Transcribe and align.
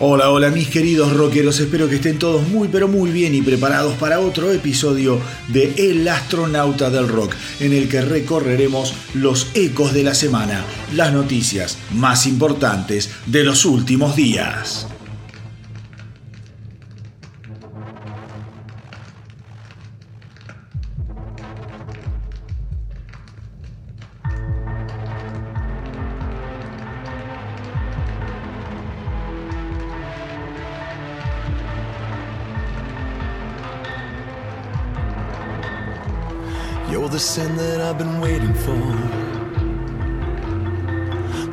Hola, 0.00 0.30
hola 0.30 0.50
mis 0.50 0.68
queridos 0.68 1.12
rockeros, 1.12 1.58
espero 1.58 1.88
que 1.88 1.96
estén 1.96 2.20
todos 2.20 2.46
muy 2.46 2.68
pero 2.68 2.86
muy 2.86 3.10
bien 3.10 3.34
y 3.34 3.42
preparados 3.42 3.94
para 3.94 4.20
otro 4.20 4.52
episodio 4.52 5.20
de 5.48 5.74
El 5.76 6.06
astronauta 6.06 6.88
del 6.88 7.08
rock, 7.08 7.34
en 7.58 7.72
el 7.72 7.88
que 7.88 8.02
recorreremos 8.02 8.94
los 9.14 9.48
ecos 9.54 9.92
de 9.92 10.04
la 10.04 10.14
semana, 10.14 10.64
las 10.94 11.12
noticias 11.12 11.78
más 11.90 12.28
importantes 12.28 13.10
de 13.26 13.42
los 13.42 13.64
últimos 13.64 14.14
días. 14.14 14.86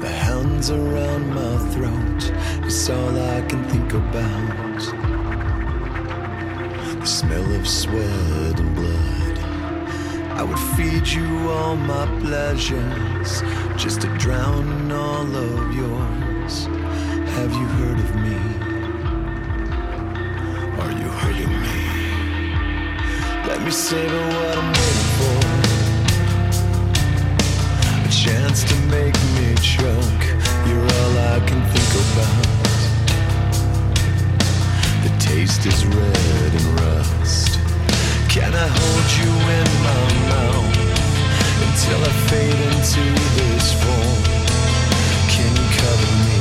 The 0.02 0.10
hands 0.10 0.70
around 0.70 1.34
my 1.34 1.58
throat 1.74 2.66
is 2.66 2.90
all 2.90 3.20
I 3.20 3.42
can 3.42 3.64
think 3.70 3.94
about. 3.94 4.80
The 7.00 7.06
smell 7.06 7.56
of 7.56 7.68
sweat 7.68 8.60
and 8.60 8.76
blood. 8.76 9.40
I 10.40 10.44
would 10.44 10.60
feed 10.76 11.08
you 11.08 11.50
all 11.50 11.78
my 11.78 12.06
pleasures 12.20 13.42
just 13.78 14.02
to 14.02 14.08
drown 14.18 14.92
all 14.92 15.36
of 15.36 15.74
yours. 15.74 16.66
Have 17.36 17.54
you 17.54 17.68
heard 17.80 18.00
of 18.06 18.16
me? 18.26 18.40
Are 20.82 20.94
you 21.02 21.10
hurting 21.22 21.56
me? 21.66 21.78
Let 23.48 23.62
me 23.64 23.72
savor 23.72 24.28
what 24.28 24.58
I'm 24.58 24.74
waiting 24.74 25.70
for. 25.70 25.75
The 35.04 35.12
taste 35.18 35.66
is 35.66 35.86
red 35.86 36.52
and 36.60 36.80
rust. 36.82 37.60
Can 38.30 38.54
I 38.54 38.68
hold 38.68 39.08
you 39.20 39.32
in 39.60 39.68
my 39.88 40.04
mouth 40.34 40.76
until 41.68 42.00
I 42.04 42.14
fade 42.28 42.62
into 42.74 43.04
this 43.38 43.68
form? 43.82 44.24
Can 45.30 45.52
you 45.56 45.68
cover 45.80 46.12
me? 46.26 46.35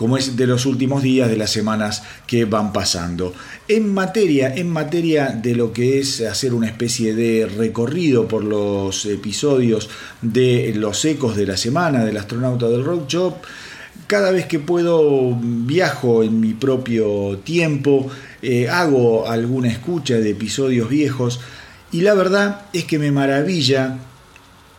como 0.00 0.16
es 0.16 0.34
de 0.34 0.46
los 0.46 0.64
últimos 0.64 1.02
días 1.02 1.28
de 1.28 1.36
las 1.36 1.50
semanas 1.50 2.02
que 2.26 2.46
van 2.46 2.72
pasando. 2.72 3.34
En 3.68 3.92
materia, 3.92 4.54
en 4.54 4.70
materia 4.70 5.26
de 5.26 5.54
lo 5.54 5.74
que 5.74 5.98
es 5.98 6.22
hacer 6.22 6.54
una 6.54 6.68
especie 6.68 7.14
de 7.14 7.44
recorrido 7.44 8.26
por 8.26 8.42
los 8.42 9.04
episodios 9.04 9.90
de 10.22 10.72
los 10.74 11.04
ecos 11.04 11.36
de 11.36 11.44
la 11.44 11.58
semana 11.58 12.02
del 12.02 12.16
astronauta 12.16 12.70
del 12.70 12.82
rock 12.82 13.08
shop, 13.08 13.34
cada 14.06 14.30
vez 14.30 14.46
que 14.46 14.58
puedo 14.58 15.36
viajo 15.38 16.22
en 16.22 16.40
mi 16.40 16.54
propio 16.54 17.36
tiempo, 17.44 18.08
eh, 18.40 18.70
hago 18.70 19.28
alguna 19.28 19.68
escucha 19.68 20.14
de 20.14 20.30
episodios 20.30 20.88
viejos 20.88 21.40
y 21.92 22.00
la 22.00 22.14
verdad 22.14 22.62
es 22.72 22.86
que 22.86 22.98
me 22.98 23.12
maravilla 23.12 23.98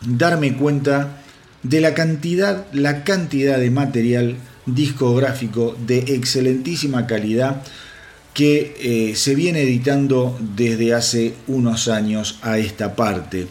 darme 0.04 0.56
cuenta 0.56 1.22
de 1.62 1.80
la 1.80 1.94
cantidad, 1.94 2.66
la 2.72 3.04
cantidad 3.04 3.58
de 3.58 3.70
material 3.70 4.36
discográfico 4.66 5.76
de 5.86 5.98
excelentísima 5.98 7.06
calidad 7.06 7.62
que 8.34 8.74
eh, 8.80 9.16
se 9.16 9.34
viene 9.34 9.62
editando 9.62 10.38
desde 10.40 10.94
hace 10.94 11.34
unos 11.48 11.88
años 11.88 12.38
a 12.42 12.58
esta 12.58 12.96
parte. 12.96 13.46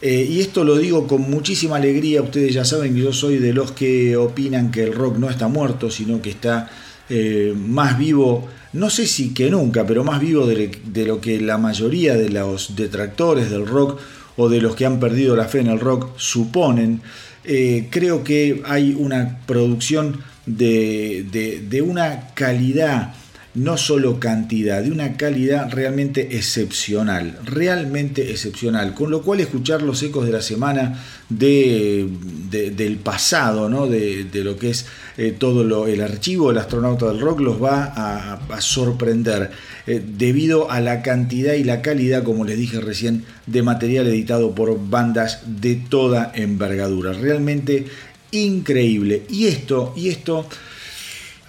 Eh, 0.00 0.26
y 0.28 0.40
esto 0.40 0.64
lo 0.64 0.78
digo 0.78 1.06
con 1.06 1.22
muchísima 1.22 1.76
alegría, 1.76 2.22
ustedes 2.22 2.54
ya 2.54 2.64
saben 2.64 2.94
que 2.94 3.00
yo 3.00 3.12
soy 3.12 3.38
de 3.38 3.52
los 3.52 3.72
que 3.72 4.16
opinan 4.16 4.70
que 4.70 4.84
el 4.84 4.92
rock 4.92 5.16
no 5.16 5.30
está 5.30 5.48
muerto, 5.48 5.90
sino 5.90 6.20
que 6.20 6.30
está 6.30 6.70
eh, 7.08 7.52
más 7.56 7.98
vivo, 7.98 8.48
no 8.72 8.90
sé 8.90 9.06
si 9.06 9.34
que 9.34 9.50
nunca, 9.50 9.86
pero 9.86 10.02
más 10.02 10.20
vivo 10.20 10.46
de, 10.46 11.04
lo 11.06 11.20
que 11.20 11.40
la 11.40 11.58
mayoría 11.58 12.14
de 12.14 12.30
los 12.30 12.74
detractores 12.74 13.50
del 13.50 13.66
rock 13.66 14.00
o 14.36 14.48
de 14.48 14.60
los 14.60 14.74
que 14.74 14.86
han 14.86 14.98
perdido 14.98 15.36
la 15.36 15.46
fe 15.46 15.60
en 15.60 15.68
el 15.68 15.80
rock 15.80 16.10
suponen. 16.16 17.02
Creo 17.44 18.22
que 18.22 18.62
hay 18.64 18.94
una 18.96 19.40
producción 19.46 20.20
de, 20.46 21.62
de 21.68 21.82
una 21.82 22.28
calidad 22.34 23.14
no 23.54 23.76
solo 23.76 24.18
cantidad, 24.18 24.82
de 24.82 24.90
una 24.90 25.18
calidad 25.18 25.70
realmente 25.70 26.36
excepcional, 26.36 27.38
realmente 27.44 28.30
excepcional. 28.30 28.94
Con 28.94 29.10
lo 29.10 29.22
cual 29.22 29.40
escuchar 29.40 29.82
los 29.82 30.02
ecos 30.02 30.24
de 30.24 30.32
la 30.32 30.40
semana 30.40 30.98
de, 31.28 32.08
del 32.50 32.96
pasado, 32.96 33.68
¿no? 33.68 33.86
de, 33.86 34.26
lo 34.32 34.56
que 34.56 34.70
es 34.70 34.86
eh, 35.18 35.36
todo 35.38 35.86
el 35.86 36.00
archivo 36.00 36.48
del 36.48 36.58
astronauta 36.58 37.08
del 37.08 37.20
rock, 37.20 37.40
los 37.40 37.62
va 37.62 37.92
a, 37.94 38.60
sorprender 38.60 39.50
eh, 39.86 40.02
debido 40.04 40.70
a 40.70 40.80
la 40.80 41.02
cantidad 41.02 41.52
y 41.52 41.64
la 41.64 41.82
calidad, 41.82 42.22
como 42.22 42.44
les 42.44 42.56
dije 42.56 42.80
recién, 42.80 43.24
de 43.46 43.62
material 43.62 44.06
editado 44.06 44.54
por 44.54 44.88
bandas 44.88 45.40
de 45.60 45.74
toda 45.74 46.32
envergadura. 46.34 47.12
Realmente 47.12 47.86
increíble. 48.32 49.22
Y 49.30 49.46
esto, 49.46 49.92
y 49.96 50.08
esto, 50.08 50.46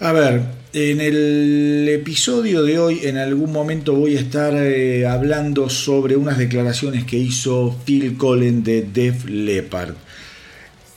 a 0.00 0.12
ver, 0.12 0.42
en 0.72 1.00
el 1.00 1.88
episodio 1.88 2.62
de 2.62 2.78
hoy, 2.78 3.00
en 3.02 3.16
algún 3.16 3.52
momento 3.52 3.94
voy 3.94 4.16
a 4.16 4.20
estar 4.20 4.54
eh, 4.54 5.06
hablando 5.06 5.68
sobre 5.68 6.16
unas 6.16 6.38
declaraciones 6.38 7.04
que 7.04 7.16
hizo 7.16 7.76
Phil 7.84 8.16
Collins 8.16 8.64
de 8.64 8.82
Def 8.82 9.24
Leppard. 9.24 9.94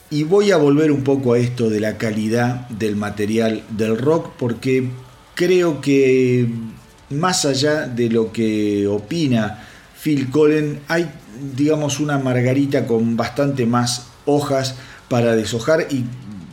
Y 0.10 0.24
voy 0.24 0.52
a 0.52 0.58
volver 0.58 0.92
un 0.92 1.04
poco 1.04 1.34
a 1.34 1.40
esto 1.40 1.70
de 1.70 1.80
la 1.80 1.98
calidad 1.98 2.68
del 2.70 2.96
material 2.96 3.64
del 3.70 3.98
rock, 3.98 4.32
porque 4.38 4.90
creo 5.36 5.82
que 5.82 6.48
más 7.10 7.46
allá 7.46 7.88
de 7.88 8.10
lo 8.10 8.32
que 8.32 8.88
opina 8.88 9.68
Phil 10.02 10.30
Collins, 10.30 10.80
hay, 10.88 11.10
digamos, 11.56 12.00
una 12.00 12.18
margarita 12.18 12.88
con 12.88 13.18
bastante 13.18 13.66
más 13.66 14.08
hojas 14.26 14.76
para 15.10 15.36
deshojar 15.36 15.88
y 15.90 16.06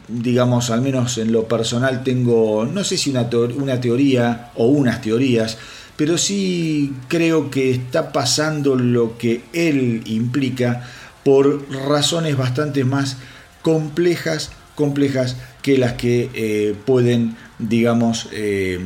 digamos, 0.08 0.70
al 0.70 0.82
menos 0.82 1.18
en 1.18 1.32
lo 1.32 1.48
personal 1.48 2.04
tengo, 2.04 2.66
no 2.66 2.84
sé 2.84 2.96
si 2.96 3.10
una, 3.10 3.28
una 3.56 3.80
teoría 3.80 4.50
o 4.54 4.66
unas 4.66 5.00
teorías, 5.00 5.58
pero 5.96 6.18
sí 6.18 6.92
creo 7.08 7.50
que 7.50 7.70
está 7.70 8.12
pasando 8.12 8.74
lo 8.76 9.16
que 9.16 9.42
él 9.52 10.02
implica 10.06 10.82
por 11.24 11.64
razones 11.88 12.36
bastante 12.36 12.84
más 12.84 13.16
complejas, 13.62 14.50
complejas 14.74 15.36
que 15.62 15.78
las 15.78 15.94
que 15.94 16.30
eh, 16.34 16.74
pueden, 16.84 17.36
digamos, 17.58 18.28
eh, 18.32 18.78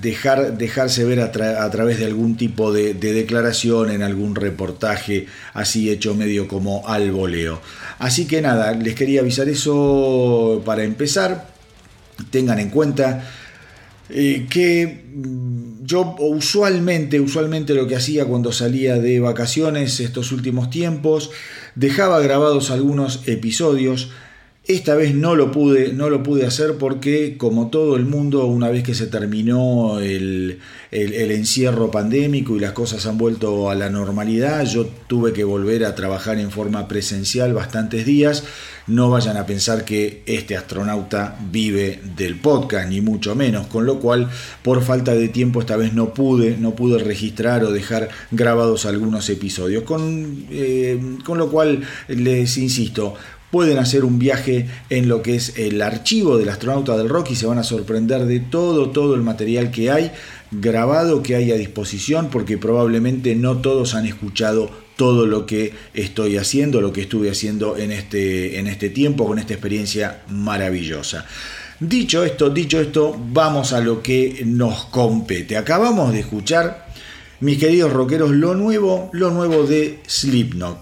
dejar, 0.00 0.56
dejarse 0.58 1.04
ver 1.04 1.20
a, 1.20 1.30
través 1.70 1.98
de 1.98 2.06
algún 2.06 2.36
tipo 2.36 2.72
de, 2.72 2.94
declaración 2.94 3.90
en 3.90 4.02
algún 4.02 4.34
reportaje 4.34 5.26
así 5.52 5.90
hecho 5.90 6.14
medio 6.14 6.48
como 6.48 6.86
al 6.88 7.12
voleo. 7.12 7.60
Así 7.98 8.26
que 8.26 8.42
nada, 8.42 8.72
les 8.72 8.94
quería 8.94 9.20
avisar 9.20 9.48
eso 9.48 10.62
para 10.64 10.84
empezar. 10.84 11.48
Tengan 12.30 12.58
en 12.58 12.70
cuenta 12.70 13.28
eh, 14.08 14.46
que 14.48 15.04
mm, 15.14 15.84
yo 15.84 16.16
usualmente, 16.18 17.20
usualmente 17.20 17.74
lo 17.74 17.86
que 17.86 17.96
hacía 17.96 18.24
cuando 18.24 18.52
salía 18.52 18.98
de 18.98 19.20
vacaciones 19.20 20.00
estos 20.00 20.32
últimos 20.32 20.70
tiempos, 20.70 21.30
dejaba 21.74 22.20
grabados 22.20 22.70
algunos 22.70 23.26
episodios 23.26 24.10
Esta 24.66 24.94
vez 24.94 25.14
no 25.14 25.34
lo 25.34 25.52
pude, 25.52 25.92
no 25.92 26.08
lo 26.08 26.22
pude 26.22 26.46
hacer 26.46 26.78
porque, 26.78 27.36
como 27.36 27.68
todo 27.68 27.96
el 27.96 28.06
mundo, 28.06 28.46
una 28.46 28.70
vez 28.70 28.82
que 28.82 28.94
se 28.94 29.06
terminó 29.06 30.00
el, 30.00 30.58
el, 30.90 31.30
encierro 31.32 31.90
pandémico 31.90 32.56
y 32.56 32.60
las 32.60 32.72
cosas 32.72 33.04
han 33.04 33.18
vuelto 33.18 33.68
a 33.68 33.74
la 33.74 33.90
normalidad, 33.90 34.64
yo 34.64 34.86
tuve 35.06 35.34
que 35.34 35.44
volver 35.44 35.84
a 35.84 35.94
trabajar 35.94 36.38
en 36.38 36.50
forma 36.50 36.88
presencial 36.88 37.52
bastantes 37.52 38.06
días. 38.06 38.44
No 38.86 39.10
vayan 39.10 39.36
a 39.36 39.44
pensar 39.44 39.84
que 39.84 40.22
este 40.24 40.56
astronauta 40.56 41.38
vive 41.50 42.00
del 42.16 42.36
podcast, 42.38 42.88
ni 42.88 43.02
mucho 43.02 43.34
menos, 43.34 43.66
con 43.66 43.84
lo 43.84 43.98
cual, 43.98 44.30
por 44.62 44.82
falta 44.82 45.14
de 45.14 45.28
tiempo, 45.28 45.60
esta 45.60 45.76
vez 45.76 45.92
no 45.92 46.14
pude, 46.14 46.56
no 46.56 46.74
pude 46.74 47.02
registrar 47.02 47.64
o 47.64 47.70
dejar 47.72 48.08
grabados 48.30 48.86
algunos 48.86 49.28
episodios. 49.28 49.84
Con, 49.84 50.46
eh, 50.50 51.18
con 51.24 51.36
lo 51.36 51.50
cual, 51.50 51.82
les 52.08 52.56
insisto, 52.56 53.14
pueden 53.54 53.78
hacer 53.78 54.04
un 54.04 54.18
viaje 54.18 54.66
en 54.90 55.06
lo 55.08 55.22
que 55.22 55.36
es 55.36 55.56
el 55.56 55.80
archivo 55.80 56.38
del 56.38 56.48
astronauta 56.48 56.96
del 56.96 57.08
rock 57.08 57.30
y 57.30 57.36
se 57.36 57.46
van 57.46 57.58
a 57.58 57.62
sorprender 57.62 58.26
de 58.26 58.40
todo, 58.40 58.90
todo 58.90 59.14
el 59.14 59.22
material 59.22 59.70
que 59.70 59.92
hay 59.92 60.10
grabado, 60.50 61.22
que 61.22 61.36
hay 61.36 61.52
a 61.52 61.54
disposición, 61.54 62.30
porque 62.32 62.58
probablemente 62.58 63.36
no 63.36 63.58
todos 63.58 63.94
han 63.94 64.06
escuchado 64.06 64.72
todo 64.96 65.26
lo 65.26 65.46
que 65.46 65.72
estoy 65.94 66.36
haciendo, 66.36 66.80
lo 66.80 66.92
que 66.92 67.02
estuve 67.02 67.30
haciendo 67.30 67.76
en 67.76 67.92
este, 67.92 68.58
en 68.58 68.66
este 68.66 68.90
tiempo, 68.90 69.24
con 69.24 69.38
esta 69.38 69.52
experiencia 69.54 70.24
maravillosa. 70.30 71.24
Dicho 71.78 72.24
esto, 72.24 72.50
dicho 72.50 72.80
esto, 72.80 73.16
vamos 73.16 73.72
a 73.72 73.80
lo 73.80 74.02
que 74.02 74.42
nos 74.44 74.86
compete. 74.86 75.56
Acabamos 75.56 76.12
de 76.12 76.18
escuchar, 76.18 76.88
mis 77.38 77.58
queridos 77.58 77.92
rockeros, 77.92 78.32
lo 78.32 78.56
nuevo, 78.56 79.10
lo 79.12 79.30
nuevo 79.30 79.62
de 79.62 80.00
Slipknot. 80.08 80.78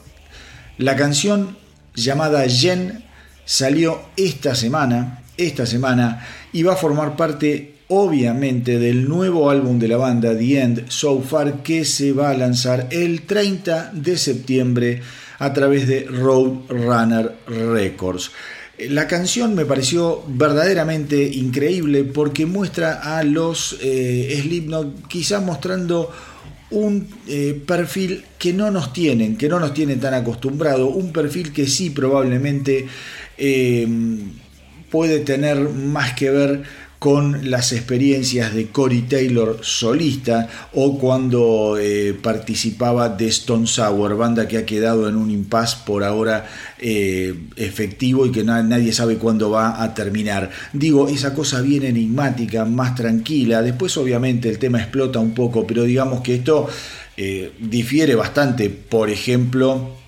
La 0.79 0.97
canción 0.97 1.61
llamada 1.95 2.47
Jen 2.49 3.05
salió 3.45 4.01
esta 4.17 4.55
semana, 4.55 5.23
esta 5.37 5.67
semana 5.67 6.27
y 6.53 6.63
va 6.63 6.75
a 6.75 6.77
formar 6.77 7.17
parte 7.17 7.75
obviamente 7.89 8.79
del 8.79 9.09
nuevo 9.09 9.51
álbum 9.51 9.79
de 9.79 9.89
la 9.89 9.99
banda 9.99 10.37
The 10.37 10.61
End 10.61 10.89
So 10.89 11.21
Far 11.21 11.63
que 11.63 11.85
se 11.85 12.13
va 12.13 12.31
a 12.31 12.37
lanzar 12.37 12.89
el 12.91 13.23
30 13.23 13.91
de 13.93 14.17
septiembre 14.17 15.03
a 15.39 15.53
través 15.53 15.87
de 15.87 16.05
Roadrunner 16.05 17.37
Records. 17.47 18.31
La 18.89 19.07
canción 19.07 19.55
me 19.55 19.67
pareció 19.67 20.25
verdaderamente 20.27 21.23
increíble 21.23 22.05
porque 22.05 22.47
muestra 22.47 23.19
a 23.19 23.23
los 23.23 23.77
eh, 23.83 24.41
Slipknot 24.43 25.07
quizás 25.09 25.43
mostrando 25.43 26.11
un 26.73 27.09
eh, 27.29 27.61
perfil 27.67 28.25
que 28.38 28.52
no 28.52 28.71
nos 28.71 28.93
tienen, 28.93 29.37
que 29.37 29.49
no 29.49 29.61
nos 29.61 29.75
tienen 29.75 30.00
tan 30.00 30.14
acostumbrado, 30.14 30.88
un 30.88 31.12
perfil 31.12 31.52
que 31.52 31.67
sí 31.67 31.91
probablemente 31.91 32.87
eh, 33.38 33.87
puede 34.91 35.21
tener 35.21 35.59
más 35.59 36.14
que 36.14 36.31
ver 36.31 36.62
con 37.02 37.50
las 37.50 37.73
experiencias 37.73 38.54
de 38.54 38.68
Cory 38.68 39.02
Taylor 39.02 39.59
solista 39.61 40.49
o 40.73 41.00
cuando 41.00 41.76
eh, 41.76 42.14
participaba 42.14 43.09
de 43.09 43.26
Stone 43.26 43.66
Sour, 43.66 44.16
banda 44.16 44.47
que 44.47 44.56
ha 44.56 44.64
quedado 44.64 45.09
en 45.09 45.16
un 45.16 45.28
impasse 45.28 45.78
por 45.85 46.04
ahora 46.04 46.47
eh, 46.78 47.35
efectivo 47.56 48.25
y 48.25 48.30
que 48.30 48.44
nadie 48.44 48.92
sabe 48.92 49.16
cuándo 49.16 49.50
va 49.50 49.82
a 49.82 49.94
terminar. 49.94 50.50
Digo, 50.73 51.09
esa 51.09 51.35
cosa 51.35 51.61
bien 51.61 51.82
enigmática, 51.82 52.64
más 52.66 52.94
tranquila, 52.94 53.62
después 53.62 53.97
obviamente 53.97 54.49
el 54.49 54.61
tema 54.61 54.78
explota 54.78 55.18
un 55.18 55.35
poco, 55.35 55.66
pero 55.66 55.82
digamos 55.82 56.21
que 56.21 56.37
esto 56.37 56.68
eh, 57.16 57.50
difiere 57.59 58.14
bastante, 58.14 58.71
por 58.71 59.11
ejemplo, 59.11 60.01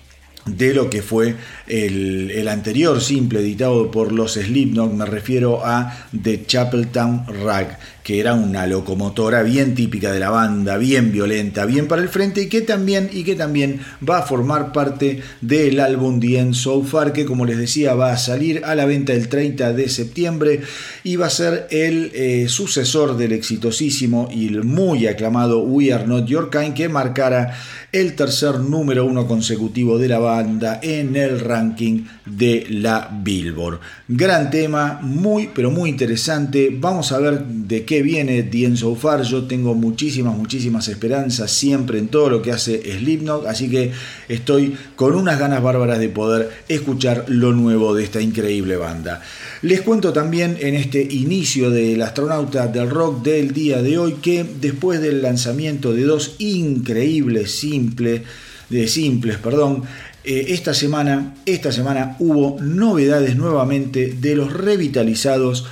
de 0.45 0.73
lo 0.73 0.89
que 0.89 1.01
fue 1.01 1.35
el, 1.67 2.47
anterior 2.47 3.01
simple 3.01 3.39
editado 3.39 3.89
por 3.89 4.11
los 4.11 4.33
Slipknot, 4.33 4.93
me 4.93 5.05
refiero 5.05 5.65
a 5.65 6.07
The 6.21 6.45
Chapeltown 6.45 7.25
Rag, 7.43 7.79
que 8.05 8.19
era 8.19 8.35
una 8.35 8.67
locomotora 8.67 9.41
bien 9.41 9.73
típica 9.73 10.11
de 10.11 10.19
la 10.19 10.29
banda, 10.29 10.77
bien 10.77 11.11
violenta, 11.11 11.65
bien 11.65 11.87
para 11.87 12.03
el 12.03 12.09
frente 12.09 12.43
y 12.43 12.49
que 12.49 12.61
también, 12.61 13.09
y 13.11 13.23
que 13.23 13.33
también 13.33 13.81
va 14.07 14.19
a 14.19 14.21
formar 14.21 14.71
parte 14.71 15.23
del 15.41 15.79
álbum 15.79 16.19
The 16.19 16.37
End 16.37 16.53
So 16.53 16.83
Far, 16.83 17.13
que 17.13 17.25
como 17.25 17.47
les 17.47 17.57
decía 17.57 17.95
va 17.95 18.11
a 18.11 18.17
salir 18.17 18.63
a 18.63 18.75
la 18.75 18.85
venta 18.85 19.11
el 19.13 19.27
30 19.27 19.73
de 19.73 19.89
septiembre 19.89 20.61
y 21.03 21.15
va 21.15 21.25
a 21.25 21.31
ser 21.31 21.65
el 21.71 22.11
eh, 22.13 22.45
sucesor 22.47 23.17
del 23.17 23.31
exitosísimo 23.31 24.29
y 24.31 24.51
muy 24.51 25.07
aclamado 25.07 25.63
We 25.63 25.91
Are 25.91 26.05
Not 26.05 26.27
Your 26.27 26.51
Kind, 26.51 26.75
que 26.75 26.87
marcara 26.87 27.57
el 27.91 28.13
tercer 28.13 28.59
número 28.59 29.05
uno 29.05 29.25
consecutivo 29.25 29.97
de 29.97 30.09
la 30.09 30.19
banda 30.19 30.79
en 30.83 31.15
el 31.15 31.39
ranking 31.39 32.03
de 32.25 32.67
la 32.69 33.09
Billboard. 33.23 33.79
Gran 34.07 34.51
tema, 34.51 34.99
muy 35.01 35.49
pero 35.55 35.71
muy 35.71 35.89
interesante. 35.89 36.69
Vamos 36.71 37.11
a 37.11 37.17
ver 37.17 37.43
de 37.43 37.83
qué 37.83 37.94
viene 38.01 38.43
The 38.43 38.65
End 38.65 38.77
So 38.77 38.95
Far. 38.95 39.23
Yo 39.23 39.43
tengo 39.43 39.73
muchísimas, 39.73 40.37
muchísimas 40.37 40.87
esperanzas 40.87 41.51
siempre 41.51 41.99
en 41.99 42.07
todo 42.07 42.29
lo 42.29 42.41
que 42.41 42.51
hace 42.51 42.81
Slipknot, 42.97 43.45
así 43.47 43.69
que 43.69 43.91
estoy 44.27 44.75
con 44.95 45.15
unas 45.15 45.39
ganas 45.39 45.61
bárbaras 45.61 45.99
de 45.99 46.09
poder 46.09 46.49
escuchar 46.67 47.25
lo 47.27 47.53
nuevo 47.53 47.93
de 47.93 48.03
esta 48.03 48.21
increíble 48.21 48.77
banda. 48.77 49.21
Les 49.61 49.81
cuento 49.81 50.13
también 50.13 50.57
en 50.59 50.75
este 50.75 51.01
inicio 51.01 51.69
del 51.69 52.01
astronauta 52.01 52.67
del 52.67 52.89
rock 52.89 53.23
del 53.23 53.51
día 53.51 53.81
de 53.81 53.97
hoy 53.97 54.13
que 54.21 54.45
después 54.61 55.01
del 55.01 55.21
lanzamiento 55.21 55.93
de 55.93 56.03
dos 56.03 56.35
increíbles 56.39 57.51
simples, 57.51 58.21
de 58.69 58.87
simples, 58.87 59.37
perdón, 59.37 59.83
eh, 60.23 60.53
esta 60.53 60.73
semana, 60.73 61.35
esta 61.45 61.71
semana 61.71 62.15
hubo 62.19 62.57
novedades 62.59 63.35
nuevamente 63.35 64.15
de 64.19 64.35
los 64.35 64.51
revitalizados 64.51 65.67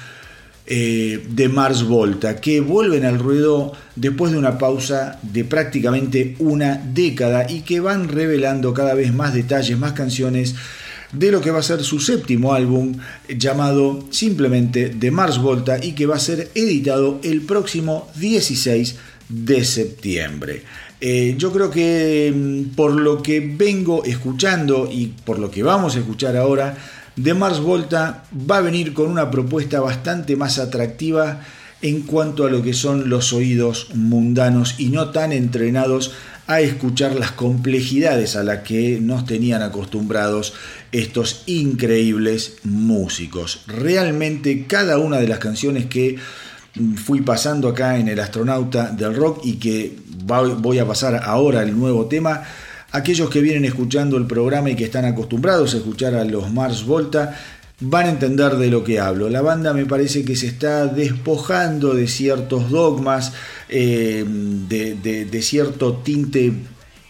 eh, 0.65 1.25
de 1.29 1.49
Mars 1.49 1.83
Volta, 1.83 2.39
que 2.39 2.61
vuelven 2.61 3.03
al 3.05 3.19
ruedo 3.19 3.73
después 3.95 4.31
de 4.31 4.37
una 4.37 4.57
pausa 4.57 5.19
de 5.21 5.43
prácticamente 5.43 6.35
una 6.39 6.77
década 6.77 7.49
y 7.49 7.61
que 7.61 7.81
van 7.81 8.07
revelando 8.07 8.73
cada 8.73 8.93
vez 8.93 9.13
más 9.13 9.33
detalles, 9.33 9.77
más 9.77 9.91
canciones 9.91 10.55
de 11.11 11.31
lo 11.31 11.41
que 11.41 11.51
va 11.51 11.59
a 11.59 11.63
ser 11.63 11.83
su 11.83 11.99
séptimo 11.99 12.53
álbum 12.53 12.95
llamado 13.29 14.05
simplemente 14.09 14.89
The 14.89 15.11
Mars 15.11 15.37
Volta 15.37 15.83
y 15.83 15.93
que 15.93 16.05
va 16.05 16.15
a 16.15 16.19
ser 16.19 16.49
editado 16.55 17.19
el 17.23 17.41
próximo 17.41 18.09
16 18.15 18.95
de 19.29 19.63
septiembre. 19.63 20.63
Eh, 21.05 21.35
yo 21.37 21.51
creo 21.51 21.69
que 21.69 22.31
mm, 22.33 22.75
por 22.75 22.93
lo 22.93 23.21
que 23.21 23.41
vengo 23.41 24.05
escuchando 24.05 24.89
y 24.89 25.07
por 25.07 25.37
lo 25.37 25.51
que 25.51 25.61
vamos 25.61 25.95
a 25.95 25.99
escuchar 25.99 26.37
ahora, 26.37 26.77
The 27.21 27.33
Mars 27.33 27.59
Volta 27.59 28.23
va 28.33 28.57
a 28.57 28.61
venir 28.61 28.93
con 28.93 29.09
una 29.09 29.29
propuesta 29.29 29.79
bastante 29.79 30.35
más 30.35 30.57
atractiva 30.57 31.41
en 31.81 32.01
cuanto 32.01 32.45
a 32.45 32.49
lo 32.49 32.63
que 32.63 32.73
son 32.73 33.09
los 33.09 33.33
oídos 33.33 33.89
mundanos 33.93 34.75
y 34.79 34.89
no 34.89 35.09
tan 35.09 35.31
entrenados 35.31 36.13
a 36.47 36.61
escuchar 36.61 37.15
las 37.15 37.31
complejidades 37.31 38.35
a 38.35 38.43
las 38.43 38.59
que 38.59 38.99
nos 38.99 39.25
tenían 39.25 39.61
acostumbrados 39.61 40.53
estos 40.91 41.43
increíbles 41.45 42.55
músicos. 42.63 43.63
Realmente 43.67 44.65
cada 44.65 44.97
una 44.97 45.17
de 45.17 45.27
las 45.27 45.39
canciones 45.39 45.85
que 45.85 46.17
fui 46.95 47.21
pasando 47.21 47.67
acá 47.67 47.97
en 47.97 48.07
el 48.07 48.19
astronauta 48.19 48.89
del 48.89 49.15
rock 49.15 49.41
y 49.43 49.53
que 49.53 49.95
voy 50.25 50.79
a 50.79 50.87
pasar 50.87 51.21
ahora 51.23 51.61
el 51.61 51.77
nuevo 51.77 52.07
tema, 52.07 52.43
aquellos 52.93 53.29
que 53.29 53.41
vienen 53.41 53.65
escuchando 53.65 54.17
el 54.17 54.27
programa 54.27 54.69
y 54.69 54.75
que 54.75 54.85
están 54.85 55.03
acostumbrados 55.03 55.73
a 55.73 55.77
escuchar 55.77 56.13
a 56.13 56.23
los 56.23 56.51
Mars 56.51 56.85
Volta, 56.85 57.35
van 57.79 58.05
a 58.05 58.09
entender 58.11 58.55
de 58.55 58.69
lo 58.69 58.83
que 58.83 58.99
hablo. 58.99 59.29
La 59.29 59.41
banda 59.41 59.73
me 59.73 59.85
parece 59.85 60.23
que 60.23 60.35
se 60.35 60.47
está 60.47 60.85
despojando 60.85 61.95
de 61.95 62.07
ciertos 62.07 62.69
dogmas, 62.69 63.33
eh, 63.67 64.23
de, 64.27 65.41
cierto 65.41 65.97
tinte 65.97 66.53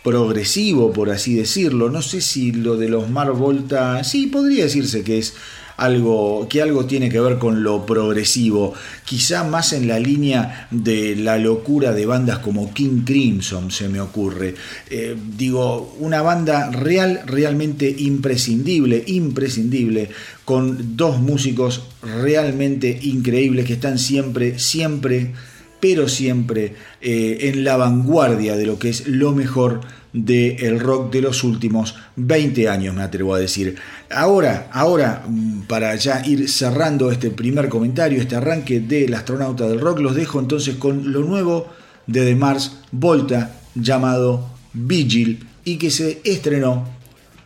progresivo, 0.04 0.94
por 0.94 1.12
así 1.12 1.36
decirlo. 1.36 1.90
No 1.90 2.02
sé 2.02 2.22
si 2.22 2.54
lo 2.54 2.78
de 2.78 2.88
los 2.88 3.10
Mar 3.10 3.32
Volta, 3.34 4.04
sí, 4.06 4.28
podría 4.28 4.64
decirse 4.64 5.04
que 5.04 5.20
es 5.20 5.34
algo 5.78 6.48
que 6.50 6.62
algo 6.62 6.86
tiene 6.86 7.10
que 7.10 7.20
ver 7.20 7.38
con 7.38 7.64
lo 7.64 7.86
progresivo, 7.86 8.74
quizá 9.06 9.44
más 9.44 9.74
en 9.74 9.88
la 9.88 10.00
línea 10.00 10.68
de 10.72 11.16
la 11.16 11.38
locura 11.38 11.94
de 11.94 12.06
bandas 12.06 12.40
como 12.40 12.74
King 12.74 13.04
Crimson 13.06 13.72
se 13.72 13.90
me 13.90 14.00
ocurre. 14.00 14.56
Eh, 14.90 15.16
digo, 15.38 15.96
una 16.00 16.22
banda 16.22 16.72
real, 16.72 17.22
realmente 17.26 17.94
imprescindible, 17.98 19.04
imprescindible, 19.08 20.10
con 20.46 20.98
dos 20.98 21.20
músicos 21.20 21.84
realmente 22.02 23.00
increíbles 23.02 23.66
que 23.66 23.74
están 23.74 23.98
siempre, 23.98 24.60
siempre, 24.60 25.34
pero 25.80 26.08
siempre 26.08 26.76
eh, 27.02 27.40
en 27.42 27.64
la 27.64 27.78
vanguardia 27.78 28.56
de 28.56 28.66
lo 28.66 28.80
que 28.80 28.90
es 28.90 29.08
lo 29.08 29.34
mejor 29.34 29.82
del 30.14 30.80
rock 30.80 31.12
de 31.12 31.22
los 31.22 31.44
últimos 31.44 31.96
20 32.16 32.70
años, 32.70 32.96
me 32.96 33.02
atrevo 33.02 33.34
a 33.34 33.40
decir. 33.40 33.76
Ahora, 34.12 34.70
ahora, 34.72 35.24
mm, 35.28 35.64
para 35.64 35.96
ya 35.96 36.26
ir 36.26 36.48
cerrando 36.48 37.12
este 37.12 37.32
primer 37.32 37.68
comentario, 37.68 38.22
este 38.22 38.36
arranque 38.36 38.80
del 38.80 39.14
astronauta 39.14 39.68
del 39.68 39.82
rock, 39.82 40.00
los 40.00 40.16
dejo 40.16 40.40
entonces 40.40 40.76
con 40.76 41.12
lo 41.12 41.22
nuevo 41.22 41.68
de 42.06 42.24
The 42.26 42.36
Mars 42.36 42.78
Volta 42.92 43.56
llamado 43.76 44.50
Vigil 44.74 45.48
y 45.66 45.78
que 45.78 45.90
se 45.90 46.22
estrenó 46.24 46.88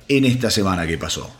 en 0.09 0.25
esta 0.25 0.49
semana 0.49 0.85
que 0.85 0.97
pasó. 0.97 1.36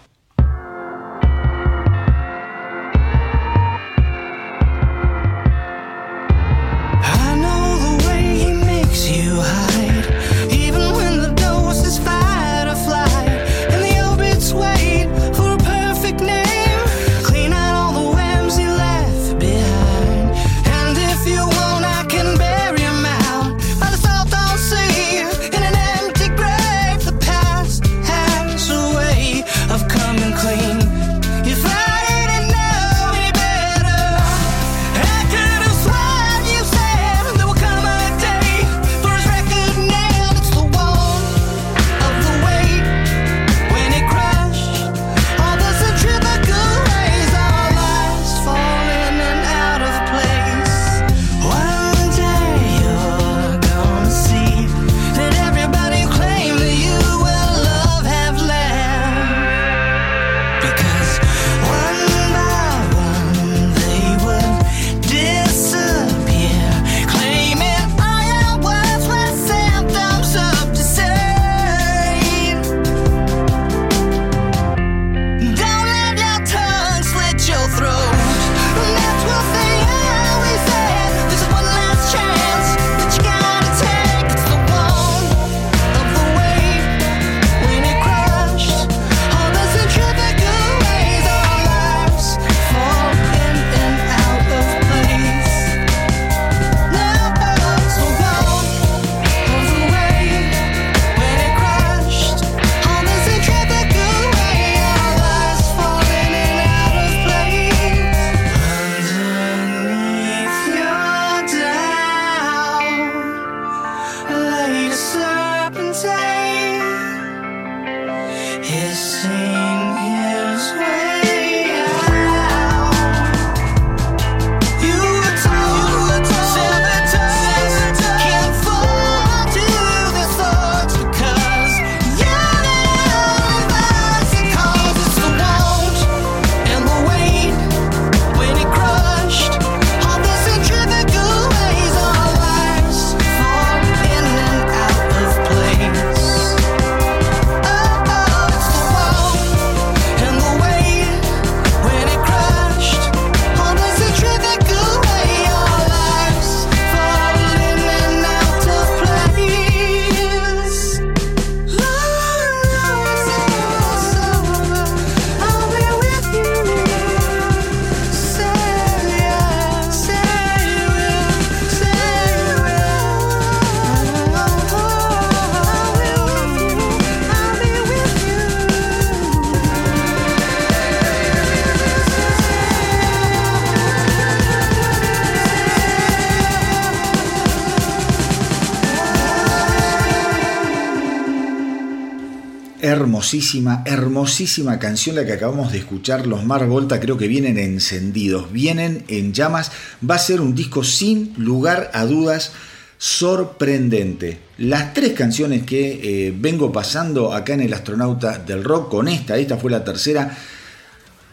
Hermosísima, 192.97 193.83
hermosísima 193.85 194.79
canción 194.79 195.15
la 195.15 195.25
que 195.25 195.33
acabamos 195.33 195.71
de 195.71 195.77
escuchar. 195.77 196.27
Los 196.27 196.43
Mar 196.45 196.67
Volta 196.67 196.99
creo 196.99 197.17
que 197.17 197.27
vienen 197.27 197.57
encendidos, 197.57 198.51
vienen 198.51 199.05
en 199.07 199.33
llamas. 199.33 199.71
Va 200.07 200.15
a 200.15 200.19
ser 200.19 200.41
un 200.41 200.55
disco 200.55 200.83
sin 200.83 201.33
lugar 201.37 201.91
a 201.93 202.05
dudas 202.05 202.51
sorprendente. 202.97 204.39
Las 204.57 204.93
tres 204.93 205.13
canciones 205.13 205.63
que 205.63 206.27
eh, 206.27 206.33
vengo 206.35 206.71
pasando 206.71 207.33
acá 207.33 207.53
en 207.53 207.61
el 207.61 207.73
Astronauta 207.73 208.39
del 208.39 208.63
Rock, 208.63 208.89
con 208.89 209.07
esta, 209.07 209.37
esta 209.37 209.57
fue 209.57 209.71
la 209.71 209.83
tercera, 209.83 210.35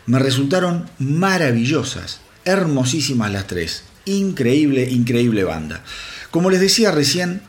me 0.07 0.18
resultaron 0.18 0.88
maravillosas, 0.98 2.20
hermosísimas 2.44 3.33
las 3.33 3.46
tres. 3.46 3.85
Increíble, 4.05 4.88
increíble 4.90 5.44
banda. 5.44 5.83
Como 6.31 6.50
les 6.50 6.61
decía 6.61 6.90
recién, 6.90 7.40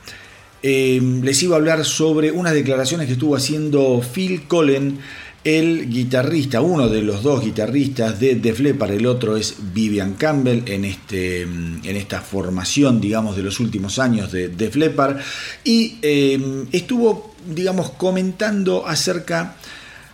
eh, 0.67 0.99
les 1.21 1.43
iba 1.43 1.55
a 1.55 1.59
hablar 1.59 1.85
sobre 1.85 2.31
unas 2.31 2.55
declaraciones 2.55 3.05
que 3.05 3.13
estuvo 3.13 3.35
haciendo 3.35 4.01
Phil 4.01 4.47
Collen, 4.47 4.97
el 5.43 5.91
guitarrista, 5.91 6.61
uno 6.61 6.89
de 6.89 7.03
los 7.03 7.21
dos 7.21 7.45
guitarristas 7.45 8.19
de 8.19 8.33
Def 8.33 8.61
Leppard, 8.61 8.93
el 8.93 9.05
otro 9.05 9.37
es 9.37 9.57
Vivian 9.75 10.15
Campbell 10.15 10.63
en, 10.65 10.85
este, 10.85 11.43
en 11.43 11.83
esta 11.83 12.19
formación, 12.19 12.99
digamos, 12.99 13.35
de 13.35 13.43
los 13.43 13.59
últimos 13.59 13.99
años 13.99 14.31
de 14.31 14.47
Def 14.47 14.75
Leppard, 14.75 15.17
y 15.63 15.99
eh, 16.01 16.65
estuvo, 16.71 17.35
digamos, 17.47 17.91
comentando 17.91 18.87
acerca 18.87 19.57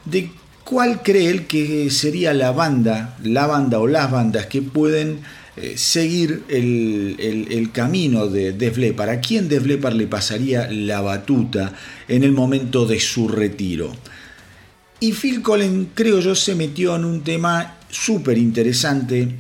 de 0.04 0.32
cuál 0.66 1.02
cree 1.02 1.30
él 1.30 1.48
que 1.48 1.90
sería 1.92 2.34
la 2.34 2.52
banda, 2.52 3.18
la 3.24 3.48
banda 3.48 3.80
o 3.80 3.88
las 3.88 4.12
bandas 4.12 4.48
que 4.48 4.62
pueden 4.62 5.22
eh, 5.62 5.78
seguir 5.78 6.44
el, 6.50 7.70
camino 7.72 8.28
de 8.28 8.54
Def 8.54 8.78
Leppard. 8.78 9.10
¿A 9.10 9.22
quién 9.22 9.48
Def 9.48 9.66
Leppard 9.66 9.96
le 9.96 10.08
pasaría 10.08 10.68
la 10.72 11.02
batuta 11.02 11.74
en 12.08 12.24
el 12.24 12.32
momento 12.32 12.88
de 12.88 13.00
su 13.00 13.28
retiro? 13.28 13.92
Y 15.00 15.12
Phil 15.14 15.44
Collins, 15.44 15.90
creo 15.94 16.20
yo, 16.20 16.34
se 16.34 16.56
metió 16.56 16.96
en 16.96 17.06
un 17.06 17.22
tema 17.22 17.78
súper 17.90 18.40
interesante. 18.40 19.36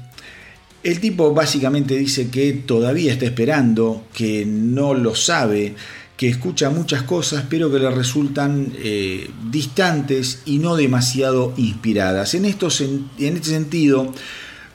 El 0.83 0.99
tipo 0.99 1.33
básicamente 1.33 1.95
dice 1.95 2.29
que 2.29 2.53
todavía 2.53 3.13
está 3.13 3.25
esperando, 3.25 4.05
que 4.13 4.45
no 4.45 4.93
lo 4.93 5.15
sabe, 5.15 5.73
que 6.17 6.29
escucha 6.29 6.69
muchas 6.69 7.01
cosas, 7.01 7.45
pero 7.49 7.71
que 7.71 7.79
le 7.79 7.89
resultan 7.89 8.71
eh, 8.77 9.27
distantes 9.49 10.43
y 10.45 10.59
no 10.59 10.75
demasiado 10.75 11.55
inspiradas. 11.57 12.35
En, 12.35 12.45
esto, 12.45 12.67
en 12.79 13.35
este 13.37 13.49
sentido, 13.49 14.13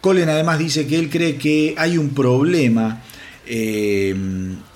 Colin 0.07 0.29
además 0.29 0.61
dice 0.61 0.87
que 0.87 1.01
él 1.01 1.11
cree 1.11 1.35
que 1.35 1.75
hay 1.77 1.99
un 1.99 2.11
problema 2.11 3.03
eh, 3.45 4.15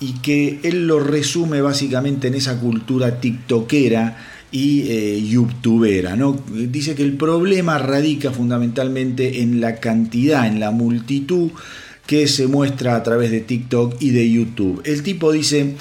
y 0.00 0.14
que 0.14 0.58
él 0.64 0.88
lo 0.88 0.98
resume 0.98 1.60
básicamente 1.60 2.26
en 2.26 2.34
esa 2.34 2.58
cultura 2.58 3.20
tiktokera 3.20 4.16
y 4.50 4.90
eh, 4.90 5.22
youtubera. 5.24 6.16
¿no? 6.16 6.36
Dice 6.52 6.96
que 6.96 7.04
el 7.04 7.12
problema 7.12 7.78
radica 7.78 8.32
fundamentalmente 8.32 9.42
en 9.42 9.60
la 9.60 9.76
cantidad, 9.76 10.48
en 10.48 10.58
la 10.58 10.72
multitud 10.72 11.52
que 12.06 12.26
se 12.26 12.48
muestra 12.48 12.96
a 12.96 13.04
través 13.04 13.30
de 13.30 13.38
TikTok 13.38 14.02
y 14.02 14.10
de 14.10 14.28
YouTube. 14.28 14.82
El 14.84 15.04
tipo 15.04 15.30
dice, 15.30 15.76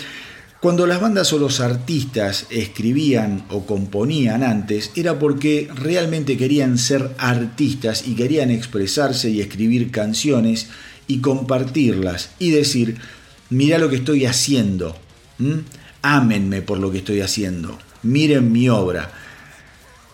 cuando 0.60 0.86
las 0.86 1.00
bandas 1.00 1.32
o 1.32 1.40
los 1.40 1.62
artistas 1.62 2.46
escribían 2.50 3.46
o 3.50 3.66
componían 3.66 4.44
antes, 4.44 4.92
era 4.96 5.18
porque 5.18 5.70
realmente 5.74 6.36
querían 6.36 6.78
ser 6.78 7.12
artistas 7.18 8.06
y 8.06 8.16
querían 8.16 8.52
expresarse 8.52 9.30
y 9.30 9.40
escribir 9.40 9.90
canciones 9.90 10.68
y 11.08 11.20
compartirlas 11.20 12.32
y 12.40 12.52
decir, 12.52 12.98
mira 13.50 13.78
lo 13.78 13.90
que 13.90 13.98
estoy 13.98 14.26
haciendo, 14.26 14.98
ámenme 16.02 16.62
por 16.62 16.78
lo 16.80 16.92
que 16.92 16.98
estoy 16.98 17.22
haciendo, 17.22 17.80
miren 18.04 18.52
mi 18.52 18.68
obra. 18.68 19.14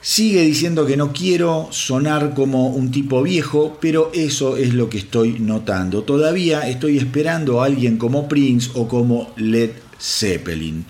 Sigue 0.02 0.44
diciendo 0.44 0.86
que 0.86 0.98
no 0.98 1.12
quiero 1.12 1.70
sonar 1.72 2.36
como 2.36 2.68
un 2.68 2.92
tipo 2.92 3.24
viejo, 3.24 3.80
pero 3.82 4.12
eso 4.14 4.56
es 4.56 4.76
lo 4.76 4.88
que 4.88 5.00
estoy 5.00 5.40
notando. 5.40 6.04
Todavía 6.04 6.70
estoy 6.70 7.00
esperando 7.00 7.60
a 7.60 7.66
alguien 7.66 7.98
como 7.98 8.28
Prince 8.28 8.70
o 8.76 8.88
como 8.88 9.34
Led 9.36 9.72
Zeppelin. 10.00 10.86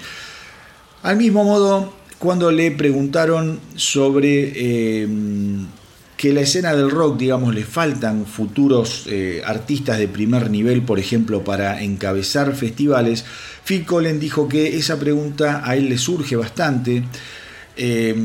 Al 1.03 1.17
mismo 1.17 1.43
modo, 1.43 1.93
cuando 2.17 2.51
le 2.51 2.71
preguntaron 2.71 3.59
sobre 3.75 4.53
eh, 4.55 5.07
que 6.17 6.33
la 6.33 6.41
escena 6.41 6.73
del 6.73 6.89
rock, 6.89 7.17
digamos, 7.17 7.53
le 7.53 7.63
faltan 7.63 8.25
futuros 8.25 9.05
eh, 9.07 9.41
artistas 9.45 9.99
de 9.99 10.07
primer 10.07 10.49
nivel, 10.49 10.81
por 10.81 10.97
ejemplo, 10.97 11.43
para 11.43 11.83
encabezar 11.83 12.55
festivales, 12.55 13.25
Phil 13.65 13.85
Collins 13.85 14.19
dijo 14.19 14.47
que 14.47 14.77
esa 14.77 14.99
pregunta 14.99 15.61
a 15.63 15.75
él 15.75 15.89
le 15.89 15.97
surge 15.97 16.35
bastante. 16.35 17.03
Eh, 17.77 18.15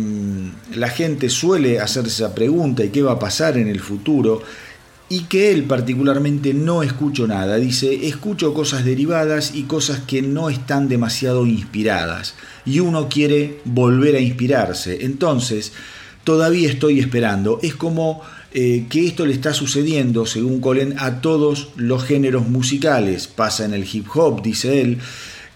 la 0.77 0.89
gente 0.89 1.29
suele 1.29 1.81
hacerse 1.81 2.25
esa 2.25 2.35
pregunta 2.35 2.85
y 2.85 2.91
qué 2.91 3.03
va 3.03 3.13
a 3.13 3.19
pasar 3.19 3.59
en 3.59 3.67
el 3.67 3.81
futuro 3.81 4.43
y 5.13 5.23
que 5.25 5.51
él 5.51 5.65
particularmente 5.65 6.55
no 6.55 6.85
escucho 6.85 7.27
nada. 7.27 7.57
Dice, 7.57 8.07
escucho 8.07 8.55
cosas 8.55 8.85
derivadas 8.85 9.53
y 9.57 9.65
cosas 9.65 10.03
que 10.07 10.23
no 10.23 10.49
están 10.49 10.89
demasiado 10.89 11.47
inspiradas. 11.47 12.37
Y 12.65 12.79
uno 12.79 13.09
quiere 13.09 13.59
volver 13.65 14.15
a 14.15 14.21
inspirarse. 14.21 15.05
Entonces, 15.05 15.73
todavía 16.23 16.71
estoy 16.71 17.01
esperando. 17.01 17.59
Es 17.61 17.75
como 17.75 18.23
eh, 18.53 18.87
que 18.89 19.05
esto 19.05 19.27
le 19.27 19.33
está 19.33 19.53
sucediendo, 19.53 20.27
según 20.27 20.61
Colin, 20.61 20.95
a 20.97 21.21
todos 21.21 21.71
los 21.75 22.05
géneros 22.05 22.49
musicales. 22.49 23.27
Pasa 23.27 23.65
en 23.65 23.75
el 23.75 23.85
hip 23.93 24.07
hop, 24.15 24.43
dice 24.43 24.81
él. 24.81 24.99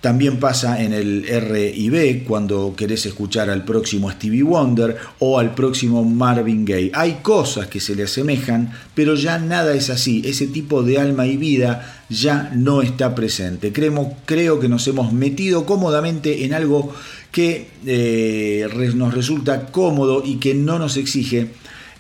También 0.04 0.38
pasa 0.38 0.82
en 0.82 0.92
el 0.92 1.24
R&B 1.26 2.24
cuando 2.28 2.74
querés 2.76 3.06
escuchar 3.06 3.48
al 3.48 3.64
próximo 3.64 4.10
Stevie 4.10 4.42
Wonder 4.42 4.98
o 5.20 5.38
al 5.38 5.54
próximo 5.54 6.04
Marvin 6.04 6.66
Gaye. 6.66 6.90
Hay 6.92 7.20
cosas 7.22 7.68
que 7.68 7.80
se 7.80 7.96
le 7.96 8.02
asemejan, 8.02 8.70
pero 8.94 9.14
ya 9.14 9.38
nada 9.38 9.72
es 9.72 9.88
así. 9.88 10.20
Ese 10.26 10.46
tipo 10.48 10.82
de 10.82 10.98
alma 10.98 11.26
y 11.26 11.38
vida 11.38 12.04
ya 12.10 12.52
no 12.54 12.82
está 12.82 13.14
presente. 13.14 13.72
Creo, 13.72 14.60
que 14.60 14.68
nos 14.68 14.86
hemos 14.88 15.10
metido 15.14 15.64
cómodamente 15.64 16.44
en 16.44 16.52
algo 16.52 16.94
que 17.32 17.68
eh, 17.86 18.68
nos 18.94 19.14
resulta 19.14 19.68
cómodo 19.68 20.22
y 20.22 20.34
que 20.34 20.52
no 20.52 20.78
nos 20.78 20.98
exige 20.98 21.48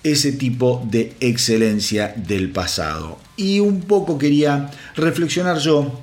ese 0.02 0.32
tipo 0.32 0.86
de 0.90 1.14
excelencia 1.20 2.12
del 2.14 2.50
pasado. 2.50 3.16
Y 3.38 3.60
un 3.60 3.80
poco 3.80 4.18
quería 4.18 4.70
reflexionar 4.94 5.56
yo 5.56 6.02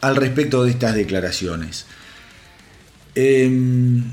al 0.00 0.16
respecto 0.16 0.64
de 0.64 0.70
estas 0.70 0.94
declaraciones. 0.94 1.86
Em, 3.14 4.04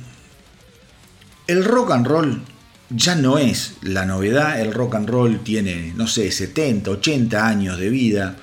el 1.47 1.63
rock 1.63 1.91
and 1.91 2.07
roll 2.07 2.41
ya 2.89 3.15
no 3.15 3.37
es 3.37 3.75
la 3.81 4.05
novedad, 4.05 4.59
el 4.59 4.73
rock 4.73 4.95
and 4.95 5.09
roll 5.09 5.39
tiene, 5.39 5.93
no 5.95 6.07
sé, 6.07 6.31
70, 6.31 6.91
80 6.91 7.47
años 7.47 7.77
de 7.77 7.89
vida, 7.89 8.35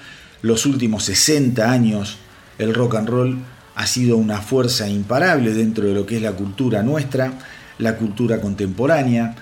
los 0.43 0.67
últimos 0.67 1.05
60 1.05 1.71
años 1.71 2.19
el 2.59 2.75
rock 2.75 2.97
and 2.97 3.09
roll 3.09 3.39
ha 3.75 3.87
sido 3.87 4.17
una 4.17 4.41
fuerza 4.41 4.89
imparable 4.89 5.53
dentro 5.53 5.87
de 5.87 5.95
lo 5.95 6.07
que 6.07 6.17
es 6.17 6.23
la 6.23 6.33
cultura 6.33 6.83
nuestra, 6.83 7.33
la 7.79 7.97
cultura 7.97 8.41
contemporánea. 8.41 9.35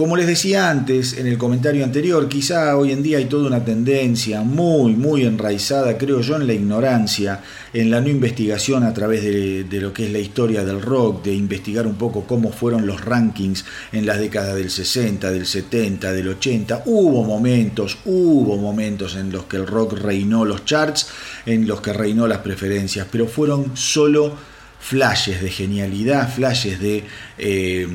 Como 0.00 0.16
les 0.16 0.26
decía 0.26 0.70
antes 0.70 1.18
en 1.18 1.26
el 1.26 1.36
comentario 1.36 1.84
anterior, 1.84 2.26
quizá 2.26 2.74
hoy 2.74 2.90
en 2.90 3.02
día 3.02 3.18
hay 3.18 3.26
toda 3.26 3.46
una 3.46 3.62
tendencia 3.62 4.40
muy, 4.40 4.94
muy 4.94 5.24
enraizada, 5.26 5.98
creo 5.98 6.22
yo, 6.22 6.36
en 6.36 6.46
la 6.46 6.54
ignorancia, 6.54 7.42
en 7.74 7.90
la 7.90 8.00
no 8.00 8.08
investigación 8.08 8.84
a 8.84 8.94
través 8.94 9.22
de, 9.22 9.66
lo 9.78 9.92
que 9.92 10.06
es 10.06 10.10
la 10.10 10.18
historia 10.18 10.64
del 10.64 10.80
rock, 10.80 11.24
de 11.24 11.34
investigar 11.34 11.86
un 11.86 11.96
poco 11.96 12.24
cómo 12.26 12.50
fueron 12.50 12.86
los 12.86 13.04
rankings 13.04 13.66
en 13.92 14.06
las 14.06 14.18
décadas 14.18 14.54
del 14.54 14.70
60, 14.70 15.30
del 15.30 15.44
70, 15.44 16.12
del 16.12 16.28
80. 16.28 16.84
Hubo 16.86 17.22
momentos, 17.22 17.98
hubo 18.06 18.56
momentos 18.56 19.16
en 19.16 19.30
los 19.30 19.44
que 19.44 19.58
el 19.58 19.66
rock 19.66 19.98
reinó 19.98 20.46
los 20.46 20.64
charts, 20.64 21.08
en 21.44 21.66
los 21.66 21.82
que 21.82 21.92
reinó 21.92 22.26
las 22.26 22.38
preferencias, 22.38 23.06
pero 23.12 23.26
fueron 23.26 23.76
solo 23.76 24.34
flashes 24.80 25.42
de 25.42 25.50
genialidad, 25.50 26.34
flashes 26.34 26.80
de, 26.80 27.04
eh, 27.36 27.86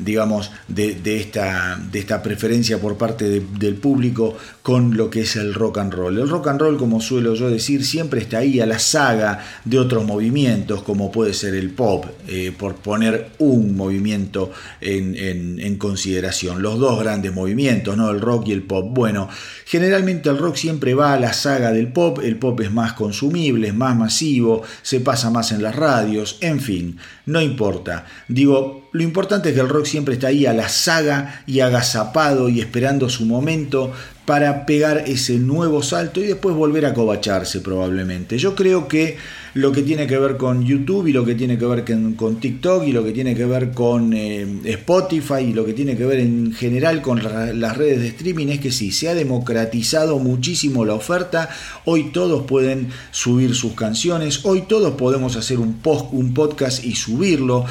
digamos, 0.00 0.50
de, 0.68 0.98
esta, 1.16 1.80
de, 1.90 1.98
esta, 1.98 2.22
preferencia 2.22 2.78
por 2.78 2.96
parte 2.96 3.28
de, 3.28 3.42
del 3.58 3.76
público 3.76 4.36
con 4.62 4.96
lo 4.96 5.10
que 5.10 5.20
es 5.20 5.36
el 5.36 5.54
rock 5.54 5.78
and 5.78 5.92
roll. 5.92 6.18
El 6.18 6.28
rock 6.28 6.48
and 6.48 6.60
roll, 6.60 6.76
como 6.76 7.00
suelo 7.00 7.34
yo 7.34 7.50
decir, 7.50 7.84
siempre 7.84 8.20
está 8.20 8.38
ahí 8.38 8.60
a 8.60 8.66
la 8.66 8.78
saga 8.78 9.44
de 9.64 9.78
otros 9.78 10.04
movimientos, 10.04 10.82
como 10.82 11.10
puede 11.12 11.34
ser 11.34 11.54
el 11.54 11.70
pop, 11.70 12.06
eh, 12.28 12.52
por 12.56 12.76
poner 12.76 13.30
un 13.38 13.76
movimiento 13.76 14.52
en, 14.80 15.16
en, 15.16 15.60
en, 15.60 15.76
consideración. 15.76 16.62
Los 16.62 16.78
dos 16.78 17.00
grandes 17.00 17.32
movimientos, 17.32 17.96
¿no? 17.96 18.10
el 18.10 18.20
rock 18.20 18.48
y 18.48 18.52
el 18.52 18.62
pop. 18.62 18.86
Bueno, 18.90 19.28
generalmente 19.64 20.28
el 20.28 20.38
rock 20.38 20.56
siempre 20.56 20.94
va 20.94 21.14
a 21.14 21.20
la 21.20 21.32
saga 21.32 21.72
del 21.72 21.92
pop, 21.92 22.20
el 22.22 22.36
pop 22.36 22.60
es 22.60 22.70
más 22.70 22.94
consumible, 22.94 23.68
es 23.68 23.74
más 23.74 23.96
masivo, 23.96 24.62
se 24.82 25.00
pasa 25.00 25.30
más 25.30 25.52
en 25.52 25.62
las 25.62 25.76
radios, 25.76 26.38
en 26.40 26.60
fin, 26.60 26.98
no 27.30 27.40
importa. 27.40 28.06
Digo, 28.26 28.88
lo 28.92 29.02
importante 29.02 29.50
es 29.50 29.54
que 29.54 29.60
el 29.60 29.68
rock 29.68 29.86
siempre 29.86 30.14
está 30.14 30.26
ahí 30.28 30.46
a 30.46 30.52
la 30.52 30.68
saga 30.68 31.42
y 31.46 31.60
agazapado 31.60 32.48
y 32.48 32.60
esperando 32.60 33.08
su 33.08 33.24
momento 33.24 33.92
para 34.30 34.64
pegar 34.64 35.02
ese 35.08 35.40
nuevo 35.40 35.82
salto 35.82 36.20
y 36.20 36.26
después 36.28 36.54
volver 36.54 36.86
a 36.86 36.94
covacharse 36.94 37.58
probablemente. 37.58 38.38
Yo 38.38 38.54
creo 38.54 38.86
que 38.86 39.16
lo 39.54 39.72
que 39.72 39.82
tiene 39.82 40.06
que 40.06 40.18
ver 40.18 40.36
con 40.36 40.64
YouTube 40.64 41.08
y 41.08 41.12
lo 41.12 41.24
que 41.24 41.34
tiene 41.34 41.58
que 41.58 41.66
ver 41.66 41.84
con, 42.16 42.36
TikTok 42.36 42.86
y 42.86 42.92
lo 42.92 43.02
que 43.02 43.10
tiene 43.10 43.34
que 43.34 43.44
ver 43.44 43.72
con 43.72 44.12
eh, 44.12 44.46
Spotify 44.66 45.40
y 45.48 45.52
lo 45.52 45.66
que 45.66 45.72
tiene 45.72 45.96
que 45.96 46.06
ver 46.06 46.20
en 46.20 46.52
general 46.52 47.02
con 47.02 47.20
las 47.24 47.76
redes 47.76 48.02
de 48.02 48.06
streaming 48.06 48.46
es 48.50 48.60
que 48.60 48.70
sí, 48.70 48.92
se 48.92 49.08
ha 49.08 49.16
democratizado 49.16 50.20
muchísimo 50.20 50.84
la 50.84 50.94
oferta. 50.94 51.50
Hoy 51.84 52.12
todos 52.12 52.46
pueden 52.46 52.90
subir 53.10 53.56
sus 53.56 53.72
canciones, 53.72 54.44
hoy 54.44 54.62
todos 54.68 54.94
podemos 54.94 55.34
hacer 55.34 55.58
un, 55.58 55.78
post, 55.78 56.06
un 56.12 56.34
podcast 56.34 56.84
y 56.84 56.94
subirlo. 56.94 57.64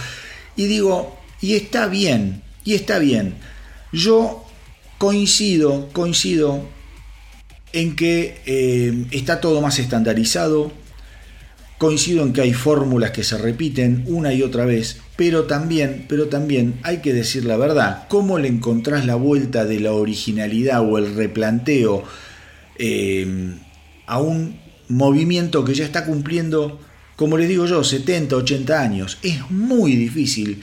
Y 0.58 0.66
digo, 0.66 1.16
y 1.40 1.54
está 1.54 1.88
bien, 1.88 2.42
y 2.66 2.74
está 2.74 3.00
bien. 3.00 3.36
Yo 3.94 4.44
coincido, 5.00 5.90
coincido 5.94 6.62
en 7.74 7.96
que 7.96 8.42
eh, 8.46 9.06
está 9.12 9.40
todo 9.40 9.62
más 9.62 9.80
estandarizado, 9.80 10.72
coincido 11.78 12.24
en 12.24 12.34
que 12.34 12.42
hay 12.42 12.54
fórmulas 12.54 13.12
que 13.12 13.24
se 13.24 13.38
repiten 13.38 14.04
una 14.08 14.34
y 14.34 14.44
otra 14.44 14.66
vez, 14.66 15.00
pero 15.16 15.46
también, 15.46 16.06
pero 16.10 16.28
también 16.28 16.80
hay 16.84 16.98
que 16.98 17.14
decir 17.14 17.46
la 17.46 17.56
verdad, 17.56 18.08
cómo 18.10 18.38
le 18.38 18.50
encontrás 18.50 19.06
la 19.06 19.16
vuelta 19.16 19.66
de 19.66 19.80
la 19.80 19.94
originalidad 19.94 20.82
o 20.82 20.98
el 20.98 21.16
replanteo 21.16 22.04
eh, 22.78 23.56
a 24.06 24.20
un 24.20 24.60
movimiento 24.90 25.64
que 25.64 25.76
ya 25.76 25.86
está 25.86 26.06
cumpliendo, 26.06 26.82
como 27.16 27.38
les 27.38 27.48
digo 27.48 27.66
yo, 27.68 27.86
70, 27.86 28.36
80 28.36 28.82
años. 28.82 29.18
Es 29.24 29.50
muy 29.50 29.96
difícil 29.96 30.62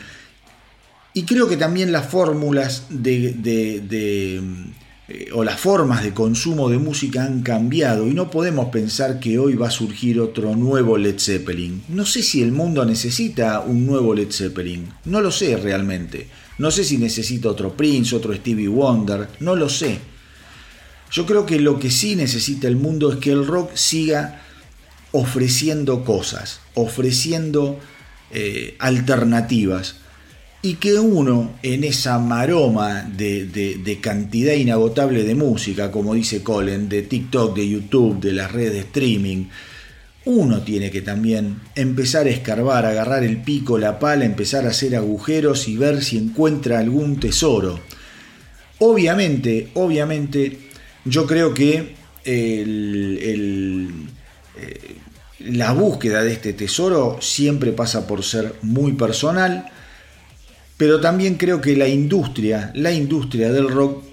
y 1.17 1.23
creo 1.23 1.49
que 1.49 1.57
también 1.57 1.93
las 1.93 2.09
fórmulas 2.09 2.89
de, 2.91 3.35
eh, 5.09 5.29
o 5.33 5.45
las 5.45 5.59
formas 5.59 6.05
de 6.05 6.13
consumo 6.13 6.69
de 6.69 6.77
música 6.77 7.25
han 7.25 7.41
cambiado 7.41 8.07
y 8.07 8.13
no 8.13 8.31
podemos 8.31 8.69
pensar 8.69 9.19
que 9.19 9.39
hoy 9.39 9.55
va 9.55 9.69
a 9.69 9.71
surgir 9.71 10.21
otro 10.21 10.55
nuevo 10.55 10.99
Led 10.99 11.19
Zeppelin. 11.19 11.85
No 11.89 12.05
sé 12.05 12.23
si 12.23 12.43
el 12.43 12.53
mundo 12.53 12.85
necesita 12.85 13.61
un 13.61 13.87
nuevo 13.87 14.15
Led 14.15 14.31
Zeppelin, 14.31 14.93
no 15.07 15.23
lo 15.23 15.31
sé 15.31 15.57
realmente. 15.57 16.29
No 16.59 16.71
sé 16.71 16.85
si 16.85 16.99
necesita 16.99 17.49
otro 17.49 17.75
Prince, 17.75 18.15
otro 18.15 18.35
Stevie 18.35 18.69
Wonder, 18.69 19.27
no 19.41 19.57
lo 19.57 19.71
sé. 19.71 19.99
Yo 21.11 21.25
creo 21.25 21.47
que 21.47 21.59
lo 21.59 21.79
que 21.79 21.91
sí 21.91 22.15
necesita 22.15 22.69
el 22.69 22.77
mundo 22.77 23.11
es 23.11 23.17
que 23.21 23.31
el 23.31 23.47
rock 23.47 23.75
siga 23.75 24.43
ofreciendo 25.13 26.05
cosas, 26.05 26.61
ofreciendo 26.75 27.81
eh, 28.33 28.77
alternativas 28.81 29.97
y 30.63 30.75
que 30.75 30.99
uno 30.99 31.55
en 31.63 31.85
esa 31.85 32.19
maroma 32.19 33.03
de, 33.03 33.47
de, 33.47 34.01
cantidad 34.01 34.55
inagotable 34.55 35.23
de 35.23 35.35
música, 35.35 35.91
como 35.93 36.15
dice 36.15 36.43
Colin, 36.43 36.89
de 36.89 37.03
TikTok, 37.03 37.55
de 37.57 37.69
YouTube, 37.69 38.21
de 38.21 38.33
las 38.33 38.51
redes 38.51 38.73
de 38.73 38.81
streaming, 38.81 39.47
uno 40.25 40.63
tiene 40.63 40.91
que 40.91 41.03
también 41.03 41.61
empezar 41.77 42.27
a 42.27 42.31
escarbar, 42.31 42.85
agarrar 42.85 43.23
el 43.23 43.43
pico, 43.43 43.79
la 43.79 44.01
pala, 44.01 44.25
empezar 44.25 44.67
a 44.67 44.71
hacer 44.71 44.97
agujeros 44.97 45.69
y 45.69 45.77
ver 45.77 46.03
si 46.03 46.19
encuentra 46.19 46.81
algún 46.81 47.21
tesoro. 47.21 47.79
Obviamente, 48.81 49.69
obviamente, 49.75 50.59
yo 51.05 51.27
creo 51.27 51.55
que 51.55 51.95
eh, 52.25 53.89
la 55.39 55.73
búsqueda 55.73 56.25
de 56.25 56.33
este 56.33 56.53
tesoro 56.53 57.19
siempre 57.21 57.71
pasa 57.71 58.09
por 58.09 58.25
ser 58.25 58.57
muy 58.63 58.93
personal, 58.95 59.71
pero 60.77 61.01
también 61.01 61.35
creo 61.37 61.61
que 61.61 61.77
la 61.77 61.89
industria, 61.89 62.71
la 62.75 62.93
industria 62.93 63.53
del 63.53 63.69
rock 63.69 64.05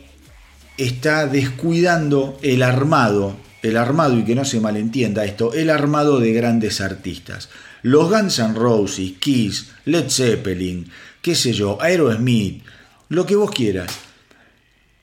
está 0.78 1.28
descuidando 1.28 2.38
el 2.41 2.63
armado, 2.63 3.36
el 3.62 3.78
armado 3.78 4.17
y 4.17 4.23
que 4.23 4.36
no 4.36 4.45
se 4.45 4.60
malentienda 4.60 5.26
esto, 5.26 5.54
el 5.54 5.69
armado 5.69 6.19
de 6.19 6.34
grandes 6.34 6.82
artistas. 6.82 7.49
Los 7.82 8.10
Guns 8.10 8.39
N' 8.39 8.56
Roses, 8.56 9.13
Kiss, 9.19 9.71
Led 9.86 10.10
Zeppelin, 10.10 10.88
qué 11.21 11.36
sé 11.36 11.52
yo, 11.54 11.82
Aerosmith, 11.82 12.63
lo 13.10 13.26
que 13.26 13.36
vos 13.36 13.52
quieras. 13.52 13.91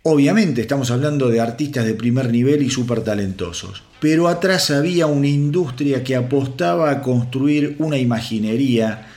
Obviamente 0.03 0.63
estamos 0.63 0.91
hablando 0.91 1.29
de 1.29 1.41
artistas 1.41 1.85
de 1.85 1.95
primer 1.95 2.31
nivel 2.31 2.63
y 2.63 2.71
súper 2.71 3.03
talentosos, 3.03 3.83
pero 4.01 4.29
atrás 4.29 4.71
había 4.71 5.07
una 5.07 5.29
industria 5.29 6.03
que 6.03 6.17
apostaba 6.17 6.91
a 6.91 7.03
construir 7.03 7.77
una 7.79 7.99
imaginería. 7.99 9.09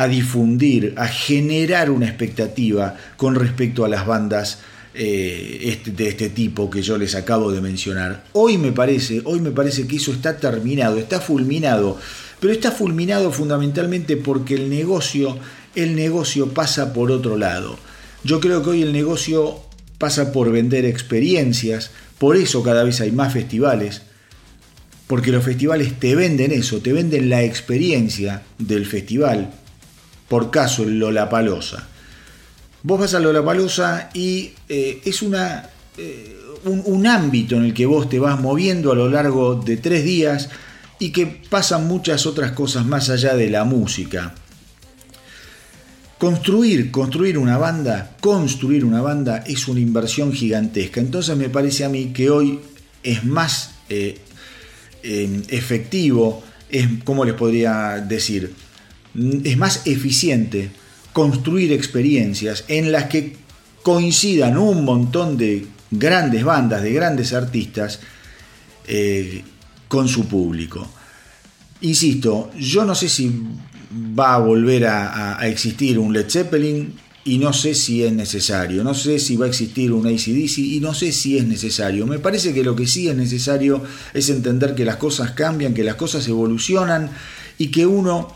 A 0.00 0.08
difundir, 0.08 0.94
a 0.96 1.06
generar 1.08 1.90
una 1.90 2.06
expectativa 2.06 2.96
con 3.18 3.34
respecto 3.34 3.84
a 3.84 3.88
las 3.90 4.06
bandas 4.06 4.60
eh, 4.94 5.58
este, 5.64 5.90
de 5.90 6.08
este 6.08 6.30
tipo 6.30 6.70
que 6.70 6.80
yo 6.80 6.96
les 6.96 7.14
acabo 7.14 7.52
de 7.52 7.60
mencionar. 7.60 8.24
Hoy 8.32 8.56
me 8.56 8.72
parece, 8.72 9.20
hoy 9.24 9.40
me 9.40 9.50
parece 9.50 9.86
que 9.86 9.96
eso 9.96 10.10
está 10.12 10.38
terminado, 10.38 10.96
está 10.96 11.20
fulminado, 11.20 11.98
pero 12.40 12.50
está 12.50 12.72
fulminado 12.72 13.30
fundamentalmente 13.30 14.16
porque 14.16 14.54
el 14.54 14.70
negocio, 14.70 15.36
el 15.74 15.94
negocio 15.94 16.48
pasa 16.48 16.94
por 16.94 17.12
otro 17.12 17.36
lado. 17.36 17.78
Yo 18.24 18.40
creo 18.40 18.62
que 18.62 18.70
hoy 18.70 18.82
el 18.82 18.94
negocio 18.94 19.60
pasa 19.98 20.32
por 20.32 20.50
vender 20.50 20.86
experiencias, 20.86 21.90
por 22.16 22.38
eso 22.38 22.62
cada 22.62 22.84
vez 22.84 23.02
hay 23.02 23.12
más 23.12 23.34
festivales, 23.34 24.00
porque 25.06 25.30
los 25.30 25.44
festivales 25.44 26.00
te 26.00 26.14
venden 26.14 26.52
eso, 26.52 26.78
te 26.78 26.94
venden 26.94 27.28
la 27.28 27.42
experiencia 27.42 28.44
del 28.58 28.86
festival, 28.86 29.50
por 30.30 30.48
caso 30.52 30.84
el 30.84 31.00
Lollapalooza. 31.00 31.88
Vos 32.84 33.00
vas 33.00 33.14
a 33.14 33.18
Lollapalooza 33.18 34.10
y 34.14 34.52
eh, 34.68 35.02
es 35.04 35.22
una, 35.22 35.68
eh, 35.98 36.36
un, 36.66 37.04
ámbito 37.08 37.56
en 37.56 37.64
el 37.64 37.74
que 37.74 37.84
vos 37.84 38.08
te 38.08 38.20
vas 38.20 38.38
moviendo 38.38 38.92
a 38.92 38.94
lo 38.94 39.10
largo 39.10 39.56
de 39.56 39.76
tres 39.76 40.04
días 40.04 40.48
y 41.00 41.10
que 41.10 41.26
pasan 41.26 41.88
muchas 41.88 42.26
otras 42.26 42.52
cosas 42.52 42.86
más 42.86 43.10
allá 43.10 43.34
de 43.34 43.50
la 43.50 43.64
música. 43.64 44.32
Construir, 46.16 46.92
construir 46.92 47.36
una 47.36 47.58
banda, 47.58 48.12
construir 48.20 48.84
una 48.84 49.02
banda 49.02 49.38
es 49.38 49.66
una 49.66 49.80
inversión 49.80 50.32
gigantesca. 50.32 51.00
Entonces 51.00 51.36
me 51.36 51.48
parece 51.48 51.84
a 51.84 51.88
mí 51.88 52.12
que 52.12 52.30
hoy 52.30 52.60
es 53.02 53.24
más 53.24 53.72
eh, 53.88 54.20
efectivo, 55.02 56.44
es, 56.68 56.86
¿cómo 57.02 57.24
les 57.24 57.34
podría 57.34 57.96
decir? 57.96 58.69
Es 59.14 59.56
más 59.56 59.86
eficiente 59.86 60.70
construir 61.12 61.72
experiencias 61.72 62.64
en 62.68 62.92
las 62.92 63.04
que 63.04 63.36
coincidan 63.82 64.58
un 64.58 64.84
montón 64.84 65.36
de 65.36 65.66
grandes 65.90 66.44
bandas, 66.44 66.82
de 66.82 66.92
grandes 66.92 67.32
artistas 67.32 68.00
eh, 68.86 69.42
con 69.88 70.08
su 70.08 70.26
público. 70.26 70.88
Insisto, 71.82 72.50
yo 72.58 72.84
no 72.84 72.94
sé 72.94 73.08
si 73.08 73.32
va 74.18 74.34
a 74.34 74.38
volver 74.38 74.86
a, 74.86 75.40
a, 75.40 75.48
existir 75.48 75.98
un 75.98 76.12
Led 76.12 76.28
Zeppelin 76.28 76.94
y 77.24 77.38
no 77.38 77.52
sé 77.52 77.74
si 77.74 78.04
es 78.04 78.12
necesario, 78.12 78.84
no 78.84 78.94
sé 78.94 79.18
si 79.18 79.36
va 79.36 79.46
a 79.46 79.48
existir 79.48 79.92
un 79.92 80.06
ACDC 80.06 80.58
y 80.58 80.80
no 80.80 80.94
sé 80.94 81.12
si 81.12 81.38
es 81.38 81.46
necesario. 81.46 82.06
Me 82.06 82.18
parece 82.18 82.54
que 82.54 82.62
lo 82.62 82.76
que 82.76 82.86
sí 82.86 83.08
es 83.08 83.16
necesario 83.16 83.82
es 84.14 84.28
entender 84.28 84.74
que 84.74 84.84
las 84.84 84.96
cosas 84.96 85.32
cambian, 85.32 85.74
que 85.74 85.84
las 85.84 85.96
cosas 85.96 86.26
evolucionan 86.28 87.10
y 87.58 87.68
que 87.68 87.86
uno 87.86 88.34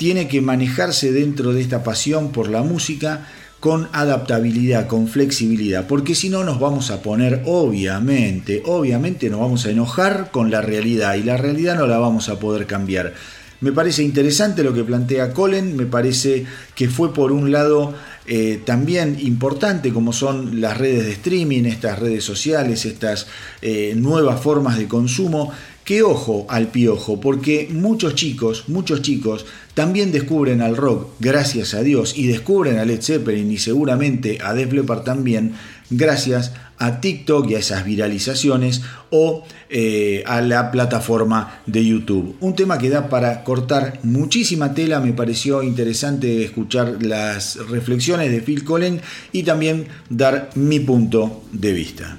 tiene 0.00 0.28
que 0.28 0.40
manejarse 0.40 1.12
dentro 1.12 1.52
de 1.52 1.60
esta 1.60 1.82
pasión 1.82 2.32
por 2.32 2.48
la 2.48 2.62
música 2.62 3.26
con 3.60 3.86
adaptabilidad, 3.92 4.86
con 4.86 5.08
flexibilidad, 5.08 5.86
porque 5.86 6.14
si 6.14 6.30
no 6.30 6.42
nos 6.42 6.58
vamos 6.58 6.90
a 6.90 7.02
poner, 7.02 7.42
obviamente, 7.44 8.62
obviamente 8.64 9.28
nos 9.28 9.40
vamos 9.40 9.66
a 9.66 9.70
enojar 9.70 10.30
con 10.30 10.50
la 10.50 10.62
realidad 10.62 11.16
y 11.16 11.22
la 11.22 11.36
realidad 11.36 11.76
no 11.76 11.86
la 11.86 11.98
vamos 11.98 12.30
a 12.30 12.38
poder 12.38 12.66
cambiar. 12.66 13.12
Me 13.60 13.72
parece 13.72 14.02
interesante 14.02 14.64
lo 14.64 14.72
que 14.72 14.84
plantea 14.84 15.34
Colin, 15.34 15.76
me 15.76 15.84
parece 15.84 16.46
que 16.74 16.88
fue 16.88 17.12
por 17.12 17.30
un 17.30 17.52
lado 17.52 17.92
eh, 18.26 18.58
también 18.64 19.18
importante 19.20 19.92
como 19.92 20.14
son 20.14 20.62
las 20.62 20.78
redes 20.78 21.04
de 21.04 21.12
streaming, 21.12 21.64
estas 21.64 21.98
redes 21.98 22.24
sociales, 22.24 22.86
estas 22.86 23.26
eh, 23.60 23.92
nuevas 23.96 24.40
formas 24.40 24.78
de 24.78 24.88
consumo, 24.88 25.52
que 25.84 26.02
ojo 26.02 26.46
al 26.48 26.68
piojo, 26.68 27.20
porque 27.20 27.68
muchos 27.70 28.14
chicos, 28.14 28.68
muchos 28.68 29.02
chicos 29.02 29.44
también 29.74 30.12
descubren 30.12 30.62
al 30.62 30.76
rock, 30.76 31.10
gracias 31.20 31.74
a 31.74 31.82
Dios, 31.82 32.16
y 32.16 32.26
descubren 32.26 32.78
a 32.78 32.84
Led 32.84 33.02
Zeppelin 33.02 33.50
y 33.50 33.58
seguramente 33.58 34.38
a 34.42 34.54
Def 34.54 34.72
Leppard 34.72 35.04
también, 35.04 35.54
gracias 35.90 36.52
a 36.78 37.00
TikTok 37.00 37.50
y 37.50 37.54
a 37.54 37.58
esas 37.58 37.84
viralizaciones 37.84 38.80
o 39.10 39.44
eh, 39.68 40.24
a 40.26 40.40
la 40.40 40.70
plataforma 40.70 41.60
de 41.66 41.84
YouTube. 41.84 42.36
Un 42.40 42.56
tema 42.56 42.78
que 42.78 42.88
da 42.88 43.08
para 43.08 43.44
cortar 43.44 44.00
muchísima 44.02 44.72
tela, 44.74 44.98
me 45.00 45.12
pareció 45.12 45.62
interesante 45.62 46.42
escuchar 46.42 47.02
las 47.02 47.56
reflexiones 47.68 48.30
de 48.32 48.40
Phil 48.40 48.64
Collins 48.64 49.02
y 49.30 49.42
también 49.42 49.86
dar 50.08 50.50
mi 50.54 50.80
punto 50.80 51.44
de 51.52 51.72
vista. 51.72 52.18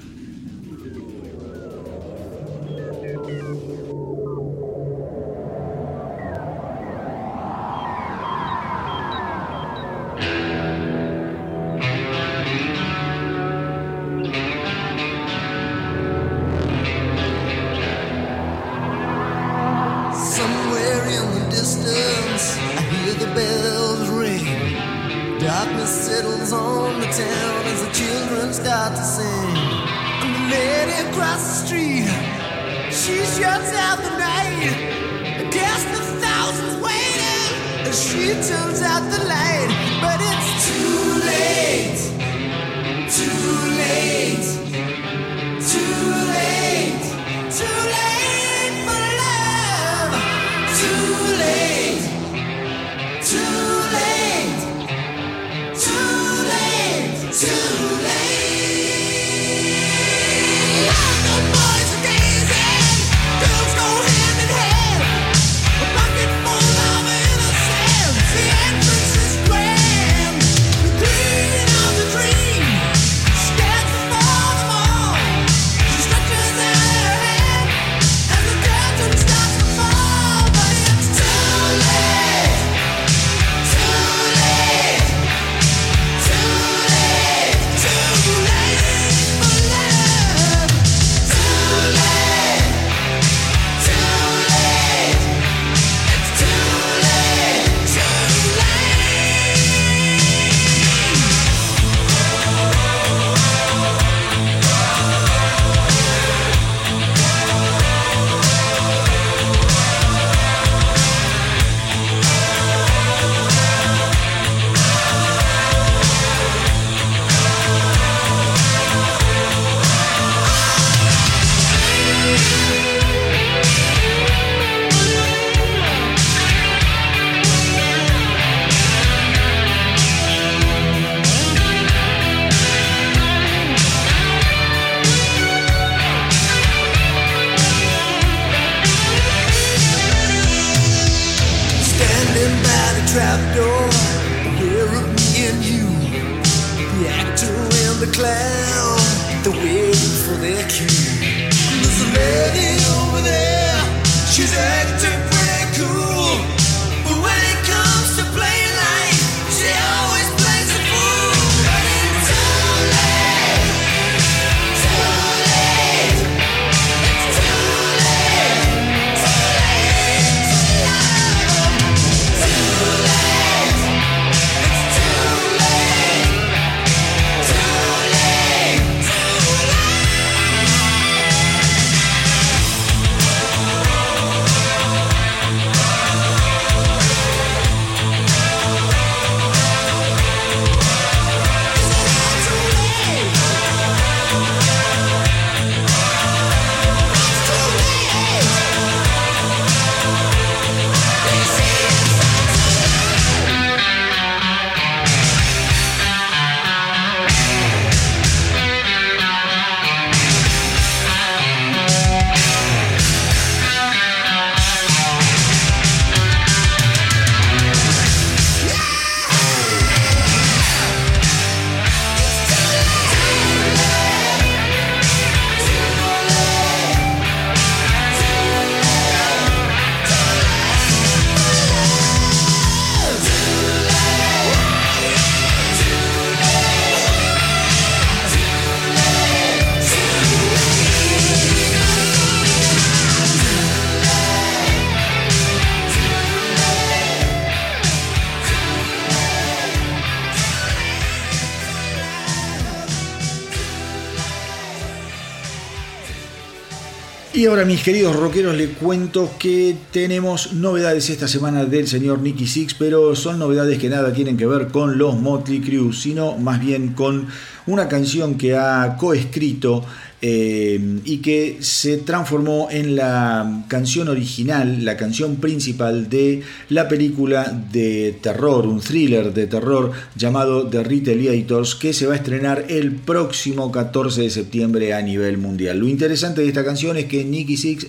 Mis 257.66 257.82
queridos 257.82 258.16
rockeros 258.16 258.56
les 258.56 258.70
cuento 258.70 259.30
que 259.38 259.76
tenemos 259.92 260.54
novedades 260.54 261.10
esta 261.10 261.28
semana 261.28 261.64
del 261.64 261.86
señor 261.86 262.18
Nicky 262.18 262.46
Six, 262.46 262.74
pero 262.74 263.14
son 263.14 263.38
novedades 263.38 263.78
que 263.78 263.88
nada 263.88 264.12
tienen 264.12 264.36
que 264.36 264.46
ver 264.46 264.68
con 264.68 264.98
los 264.98 265.20
Motley 265.20 265.60
Crue, 265.60 265.92
sino 265.92 266.36
más 266.38 266.60
bien 266.60 266.94
con 266.94 267.28
una 267.66 267.88
canción 267.88 268.36
que 268.36 268.56
ha 268.56 268.96
coescrito 268.98 269.84
eh, 270.24 271.00
y 271.04 271.18
que 271.18 271.58
se 271.60 271.96
transformó 271.96 272.68
en 272.70 272.94
la 272.94 273.64
canción 273.66 274.08
original, 274.08 274.84
la 274.84 274.96
canción 274.96 275.36
principal 275.36 276.08
de 276.08 276.42
la 276.68 276.86
película 276.86 277.52
de 277.72 278.16
terror, 278.22 278.66
un 278.66 278.80
thriller 278.80 279.34
de 279.34 279.48
terror 279.48 279.90
llamado 280.14 280.68
The 280.68 280.84
Retaliators, 280.84 281.74
que 281.74 281.92
se 281.92 282.06
va 282.06 282.12
a 282.12 282.16
estrenar 282.16 282.66
el 282.68 282.92
próximo 282.92 283.72
14 283.72 284.22
de 284.22 284.30
septiembre 284.30 284.94
a 284.94 285.02
nivel 285.02 285.38
mundial. 285.38 285.80
Lo 285.80 285.88
interesante 285.88 286.42
de 286.42 286.48
esta 286.48 286.64
canción 286.64 286.96
es 286.96 287.06
que 287.06 287.24
Nicky 287.24 287.56
Six 287.56 287.88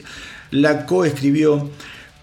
la 0.50 0.88
coescribió 0.88 1.69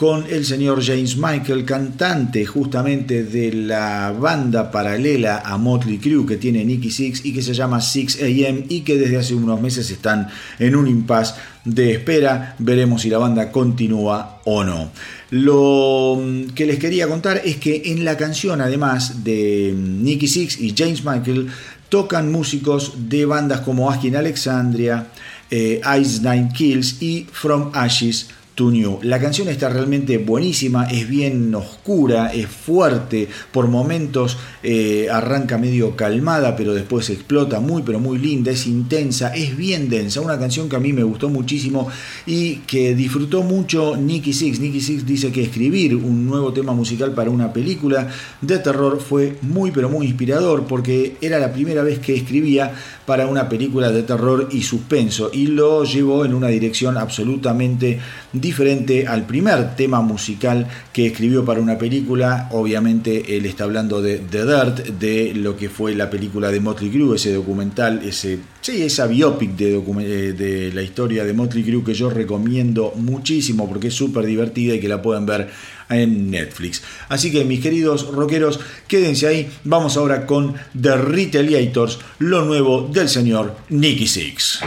con 0.01 0.25
el 0.31 0.47
señor 0.47 0.83
James 0.83 1.19
Michael, 1.19 1.67
cantante 1.67 2.47
justamente 2.47 3.23
de 3.23 3.53
la 3.53 4.15
banda 4.19 4.71
paralela 4.71 5.43
a 5.45 5.59
Motley 5.59 5.99
Crue 5.99 6.25
que 6.25 6.39
tiene 6.39 6.65
Nicky 6.65 6.91
Six 6.91 7.27
y 7.27 7.35
que 7.35 7.43
se 7.43 7.53
llama 7.53 7.83
6 7.83 8.23
AM 8.23 8.65
y 8.71 8.81
que 8.81 8.97
desde 8.97 9.19
hace 9.19 9.35
unos 9.35 9.61
meses 9.61 9.91
están 9.91 10.29
en 10.59 10.75
un 10.75 10.89
impasse 10.89 11.35
de 11.67 11.93
espera. 11.93 12.55
Veremos 12.61 13.03
si 13.03 13.11
la 13.11 13.19
banda 13.19 13.53
continúa 13.53 14.41
o 14.47 14.65
no. 14.65 14.91
Lo 15.33 16.19
que 16.55 16.65
les 16.65 16.79
quería 16.79 17.07
contar 17.07 17.43
es 17.45 17.57
que 17.57 17.83
en 17.85 18.03
la 18.03 18.17
canción, 18.17 18.63
además 18.63 19.23
de 19.23 19.75
Nicky 19.77 20.29
Six 20.29 20.63
y 20.63 20.75
James 20.75 21.05
Michael, 21.05 21.49
tocan 21.91 22.33
músicos 22.33 22.95
de 23.11 23.27
bandas 23.27 23.61
como 23.61 23.91
Askin 23.91 24.17
Alexandria, 24.17 25.09
eh, 25.51 25.83
Ice 26.01 26.23
Nine 26.23 26.49
Kills 26.55 27.03
y 27.03 27.27
From 27.31 27.71
Ashes 27.75 28.29
la 29.03 29.19
canción 29.19 29.49
está 29.49 29.71
realmente 29.71 30.19
buenísima, 30.19 30.85
es 30.85 31.09
bien 31.09 31.55
oscura, 31.55 32.31
es 32.31 32.47
fuerte, 32.47 33.27
por 33.53 33.69
momentos 33.69 34.37
eh, 34.63 35.09
arranca 35.11 35.57
medio 35.57 35.97
calmada, 35.97 36.57
pero 36.57 36.75
después 36.75 37.09
explota 37.09 37.61
muy, 37.61 37.83
pero 37.83 38.01
muy 38.01 38.19
linda, 38.19 38.51
es 38.51 38.67
intensa, 38.67 39.35
es 39.35 39.57
bien 39.57 39.89
densa. 39.89 40.21
Una 40.21 40.39
canción 40.39 40.69
que 40.69 40.77
a 40.77 40.79
mí 40.79 40.93
me 40.93 41.03
gustó 41.03 41.31
muchísimo 41.31 41.89
y 42.27 42.57
que 42.67 42.95
disfrutó 42.95 43.43
mucho 43.43 43.97
Nicky 43.97 44.35
Six. 44.35 44.61
Nicky 44.61 44.83
Six 44.83 45.07
dice 45.07 45.33
que 45.33 45.43
escribir 45.43 45.97
un 45.97 46.27
nuevo 46.27 46.53
tema 46.53 46.75
musical 46.75 47.15
para 47.15 47.31
una 47.31 47.55
película 47.55 48.09
de 48.43 48.59
terror 48.59 49.01
fue 49.01 49.39
muy, 49.41 49.71
pero 49.71 49.89
muy 49.89 50.07
inspirador 50.07 50.65
porque 50.65 51.17
era 51.23 51.39
la 51.39 51.51
primera 51.51 51.83
vez 51.83 51.99
que 51.99 52.15
escribía 52.15 52.75
para 53.07 53.27
una 53.27 53.49
película 53.49 53.91
de 53.91 54.03
terror 54.03 54.49
y 54.53 54.63
suspenso 54.63 55.31
y 55.33 55.47
lo 55.47 55.85
llevó 55.85 56.25
en 56.25 56.35
una 56.35 56.49
dirección 56.49 56.97
absolutamente 56.97 57.99
diferente 58.33 59.07
al 59.07 59.27
primer 59.27 59.75
tema 59.75 60.01
musical 60.01 60.67
que 60.93 61.07
escribió 61.07 61.45
para 61.45 61.61
una 61.61 61.79
película. 61.79 62.49
Obviamente 62.53 63.37
él 63.37 63.47
está 63.47 63.65
hablando 63.65 64.01
de 64.01 64.19
The 64.19 64.45
Dirt, 64.45 64.87
de 64.99 65.35
lo 65.35 65.57
que 65.57 65.69
fue 65.69 65.95
la 65.95 66.11
película 66.11 66.51
de 66.51 66.61
Motley 66.61 66.91
Crue, 66.91 67.17
ese 67.17 67.33
documental, 67.33 68.03
ese, 68.05 68.39
sí, 68.61 68.83
esa 68.83 69.07
biopic 69.07 69.57
de, 69.57 69.77
eh, 69.77 70.33
de 70.33 70.73
la 70.73 70.83
historia 70.83 71.25
de 71.25 71.33
Motley 71.33 71.65
Crue 71.65 71.85
que 71.85 71.95
yo 71.95 72.11
recomiendo 72.11 72.93
muchísimo 72.97 73.69
porque 73.69 73.89
es 73.89 73.95
súper 73.95 74.27
divertida 74.27 74.75
y 74.75 74.81
que 74.81 74.89
la 74.89 75.03
pueden 75.03 75.27
ver 75.27 75.49
en 75.91 76.31
Netflix. 76.31 76.83
Así 77.09 77.31
que 77.31 77.45
mis 77.45 77.61
queridos 77.61 78.07
rockeros, 78.09 78.61
quédense 78.89 79.27
ahí. 79.27 79.51
Vamos 79.65 79.97
ahora 79.97 80.27
con 80.27 80.55
The 80.81 80.97
Retaliators, 80.97 81.99
lo 82.19 82.45
nuevo 82.45 82.89
del 82.93 83.09
señor 83.09 83.57
Nicky 83.69 84.07
Six. 84.07 84.61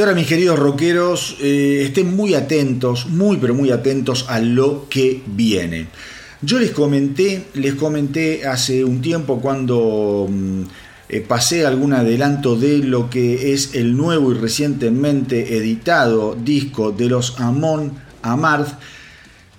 Y 0.00 0.02
ahora 0.02 0.14
mis 0.14 0.28
queridos 0.28 0.58
rockeros, 0.58 1.36
eh, 1.42 1.82
estén 1.84 2.16
muy 2.16 2.32
atentos, 2.32 3.04
muy 3.04 3.36
pero 3.36 3.54
muy 3.54 3.70
atentos 3.70 4.24
a 4.30 4.40
lo 4.40 4.86
que 4.88 5.20
viene. 5.26 5.88
Yo 6.40 6.58
les 6.58 6.70
comenté, 6.70 7.44
les 7.52 7.74
comenté 7.74 8.46
hace 8.46 8.82
un 8.82 9.02
tiempo 9.02 9.42
cuando 9.42 10.26
mm, 10.26 10.62
eh, 11.10 11.20
pasé 11.20 11.66
algún 11.66 11.92
adelanto 11.92 12.56
de 12.56 12.78
lo 12.78 13.10
que 13.10 13.52
es 13.52 13.74
el 13.74 13.94
nuevo 13.94 14.32
y 14.32 14.36
recientemente 14.36 15.58
editado 15.58 16.34
disco 16.34 16.92
de 16.92 17.10
los 17.10 17.38
Amon 17.38 17.92
Amarth, 18.22 18.78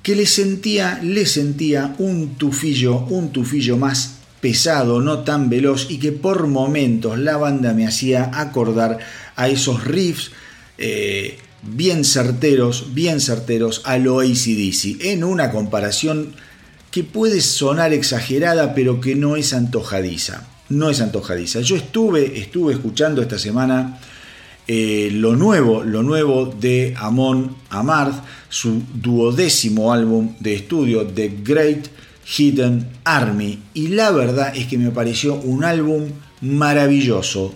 que 0.01 0.15
le 0.15 0.25
sentía, 0.25 0.99
le 1.03 1.27
sentía 1.27 1.93
un 1.99 2.33
tufillo, 2.33 2.97
un 2.97 3.31
tufillo 3.31 3.77
más 3.77 4.20
pesado, 4.41 4.99
no 4.99 5.19
tan 5.19 5.49
veloz 5.49 5.89
y 5.89 5.99
que 5.99 6.11
por 6.11 6.47
momentos 6.47 7.17
la 7.19 7.37
banda 7.37 7.73
me 7.73 7.87
hacía 7.87 8.31
acordar 8.33 8.97
a 9.35 9.47
esos 9.47 9.83
riffs 9.85 10.31
eh, 10.77 11.37
bien 11.61 12.03
certeros, 12.03 12.93
bien 12.93 13.21
certeros 13.21 13.81
a 13.85 13.97
lo 13.97 14.19
ACDC, 14.19 15.01
en 15.01 15.23
una 15.23 15.51
comparación 15.51 16.33
que 16.89 17.03
puede 17.03 17.39
sonar 17.41 17.93
exagerada 17.93 18.73
pero 18.73 18.99
que 18.99 19.15
no 19.15 19.35
es 19.35 19.53
antojadiza, 19.53 20.47
no 20.69 20.89
es 20.89 20.99
antojadiza. 21.01 21.61
Yo 21.61 21.75
estuve, 21.75 22.39
estuve 22.39 22.73
escuchando 22.73 23.21
esta 23.21 23.37
semana 23.37 23.99
eh, 24.67 25.09
lo 25.11 25.35
nuevo, 25.35 25.83
lo 25.83 26.03
nuevo 26.03 26.45
de 26.45 26.93
Amon 26.97 27.55
Amarth, 27.69 28.23
su 28.49 28.81
duodécimo 28.93 29.93
álbum 29.93 30.35
de 30.39 30.55
estudio, 30.55 31.05
The 31.05 31.39
Great 31.43 31.87
Hidden 32.25 32.87
Army. 33.03 33.59
Y 33.73 33.89
la 33.89 34.11
verdad 34.11 34.55
es 34.55 34.67
que 34.67 34.77
me 34.77 34.91
pareció 34.91 35.35
un 35.35 35.63
álbum 35.63 36.09
maravilloso, 36.41 37.53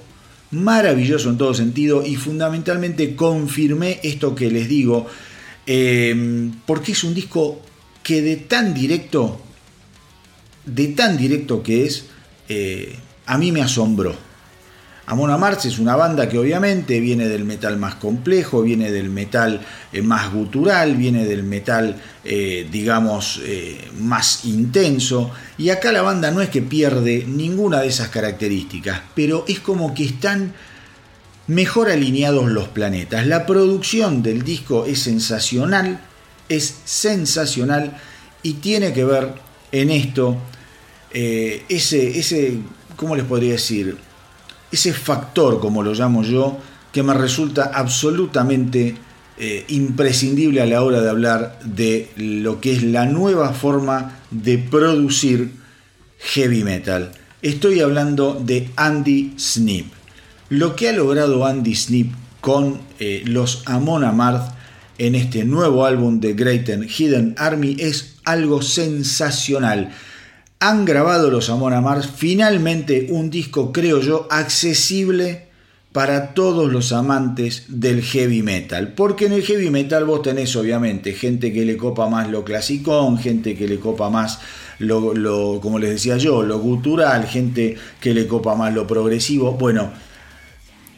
maravilloso 0.51 1.29
en 1.29 1.37
todo 1.37 1.53
sentido 1.53 2.05
y 2.05 2.15
fundamentalmente 2.15 3.15
confirmé 3.15 3.99
esto 4.03 4.35
que 4.35 4.51
les 4.51 4.67
digo, 4.67 5.07
eh, 5.65 6.51
porque 6.65 6.91
es 6.91 7.03
un 7.03 7.13
disco 7.13 7.61
que 8.03 8.21
de 8.21 8.35
tan 8.35 8.73
directo, 8.73 9.41
de 10.65 10.87
tan 10.89 11.17
directo 11.17 11.63
que 11.63 11.85
es, 11.85 12.05
eh, 12.49 12.95
a 13.25 13.37
mí 13.37 13.51
me 13.51 13.61
asombró. 13.61 14.15
Amon 15.07 15.29
Amarth 15.29 15.65
es 15.65 15.77
una 15.77 15.95
banda 15.95 16.27
que 16.27 16.39
obviamente 16.39 16.99
viene 16.99 17.27
del 17.27 17.45
metal 17.45 17.77
más 17.77 17.95
complejo, 17.95 18.63
viene 18.63 18.91
del 18.91 19.09
metal 19.11 19.61
eh, 19.93 20.01
más 20.01 20.33
gutural, 20.33 20.95
viene 20.95 21.25
del 21.25 21.43
metal, 21.43 22.01
eh, 22.23 22.67
digamos, 22.71 23.39
eh, 23.43 23.87
más 23.99 24.45
intenso. 24.45 25.29
Y 25.59 25.69
acá 25.69 25.91
la 25.91 26.01
banda 26.01 26.31
no 26.31 26.41
es 26.41 26.49
que 26.49 26.63
pierde 26.63 27.23
ninguna 27.27 27.81
de 27.81 27.87
esas 27.87 28.09
características, 28.09 29.01
pero 29.13 29.45
es 29.47 29.59
como 29.59 29.93
que 29.93 30.05
están 30.05 30.53
mejor 31.45 31.91
alineados 31.91 32.49
los 32.49 32.69
planetas. 32.69 33.27
La 33.27 33.45
producción 33.45 34.23
del 34.23 34.41
disco 34.41 34.87
es 34.87 35.03
sensacional, 35.03 35.99
es 36.49 36.79
sensacional 36.83 37.95
y 38.41 38.53
tiene 38.53 38.91
que 38.91 39.05
ver 39.05 39.33
en 39.71 39.91
esto 39.91 40.37
ese, 41.11 42.19
ese, 42.19 42.57
¿cómo 42.97 43.15
les 43.15 43.23
podría 43.23 43.53
decir? 43.53 43.97
Ese 44.75 44.93
factor, 44.93 45.59
como 45.59 45.83
lo 45.83 45.93
llamo 45.93 46.23
yo, 46.23 46.57
que 46.91 47.01
me 47.01 47.13
resulta 47.13 47.71
absolutamente 47.73 48.95
eh, 49.37 49.65
imprescindible 49.69 50.61
a 50.61 50.65
la 50.65 50.83
hora 50.83 51.01
de 51.01 51.09
hablar 51.09 51.59
de 51.63 52.09
lo 52.15 52.61
que 52.61 52.73
es 52.73 52.83
la 52.83 53.05
nueva 53.05 53.53
forma 53.53 54.19
de 54.31 54.57
producir 54.57 55.51
heavy 56.19 56.63
metal. 56.63 57.11
Estoy 57.41 57.79
hablando 57.79 58.41
de 58.41 58.69
Andy 58.75 59.33
Snip. 59.37 59.91
Lo 60.49 60.75
que 60.75 60.89
ha 60.89 60.93
logrado 60.93 61.45
Andy 61.45 61.75
Snip 61.75 62.13
con 62.39 62.79
eh, 62.99 63.23
los 63.25 63.63
Amon 63.65 64.03
Amarth 64.03 64.53
en 64.97 65.15
este 65.15 65.43
nuevo 65.43 65.85
álbum 65.85 66.19
de 66.19 66.33
Great 66.33 66.69
and 66.69 66.89
Hidden 66.89 67.35
Army 67.37 67.75
es 67.79 68.15
algo 68.23 68.61
sensacional 68.61 69.91
han 70.67 70.83
grabado 70.83 71.29
los 71.29 71.51
Amon 71.51 71.73
Amarth 71.73 72.09
finalmente 72.15 73.05
un 73.11 73.29
disco, 73.29 73.71
creo 73.71 74.01
yo, 74.01 74.27
accesible 74.31 75.45
para 75.91 76.33
todos 76.33 76.71
los 76.71 76.91
amantes 76.91 77.65
del 77.67 78.01
heavy 78.01 78.41
metal. 78.41 78.93
Porque 78.95 79.27
en 79.27 79.33
el 79.33 79.43
heavy 79.43 79.69
metal 79.69 80.05
vos 80.05 80.23
tenés 80.23 80.55
obviamente 80.55 81.13
gente 81.13 81.53
que 81.53 81.65
le 81.65 81.77
copa 81.77 82.09
más 82.09 82.31
lo 82.31 82.43
clasicón, 82.43 83.19
gente 83.19 83.55
que 83.55 83.67
le 83.67 83.79
copa 83.79 84.09
más 84.09 84.39
lo, 84.79 85.59
como 85.61 85.77
les 85.77 85.91
decía 85.91 86.17
yo, 86.17 86.41
lo 86.41 86.57
gutural, 86.57 87.27
gente 87.27 87.77
que 87.99 88.15
le 88.15 88.25
copa 88.25 88.55
más 88.55 88.73
lo 88.73 88.87
progresivo. 88.87 89.51
Bueno, 89.51 89.91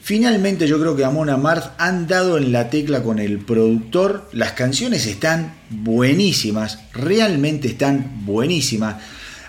finalmente 0.02 0.66
yo 0.66 0.80
creo 0.80 0.96
que 0.96 1.04
Amon 1.04 1.30
Amarth 1.30 1.74
han 1.78 2.08
dado 2.08 2.38
en 2.38 2.54
la 2.54 2.70
tecla 2.70 3.04
con 3.04 3.20
el 3.20 3.40
productor. 3.40 4.30
Las 4.32 4.54
canciones 4.54 5.08
están 5.08 5.56
buenísimas, 5.70 6.80
realmente 6.94 7.68
están 7.68 8.24
buenísimas. 8.26 8.96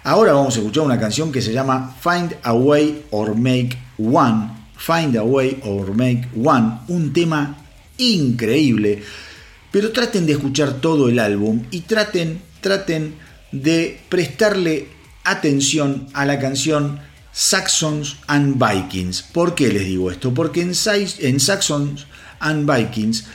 Ahora 0.05 0.33
vamos 0.33 0.57
a 0.57 0.59
escuchar 0.61 0.85
una 0.85 0.99
canción 0.99 1.33
que 1.33 1.43
se 1.43 1.53
llama 1.53 1.97
Find 2.01 2.37
a 2.43 2.53
Way 2.53 3.07
or 3.11 3.35
Make 3.35 3.77
One. 3.99 4.51
Find 4.77 5.17
a 5.17 5.23
Way 5.23 5.61
or 5.65 5.95
Make 5.95 6.29
One. 6.37 6.81
Un 6.89 7.13
tema 7.13 7.57
increíble. 7.99 9.03
Pero 9.71 9.93
traten 9.93 10.27
de 10.27 10.33
escuchar 10.33 10.75
todo 10.81 11.09
el 11.09 11.19
álbum 11.19 11.65
y 11.71 11.81
traten, 11.81 12.41
traten 12.61 13.17
de 13.53 14.01
prestarle 14.09 14.89
atención 15.25 16.09
a 16.15 16.25
la 16.25 16.39
canción 16.39 17.01
Saxons 17.33 18.17
and 18.27 18.57
Vikings. 18.59 19.23
¿Por 19.23 19.55
qué 19.55 19.69
les 19.69 19.85
digo 19.85 20.11
esto? 20.11 20.33
Porque 20.33 20.63
en, 20.63 20.75
Saxons 20.75 22.07
and 22.41 22.71
Vikings 22.71 23.27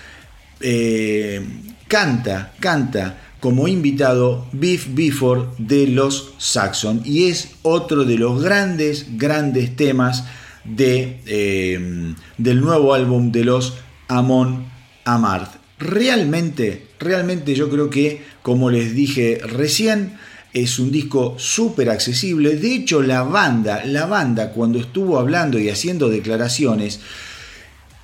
eh, 0.60 1.46
canta, 1.88 2.54
canta 2.60 3.33
como 3.44 3.68
invitado 3.68 4.46
Beef 4.54 4.88
Before 4.92 5.50
de 5.58 5.86
los 5.88 6.34
Saxon 6.38 7.02
y 7.04 7.26
es 7.26 7.56
otro 7.62 8.06
de 8.06 8.18
los 8.18 8.42
grandes, 8.42 9.18
grandes 9.18 9.76
temas 9.76 10.24
de, 10.64 11.20
eh, 11.26 12.14
del 12.38 12.62
nuevo 12.62 12.94
álbum 12.94 13.34
de 13.34 13.44
los 13.44 13.74
Amon 14.08 14.66
Amarth. 15.04 15.56
Realmente, 15.78 16.88
realmente 17.00 17.54
yo 17.54 17.70
creo 17.70 17.90
que, 17.90 18.22
como 18.42 18.72
les 18.72 18.96
dije 18.96 19.42
recién, 19.44 20.18
es 20.54 20.80
un 20.80 20.90
disco 20.90 21.36
súper 21.38 21.90
accesible. 21.90 22.56
De 22.56 22.74
hecho, 22.74 23.02
la 23.02 23.24
banda, 23.24 23.84
la 23.84 24.06
banda 24.06 24.54
cuando 24.54 24.80
estuvo 24.80 25.20
hablando 25.20 25.60
y 25.60 25.68
haciendo 25.68 26.08
declaraciones, 26.08 27.02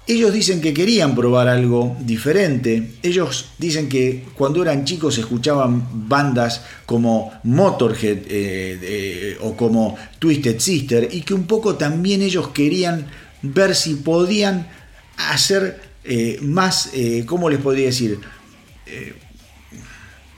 ellos 0.10 0.34
dicen 0.34 0.60
que 0.60 0.74
querían 0.74 1.14
probar 1.14 1.48
algo 1.48 1.96
diferente. 2.00 2.96
Ellos 3.04 3.52
dicen 3.60 3.88
que 3.88 4.26
cuando 4.34 4.64
eran 4.64 4.84
chicos 4.84 5.20
escuchaban 5.20 6.10
bandas 6.10 6.64
como 6.88 7.32
Motorhead 7.44 8.18
eh, 8.28 9.38
o 9.42 9.56
como 9.56 9.96
Twisted 10.18 10.60
Sister 10.60 11.08
y 11.12 11.22
que 11.22 11.36
un 11.36 11.46
poco 11.46 11.76
también 11.76 12.24
ellos 12.24 12.48
querían 12.48 13.06
ver 13.44 13.76
si 13.76 13.96
podían 13.96 14.68
hacer 15.16 15.80
eh, 16.04 16.40
más, 16.42 16.90
eh, 16.96 17.24
¿cómo 17.28 17.48
les 17.48 17.60
podría 17.60 17.86
decir? 17.86 18.20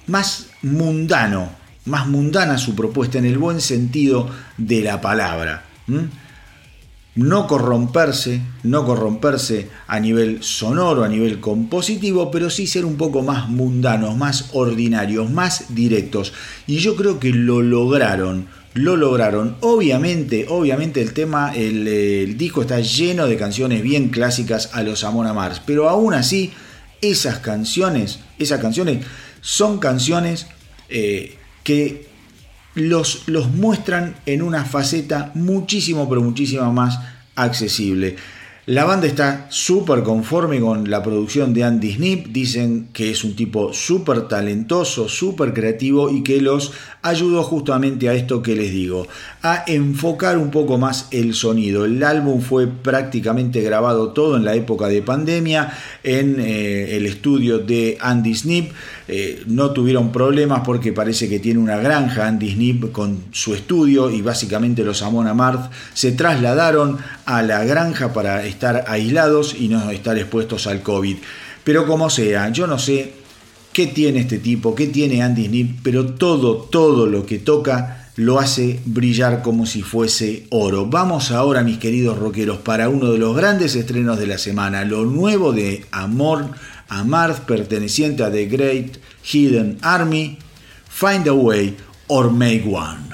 más 0.08 0.48
mundano, 0.62 1.50
más 1.86 2.06
mundana 2.08 2.58
su 2.58 2.76
propuesta 2.76 3.20
en 3.20 3.26
el 3.26 3.38
buen 3.38 3.62
sentido 3.62 4.30
de 4.58 4.82
la 4.82 5.00
palabra 5.00 5.64
no 7.16 7.46
corromperse, 7.46 8.42
no 8.64 8.86
corromperse 8.86 9.68
a 9.88 10.00
nivel 10.00 10.44
sonoro, 10.44 11.04
a 11.04 11.10
nivel 11.10 11.40
compositivo, 11.40 12.32
pero 12.32 12.50
sí 12.50 12.68
ser 12.68 12.86
un 12.86 12.96
poco 12.96 13.22
más 13.22 13.50
mundanos, 13.50 14.16
más 14.16 14.50
ordinarios, 14.54 15.30
más 15.30 15.76
directos. 15.76 16.34
Y 16.68 16.78
yo 16.78 16.96
creo 16.96 17.20
que 17.20 17.32
lo 17.32 17.62
lograron, 17.62 18.48
lo 18.74 18.96
lograron. 18.96 19.58
Obviamente, 19.60 20.46
obviamente 20.48 21.02
el 21.02 21.14
tema, 21.14 21.54
el, 21.54 22.38
disco 22.38 22.62
está 22.62 22.80
lleno 22.80 23.28
de 23.28 23.36
canciones 23.36 23.84
bien 23.84 24.08
clásicas 24.10 24.70
a 24.74 24.82
los 24.82 25.04
Amon 25.04 25.34
Mars, 25.36 25.62
pero 25.66 25.90
aún 25.90 26.14
así 26.14 26.52
esas 27.02 27.40
canciones, 27.40 28.20
esas 28.40 28.62
canciones 28.62 29.06
son 29.42 29.80
canciones 29.80 30.48
eh, 30.88 31.36
que 31.64 32.11
los, 32.76 33.28
los 33.28 33.50
muestran 33.52 34.16
en 34.26 34.42
una 34.42 34.66
faceta 34.66 35.32
muchísimo, 35.34 36.08
pero 36.08 36.22
muchísimo 36.22 36.72
más 36.72 37.00
accesible. 37.36 38.16
La 38.68 38.86
banda 38.86 39.08
está 39.08 39.48
súper 39.50 40.04
conforme 40.04 40.60
con 40.60 40.88
la 40.88 41.02
producción 41.02 41.52
de 41.52 41.64
Andy 41.64 41.94
Snip, 41.94 42.28
dicen 42.28 42.90
que 42.94 43.10
es 43.10 43.24
un 43.24 43.36
tipo 43.36 43.74
súper 43.74 44.28
talentoso, 44.28 45.10
súper 45.10 45.52
creativo 45.52 46.12
y 46.12 46.22
que 46.22 46.40
los 46.42 46.72
ayudó 47.02 47.42
justamente 47.42 48.08
a 48.08 48.14
esto 48.14 48.44
que 48.44 48.56
les 48.56 48.72
digo, 48.72 49.08
a 49.42 49.64
enfocar 49.66 50.38
un 50.38 50.52
poco 50.52 50.78
más 50.78 51.08
el 51.10 51.34
sonido. 51.34 51.86
El 51.86 52.04
álbum 52.04 52.40
fue 52.42 52.68
prácticamente 52.68 53.62
grabado 53.62 54.10
todo 54.10 54.38
en 54.38 54.46
la 54.46 54.54
época 54.54 54.88
de 54.90 55.02
pandemia 55.02 55.76
en 56.04 56.40
eh, 56.40 56.98
el 56.98 57.08
estudio 57.08 57.58
de 57.58 57.98
Andy 58.00 58.36
Snip. 58.36 58.74
Eh, 59.08 59.42
no 59.48 59.72
tuvieron 59.72 60.12
problemas 60.12 60.62
porque 60.64 60.94
parece 60.94 61.28
que 61.28 61.40
tiene 61.40 61.60
una 61.60 61.78
granja 61.78 62.28
Andy 62.28 62.52
Snip 62.52 62.92
con 62.92 63.24
su 63.32 63.56
estudio 63.56 64.12
y 64.12 64.22
básicamente 64.22 64.84
los 64.84 65.02
Amon 65.02 65.28
Amarth 65.28 65.72
se 65.96 66.12
trasladaron 66.12 67.00
a 67.26 67.42
la 67.42 67.64
granja 67.64 68.14
para 68.14 68.46
estar 68.46 68.86
aislados 68.88 69.56
y 69.58 69.68
no 69.68 69.92
estar 69.92 70.18
expuestos 70.18 70.68
al 70.68 70.82
COVID. 70.82 71.18
Pero 71.64 71.86
como 71.86 72.10
sea, 72.10 72.50
yo 72.50 72.68
no 72.68 72.80
sé 72.80 73.14
qué 73.74 73.88
tiene 73.88 74.20
este 74.20 74.40
tipo, 74.40 74.76
qué 74.76 74.88
tiene 74.88 75.22
Andy 75.22 75.46
Snip, 75.46 75.80
pero 75.84 76.14
todo, 76.14 76.56
todo 76.58 77.06
lo 77.06 77.26
que 77.26 77.40
toca 77.40 78.10
lo 78.16 78.40
hace 78.40 78.80
brillar 78.86 79.42
como 79.42 79.66
si 79.66 79.82
fuese 79.82 80.48
oro. 80.50 80.88
Vamos 80.88 81.32
ahora, 81.32 81.64
mis 81.64 81.78
queridos 81.78 82.18
rockeros, 82.18 82.58
para 82.60 82.90
uno 82.90 83.12
de 83.12 83.18
los 83.18 83.36
grandes 83.36 83.76
estrenos 83.76 84.20
de 84.20 84.28
la 84.28 84.38
semana, 84.38 84.84
lo 84.84 85.06
nuevo 85.06 85.54
de 85.54 85.86
Amor 85.92 86.50
Amarth, 86.90 87.46
perteneciente 87.46 88.24
a 88.24 88.32
The 88.32 88.48
Great 88.48 88.98
Hidden 89.24 89.78
Army, 89.82 90.38
Find 90.90 91.28
a 91.28 91.34
Way 91.34 91.78
or 92.08 92.32
Make 92.32 92.66
One. 92.68 93.11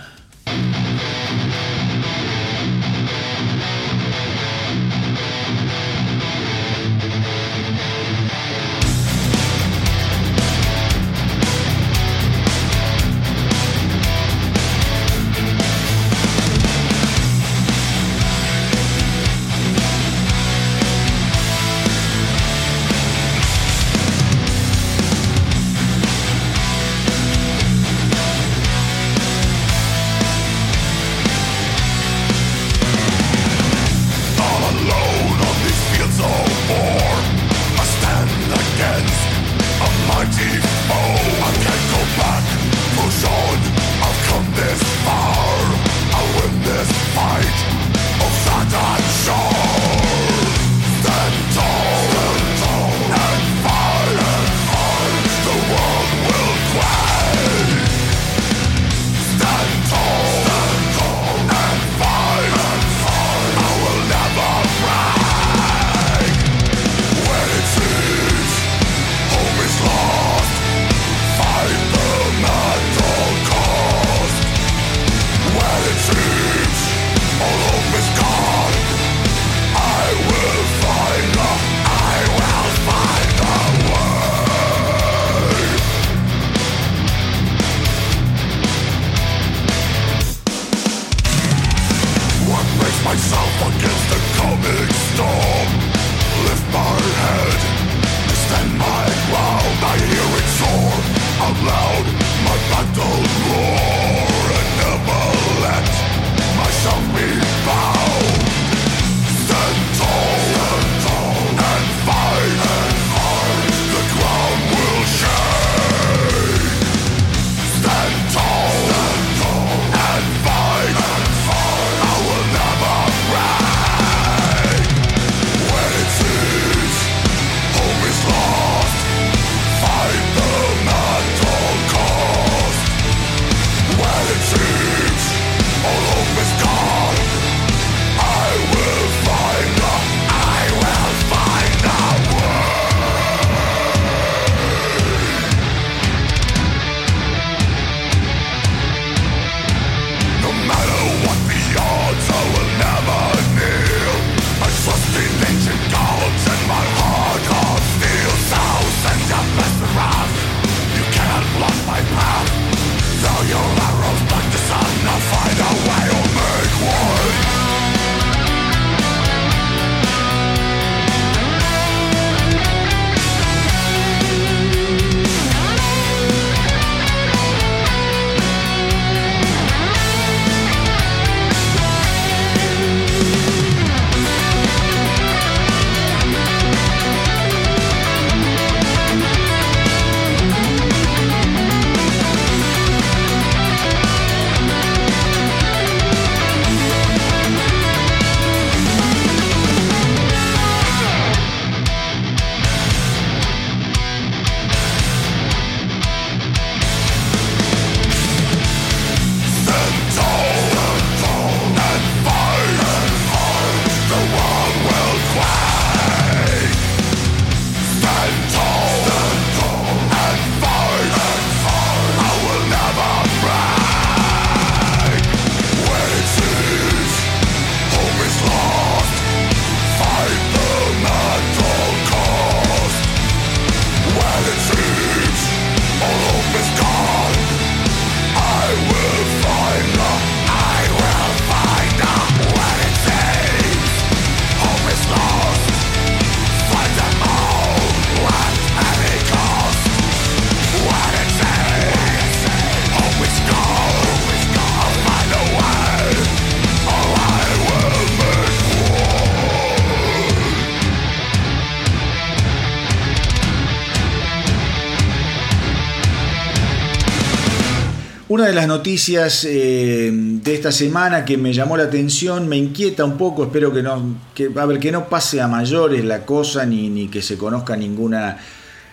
Las 268.57 268.67
noticias 268.67 269.45
eh, 269.47 270.09
de 270.11 270.55
esta 270.55 270.71
semana 270.71 271.25
que 271.25 271.37
me 271.37 271.53
llamó 271.53 271.77
la 271.77 271.83
atención, 271.83 272.49
me 272.49 272.57
inquieta 272.57 273.05
un 273.05 273.15
poco, 273.15 273.43
espero 273.43 273.71
que 273.71 273.83
no, 273.83 274.15
que, 274.33 274.49
a 274.55 274.65
ver, 274.65 274.79
que 274.79 274.91
no 274.91 275.09
pase 275.09 275.39
a 275.41 275.47
mayores 275.47 276.03
la 276.03 276.25
cosa 276.25 276.65
ni, 276.65 277.07
que 277.07 277.21
se 277.21 277.37
conozca 277.37 277.75
ninguna, 277.75 278.39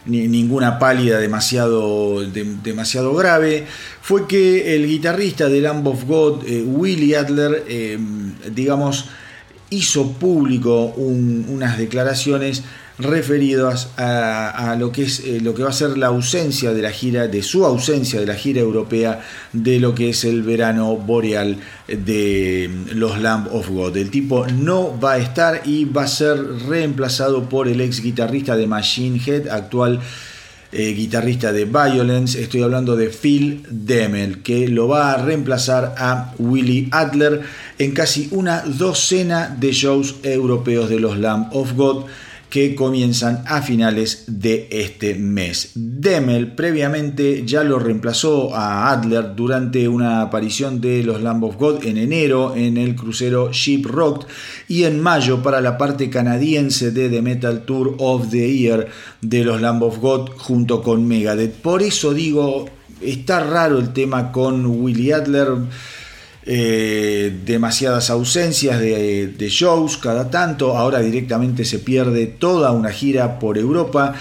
ni, 0.04 0.28
ninguna 0.28 0.78
pálida 0.78 1.18
demasiado, 1.18 2.20
demasiado 2.62 3.14
grave, 3.14 3.66
fue 4.02 4.26
que 4.26 4.76
el 4.76 4.86
guitarrista 4.86 5.48
de 5.48 5.62
Lamb 5.62 5.86
of 5.86 6.04
God, 6.04 6.46
eh, 6.46 6.62
Willie 6.62 7.16
Adler, 7.16 7.64
eh, 7.66 7.98
digamos, 8.52 9.06
hizo 9.70 10.12
público 10.12 10.92
unas 10.94 11.78
declaraciones 11.78 12.64
referidas 12.98 13.88
a, 13.96 14.76
lo 14.78 14.92
que 14.92 15.02
es 15.02 15.20
eh, 15.20 15.40
lo 15.40 15.54
que 15.54 15.64
va 15.64 15.70
a 15.70 15.72
ser 15.72 15.98
la 15.98 16.06
ausencia 16.06 16.72
de 16.72 16.82
la 16.82 16.90
gira, 16.90 17.26
de 17.26 17.42
su 17.42 17.64
ausencia 17.64 18.20
de 18.20 18.26
la 18.26 18.34
gira 18.34 18.60
europea 18.60 19.20
de 19.52 19.80
lo 19.80 19.94
que 19.94 20.10
es 20.10 20.24
el 20.24 20.42
verano 20.42 20.96
boreal 20.96 21.56
de 21.88 22.70
los 22.94 23.20
Lamb 23.20 23.48
of 23.52 23.68
God. 23.68 23.96
El 23.96 24.10
tipo 24.10 24.46
no 24.46 24.98
va 24.98 25.14
a 25.14 25.18
estar 25.18 25.62
y 25.64 25.84
va 25.86 26.04
a 26.04 26.08
ser 26.08 26.38
reemplazado 26.68 27.48
por 27.48 27.66
el 27.66 27.80
ex 27.80 28.00
guitarrista 28.00 28.56
de 28.56 28.66
Machine 28.66 29.20
Head, 29.24 29.48
actual 29.48 30.00
eh, 30.76 30.92
guitarrista 30.92 31.52
de 31.52 31.66
Violence, 31.66 32.42
estoy 32.42 32.62
hablando 32.62 32.96
de 32.96 33.08
Phil 33.08 33.64
Demel, 33.70 34.42
que 34.42 34.66
lo 34.66 34.88
va 34.88 35.12
a 35.12 35.22
reemplazar 35.24 35.94
a 35.96 36.34
Willie 36.38 36.88
Adler 36.90 37.42
en 37.78 37.92
casi 37.92 38.26
una 38.32 38.62
docena 38.62 39.56
de 39.56 39.70
shows 39.70 40.16
europeos 40.24 40.90
de 40.90 40.98
los 40.98 41.16
Lamb 41.16 41.48
of 41.52 41.74
God 41.74 42.06
que 42.54 42.76
comienzan 42.76 43.42
a 43.48 43.62
finales 43.62 44.26
de 44.28 44.68
este 44.70 45.16
mes. 45.16 45.72
Demel 45.74 46.52
previamente 46.52 47.42
ya 47.44 47.64
lo 47.64 47.80
reemplazó 47.80 48.54
a 48.54 48.92
Adler 48.92 49.34
durante 49.34 49.88
una 49.88 50.22
aparición 50.22 50.80
de 50.80 51.02
los 51.02 51.20
Lamb 51.20 51.42
of 51.42 51.56
God 51.56 51.84
en 51.84 51.98
enero 51.98 52.54
en 52.54 52.76
el 52.76 52.94
crucero 52.94 53.50
Ship 53.50 53.84
Rocked 53.84 54.28
y 54.68 54.84
en 54.84 55.00
mayo 55.00 55.42
para 55.42 55.60
la 55.60 55.76
parte 55.76 56.08
canadiense 56.10 56.92
de 56.92 57.08
The 57.08 57.22
Metal 57.22 57.64
Tour 57.64 57.96
of 57.98 58.30
the 58.30 58.56
Year 58.56 58.86
de 59.20 59.42
los 59.42 59.60
Lamb 59.60 59.82
of 59.82 59.98
God 59.98 60.28
junto 60.38 60.80
con 60.80 61.08
Megadeth. 61.08 61.54
Por 61.54 61.82
eso 61.82 62.14
digo, 62.14 62.66
está 63.00 63.42
raro 63.42 63.80
el 63.80 63.92
tema 63.92 64.30
con 64.30 64.64
Willie 64.64 65.12
Adler 65.12 65.48
eh, 66.46 67.32
demasiadas 67.44 68.10
ausencias 68.10 68.78
de, 68.78 69.28
de, 69.28 69.48
shows 69.48 69.96
cada 69.96 70.30
tanto, 70.30 70.76
ahora 70.76 71.00
directamente 71.00 71.64
se 71.64 71.78
pierde 71.78 72.26
toda 72.26 72.72
una 72.72 72.90
gira 72.90 73.38
por 73.38 73.56
Europa 73.56 74.14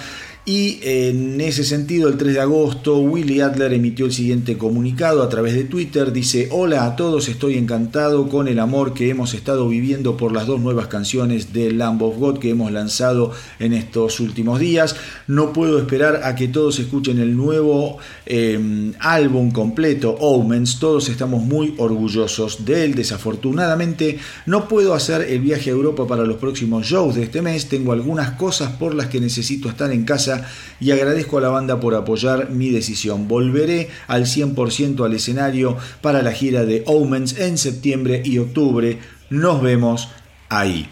y 0.46 0.80
en 0.82 1.40
ese 1.40 1.64
sentido, 1.64 2.10
el 2.10 2.18
3 2.18 2.34
de 2.34 2.42
agosto, 2.42 2.98
Willie 2.98 3.42
Adler 3.42 3.72
emitió 3.72 4.06
el 4.06 4.12
siguiente 4.12 4.58
comunicado 4.58 5.24
a 5.24 5.30
través 5.30 5.54
de 5.54 5.64
Twitter. 5.64 6.12
Dice, 6.12 6.50
hola 6.52 6.84
a 6.84 6.98
todos, 6.98 7.30
estoy 7.30 7.58
encantado 7.58 8.28
con 8.28 8.50
el 8.50 8.60
amor 8.60 8.94
que 8.94 9.10
hemos 9.10 9.34
estado 9.34 9.70
viviendo 9.70 10.18
por 10.18 10.34
las 10.34 10.46
dos 10.46 10.60
nuevas 10.60 10.88
canciones 10.88 11.54
de 11.54 11.72
Lamb 11.72 12.04
of 12.04 12.18
God 12.18 12.40
que 12.40 12.50
hemos 12.50 12.74
lanzado 12.74 13.32
en 13.58 13.72
estos 13.72 14.20
últimos 14.20 14.60
días. 14.60 14.98
No 15.28 15.54
puedo 15.54 15.80
esperar 15.80 16.24
a 16.26 16.36
que 16.36 16.50
todos 16.50 16.78
escuchen 16.78 17.20
el 17.20 17.38
nuevo 17.38 18.00
eh, 18.26 18.92
álbum 19.00 19.50
completo, 19.50 20.12
Omens. 20.20 20.78
Todos 20.78 21.08
estamos 21.08 21.42
muy 21.42 21.74
orgullosos 21.78 22.66
de 22.66 22.84
él. 22.84 22.96
Desafortunadamente, 22.96 24.20
no 24.46 24.68
puedo 24.68 24.94
hacer 24.94 25.22
el 25.22 25.40
viaje 25.40 25.70
a 25.70 25.74
Europa 25.74 26.06
para 26.06 26.26
los 26.26 26.36
próximos 26.36 26.86
shows 26.86 27.16
de 27.16 27.24
este 27.24 27.42
mes. 27.42 27.70
Tengo 27.70 27.94
algunas 27.94 28.32
cosas 28.32 28.74
por 28.74 28.94
las 28.94 29.08
que 29.08 29.22
necesito 29.22 29.70
estar 29.70 29.90
en 29.90 30.04
casa 30.04 30.33
y 30.80 30.92
agradezco 30.92 31.38
a 31.38 31.42
la 31.42 31.50
banda 31.50 31.80
por 31.80 31.96
apoyar 31.96 32.50
mi 32.50 32.70
decisión. 32.70 33.28
Volveré 33.28 33.90
al 34.08 34.26
100% 34.26 35.06
al 35.06 35.14
escenario 35.14 35.78
para 36.02 36.22
la 36.22 36.32
gira 36.32 36.66
de 36.66 36.84
Omens 36.86 37.40
en 37.40 37.58
septiembre 37.58 38.22
y 38.24 38.38
octubre. 38.40 39.00
Nos 39.30 39.62
vemos 39.62 40.10
ahí. 40.50 40.88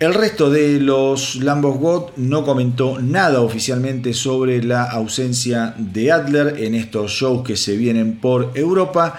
El 0.00 0.12
resto 0.12 0.50
de 0.50 0.80
los 0.80 1.36
Lamb 1.36 1.64
of 1.64 1.78
God 1.78 2.02
no 2.16 2.44
comentó 2.44 3.00
nada 3.00 3.40
oficialmente 3.40 4.12
sobre 4.12 4.62
la 4.62 4.82
ausencia 4.82 5.74
de 5.78 6.10
Adler 6.10 6.56
en 6.58 6.74
estos 6.74 7.12
shows 7.12 7.46
que 7.46 7.56
se 7.56 7.76
vienen 7.76 8.18
por 8.18 8.50
Europa. 8.54 9.18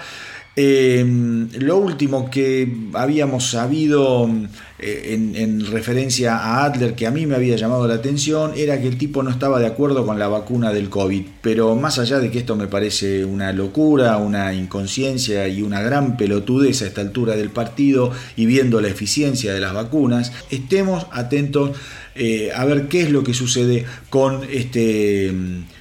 Em, 0.54 1.48
lo 1.58 1.78
último 1.78 2.30
que 2.30 2.70
habíamos 2.92 3.50
sabido 3.50 4.30
eh, 4.78 5.14
en, 5.36 5.66
referencia 5.66 6.36
a 6.36 6.64
Adler, 6.64 6.94
que 6.94 7.06
a 7.06 7.10
mí 7.10 7.26
me 7.26 7.34
había 7.34 7.56
llamado 7.56 7.86
la 7.88 7.94
atención, 7.94 8.52
era 8.56 8.80
que 8.80 8.88
el 8.88 8.98
tipo 8.98 9.22
no 9.22 9.30
estaba 9.30 9.58
de 9.58 9.66
acuerdo 9.66 10.04
con 10.04 10.18
la 10.18 10.28
vacuna 10.28 10.72
del 10.72 10.90
COVID. 10.90 11.24
Pero 11.40 11.74
más 11.76 11.98
allá 11.98 12.18
de 12.18 12.30
que 12.30 12.38
esto 12.38 12.56
me 12.56 12.66
parece 12.66 13.24
una 13.24 13.52
locura, 13.52 14.16
una 14.18 14.52
inconsciencia 14.52 15.48
y 15.48 15.62
una 15.62 15.80
gran 15.80 16.16
pelotudez 16.16 16.82
a 16.82 16.86
esta 16.86 17.00
altura 17.00 17.36
del 17.36 17.50
partido 17.50 18.12
y 18.36 18.46
viendo 18.46 18.80
la 18.80 18.88
eficiencia 18.88 19.54
de 19.54 19.60
las 19.60 19.72
vacunas, 19.72 20.32
estemos 20.50 21.06
atentos 21.10 21.76
eh, 22.14 22.50
a 22.54 22.64
ver 22.64 22.88
qué 22.88 23.02
es 23.02 23.10
lo 23.10 23.22
que 23.22 23.34
sucede 23.34 23.84
con 24.08 24.42
este 24.50 25.32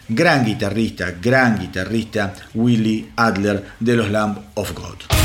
gran 0.10 0.46
guitarrista, 0.46 1.16
gran 1.22 1.60
guitarrista 1.60 2.34
Willie 2.54 3.08
Adler 3.16 3.64
de 3.80 3.96
los 3.96 4.12
Lamb 4.12 4.40
of 4.56 4.74
God. 4.74 5.25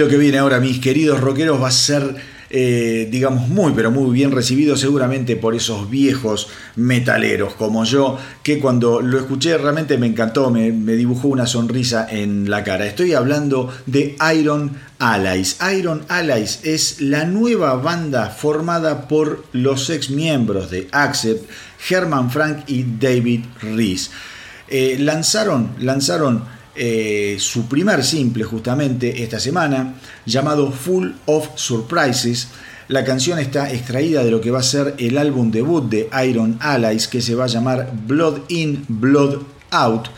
Lo 0.00 0.08
que 0.08 0.16
viene 0.16 0.38
ahora, 0.38 0.60
mis 0.60 0.80
queridos 0.80 1.20
rockeros, 1.20 1.62
va 1.62 1.68
a 1.68 1.72
ser 1.72 2.16
eh, 2.52 3.06
digamos, 3.08 3.48
muy, 3.48 3.72
pero 3.76 3.92
muy 3.92 4.12
bien 4.12 4.32
recibido 4.32 4.76
seguramente 4.76 5.36
por 5.36 5.54
esos 5.54 5.88
viejos 5.88 6.48
metaleros 6.74 7.54
como 7.54 7.84
yo, 7.84 8.18
que 8.42 8.58
cuando 8.58 9.00
lo 9.00 9.20
escuché 9.20 9.56
realmente 9.56 9.98
me 9.98 10.08
encantó, 10.08 10.50
me, 10.50 10.72
dibujó 10.72 11.28
una 11.28 11.46
sonrisa 11.46 12.08
en 12.10 12.50
la 12.50 12.64
cara. 12.64 12.86
Estoy 12.86 13.14
hablando 13.14 13.72
de 13.86 14.16
Iron 14.36 14.72
Allies. 14.98 15.58
Iron 15.78 16.02
Allies 16.08 16.60
es 16.64 17.00
la 17.00 17.24
nueva 17.24 17.74
banda 17.74 18.30
formada 18.30 19.06
por 19.06 19.44
los 19.52 19.88
ex 19.88 20.10
miembros 20.10 20.72
de 20.72 20.88
Accept, 20.90 21.48
Herman 21.88 22.32
Frank 22.32 22.64
y 22.66 22.84
David 22.98 23.44
Reese. 23.60 24.10
Eh, 24.66 24.96
lanzaron, 24.98 25.70
lanzaron 25.78 26.42
eh, 26.82 27.36
su 27.38 27.68
primer 27.68 28.02
simple 28.02 28.42
justamente 28.42 29.22
esta 29.22 29.38
semana, 29.38 29.96
llamado 30.24 30.72
Full 30.72 31.10
of 31.26 31.50
Surprises. 31.54 32.48
La 32.88 33.04
canción 33.04 33.38
está 33.38 33.70
extraída 33.70 34.24
de 34.24 34.30
lo 34.30 34.40
que 34.40 34.50
va 34.50 34.60
a 34.60 34.62
ser 34.62 34.94
el 34.96 35.18
álbum 35.18 35.50
debut 35.50 35.86
de 35.90 36.08
Iron 36.26 36.56
Allies, 36.58 37.06
que 37.06 37.20
se 37.20 37.34
va 37.34 37.44
a 37.44 37.48
llamar 37.48 37.92
Blood 38.06 38.44
In, 38.48 38.86
Blood 38.88 39.42
Out. 39.70 40.08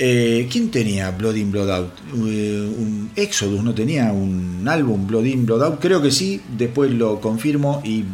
Eh, 0.00 0.46
¿Quién 0.48 0.70
tenía 0.70 1.10
Blood 1.10 1.34
In, 1.34 1.50
Blood 1.50 1.70
Out? 1.70 1.92
Eh, 2.28 2.72
un 2.78 3.10
Exodus 3.16 3.64
no 3.64 3.74
tenía 3.74 4.12
un 4.12 4.64
álbum 4.68 5.08
Blood 5.08 5.24
In, 5.24 5.44
Blood 5.44 5.62
Out. 5.64 5.80
Creo 5.80 6.00
que 6.00 6.12
sí, 6.12 6.40
después 6.56 6.92
lo 6.92 7.20
confirmo 7.20 7.82
y 7.84 8.04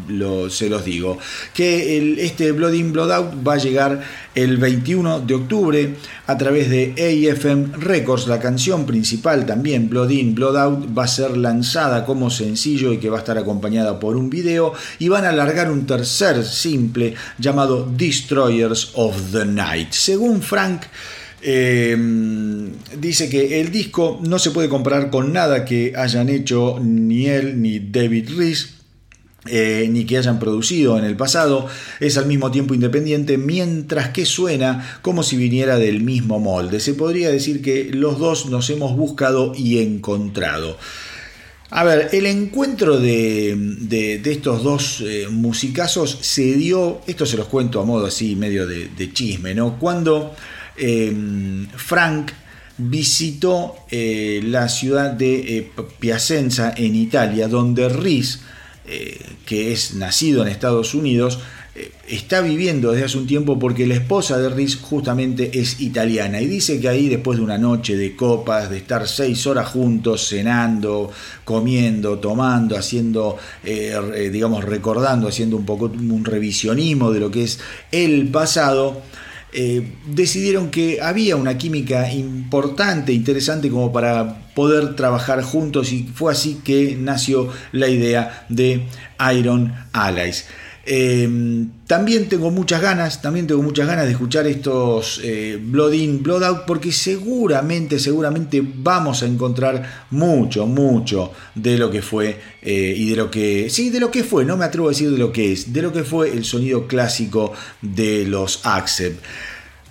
se 0.49 0.71
los 0.71 0.83
digo. 0.83 1.19
Que 1.53 2.25
este 2.25 2.53
Blood 2.53 2.73
In, 2.73 2.93
Blood 2.93 3.13
Out 3.13 3.47
va 3.47 3.55
a 3.55 3.59
llegar 3.59 4.01
el 4.35 4.57
21 4.57 5.21
de 5.21 5.35
octubre 5.35 5.95
a 6.27 6.39
través 6.39 6.71
de 6.71 6.95
AFM 6.97 7.77
Records. 7.77 8.29
La 8.29 8.41
canción 8.41 8.87
principal 8.87 9.45
también, 9.45 9.91
Blood 9.91 10.09
In, 10.09 10.35
Blood 10.35 10.57
Out, 10.57 10.99
va 10.99 11.05
a 11.05 11.09
ser 11.09 11.37
lanzada 11.37 12.07
como 12.07 12.31
sencillo 12.31 12.95
y 12.95 12.99
que 12.99 13.11
va 13.11 13.19
a 13.19 13.21
estar 13.21 13.37
acompañada 13.37 14.01
por 14.01 14.17
un 14.17 14.31
video. 14.31 14.73
Y 14.99 15.09
van 15.09 15.27
a 15.27 15.29
alargar 15.29 15.71
un 15.71 15.87
tercer 15.87 16.47
simple 16.47 17.15
llamado 17.39 17.87
Destroyers 17.95 18.93
of 18.95 19.33
the 19.33 19.45
Night. 19.45 19.93
Según 19.93 20.41
Frank. 20.41 20.85
Eh, 21.47 21.95
dice 22.99 23.29
que 23.29 23.61
el 23.61 23.71
disco 23.71 24.19
no 24.23 24.39
se 24.39 24.51
puede 24.51 24.71
comparar 24.71 25.11
con 25.11 25.31
nada 25.35 25.67
que 25.67 25.93
hayan 25.95 26.31
hecho 26.31 26.79
ni 26.83 27.27
él 27.27 27.61
ni 27.61 27.81
David 27.81 28.31
Reese. 28.37 28.69
Eh, 29.47 29.89
ni 29.91 30.07
que 30.07 30.17
hayan 30.17 30.39
producido 30.39 30.97
en 30.97 31.05
el 31.05 31.19
pasado, 31.19 31.67
es 32.01 32.17
al 32.17 32.25
mismo 32.25 32.51
tiempo 32.51 32.73
independiente, 32.73 33.37
mientras 33.37 34.09
que 34.09 34.25
suena 34.25 34.99
como 35.03 35.23
si 35.23 35.37
viniera 35.37 35.77
del 35.77 36.03
mismo 36.03 36.41
molde. 36.41 36.81
Se 36.81 36.95
podría 36.95 37.29
decir 37.29 37.61
que 37.61 37.91
los 37.93 38.19
dos 38.19 38.47
nos 38.47 38.71
hemos 38.71 38.97
buscado 38.97 39.53
y 39.55 39.81
encontrado. 39.81 40.79
A 41.69 41.85
ver, 41.85 42.09
el 42.13 42.25
encuentro 42.25 42.99
de, 42.99 44.23
estos 44.25 44.63
dos 44.63 45.05
eh, 45.07 45.27
musicazos 45.31 46.17
se 46.23 46.55
dio, 46.55 47.03
esto 47.07 47.27
se 47.27 47.37
los 47.37 47.49
cuento 47.49 47.83
a 47.83 47.85
modo 47.85 48.07
así, 48.07 48.37
medio 48.37 48.67
de, 48.67 48.89
de 48.97 49.13
chisme, 49.13 49.55
¿no? 49.55 49.79
Cuando 49.79 50.35
Em, 50.77 51.69
Frank 51.77 52.33
visitó 52.77 53.77
eh, 53.91 54.41
la 54.45 54.69
ciudad 54.69 55.13
de 55.13 55.59
eh, 55.59 55.71
Piacenza 56.01 56.75
en 56.77 56.97
Italia, 56.97 57.49
donde 57.49 57.89
Riz, 57.89 58.41
eh, 58.87 59.21
que 59.47 59.73
es 59.73 59.95
nacido 59.95 60.43
en 60.43 60.49
Estados 60.49 60.95
Unidos, 60.95 61.39
está 62.07 62.41
viviendo 62.41 62.93
desde 62.93 63.07
hace 63.07 63.19
un 63.19 63.27
tiempo 63.27 63.59
porque 63.59 63.85
la 63.85 63.95
esposa 63.95 64.39
de 64.39 64.49
Riz 64.49 64.81
justamente 64.81 65.59
es 65.59 65.81
italiana. 65.81 66.41
Y 66.41 66.47
dice 66.47 66.81
que 66.81 66.89
ahí 66.89 67.09
después 67.09 67.39
de 67.39 67.45
una 67.45 67.59
noche 67.59 67.97
de 67.97 68.15
copas, 68.15 68.71
de 68.71 68.77
estar 68.77 69.09
seis 69.09 69.45
horas 69.49 69.67
juntos, 69.71 70.29
cenando, 70.29 71.11
comiendo, 71.45 72.21
tomando, 72.21 72.77
haciendo, 72.77 73.39
digamos, 73.65 74.63
recordando, 74.63 75.27
haciendo 75.27 75.57
un 75.57 75.67
poco 75.67 75.87
un 75.87 76.25
revisionismo 76.25 77.11
de 77.11 77.19
lo 77.19 77.33
que 77.33 77.43
es 77.43 77.59
el 77.91 78.29
pasado, 78.29 79.03
eh, 79.55 79.93
decidieron 80.07 80.71
que 80.71 81.01
había 81.01 81.37
una 81.37 81.57
química 81.57 82.13
importante, 82.13 83.13
interesante 83.13 83.71
como 83.71 83.93
para 83.93 84.49
poder 84.55 84.97
trabajar 84.97 85.43
juntos 85.43 85.93
y 85.93 86.03
fue 86.13 86.33
así 86.33 86.61
que 86.65 86.97
nació 86.99 87.49
la 87.71 87.89
idea 87.89 88.47
de 88.49 88.87
Iron 89.33 89.73
Allies. 89.93 90.47
Eh, 90.87 91.67
también 91.87 92.29
tengo 92.29 92.51
muchas 92.51 92.83
ganas, 92.83 93.23
también 93.23 93.47
tengo 93.47 93.63
muchas 93.63 93.87
ganas 93.87 94.05
de 94.05 94.13
escuchar 94.13 94.47
estos 94.47 95.21
eh, 95.25 95.59
Blood 95.61 95.93
In, 95.93 96.23
Blood 96.23 96.43
Out, 96.45 96.59
porque 96.67 96.93
seguramente, 96.93 97.99
seguramente 97.99 98.63
vamos 98.63 99.23
a 99.23 99.27
encontrar 99.27 100.07
mucho, 100.11 100.67
mucho 100.67 101.33
de 101.55 101.79
lo 101.79 101.91
que 101.91 102.03
fue 102.03 102.55
y 102.63 103.11
de 103.11 103.17
lo 103.17 103.31
que, 103.31 103.69
sí, 103.69 103.91
de 103.91 104.01
lo 104.01 104.11
que 104.11 104.25
fue, 104.25 104.45
no 104.45 104.57
me 104.57 104.65
atrevo 104.65 104.89
a 104.89 104.91
decir 104.91 105.11
de 105.11 105.19
lo 105.19 105.31
que 105.33 105.53
es, 105.53 105.73
de 105.73 105.83
lo 105.83 105.93
que 105.93 106.03
fue 106.03 106.31
el 106.31 106.45
sonido 106.45 106.87
clásico 106.87 107.53
de 107.83 108.25
los 108.27 108.65
Accept. 108.65 109.23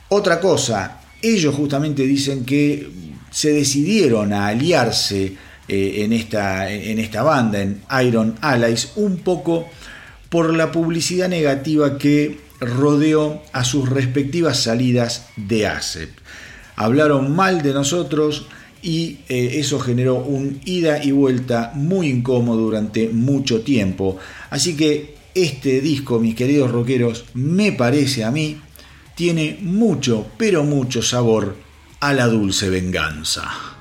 Otra 0.10 0.40
cosa, 0.40 1.02
ellos 1.22 1.56
justamente 1.56 2.04
dicen 2.04 2.46
que 2.46 2.88
se 3.32 3.52
decidieron 3.52 4.32
a 4.32 4.48
aliarse 4.48 5.36
eh, 5.68 6.04
en, 6.04 6.14
esta, 6.14 6.72
en 6.72 7.00
esta 7.00 7.24
banda, 7.24 7.62
en 7.62 7.82
Iron 8.06 8.36
Allies, 8.42 8.92
un 8.98 9.18
poco 9.18 9.70
por 10.34 10.58
la 10.58 10.72
publicidad 10.72 11.30
negativa 11.30 12.00
que 12.00 12.40
rodeó 12.60 13.44
a 13.54 13.64
sus 13.64 13.88
respectivas 13.88 14.64
salidas 14.64 15.28
de 15.36 15.68
ASEP. 15.68 16.10
Hablaron 16.76 17.36
mal 17.36 17.62
de 17.62 17.72
nosotros 17.72 18.48
y 18.82 19.20
eh, 19.30 19.60
eso 19.60 19.80
generó 19.80 20.16
un 20.16 20.60
ida 20.66 21.04
y 21.04 21.12
vuelta 21.12 21.72
muy 21.76 22.08
incómodo 22.08 22.62
durante 22.62 23.10
mucho 23.10 23.62
tiempo. 23.62 24.18
Así 24.50 24.76
que 24.76 25.14
este 25.36 25.82
disco, 25.82 26.20
mis 26.20 26.34
queridos 26.34 26.72
rockeros, 26.72 27.26
me 27.36 27.72
parece 27.72 28.24
a 28.24 28.32
mí 28.32 28.58
tiene 29.14 29.60
mucho, 29.62 30.26
pero 30.40 30.64
mucho 30.64 31.04
sabor 31.04 31.58
a 32.00 32.12
la 32.12 32.26
dulce 32.26 32.72
venganza. 32.72 33.73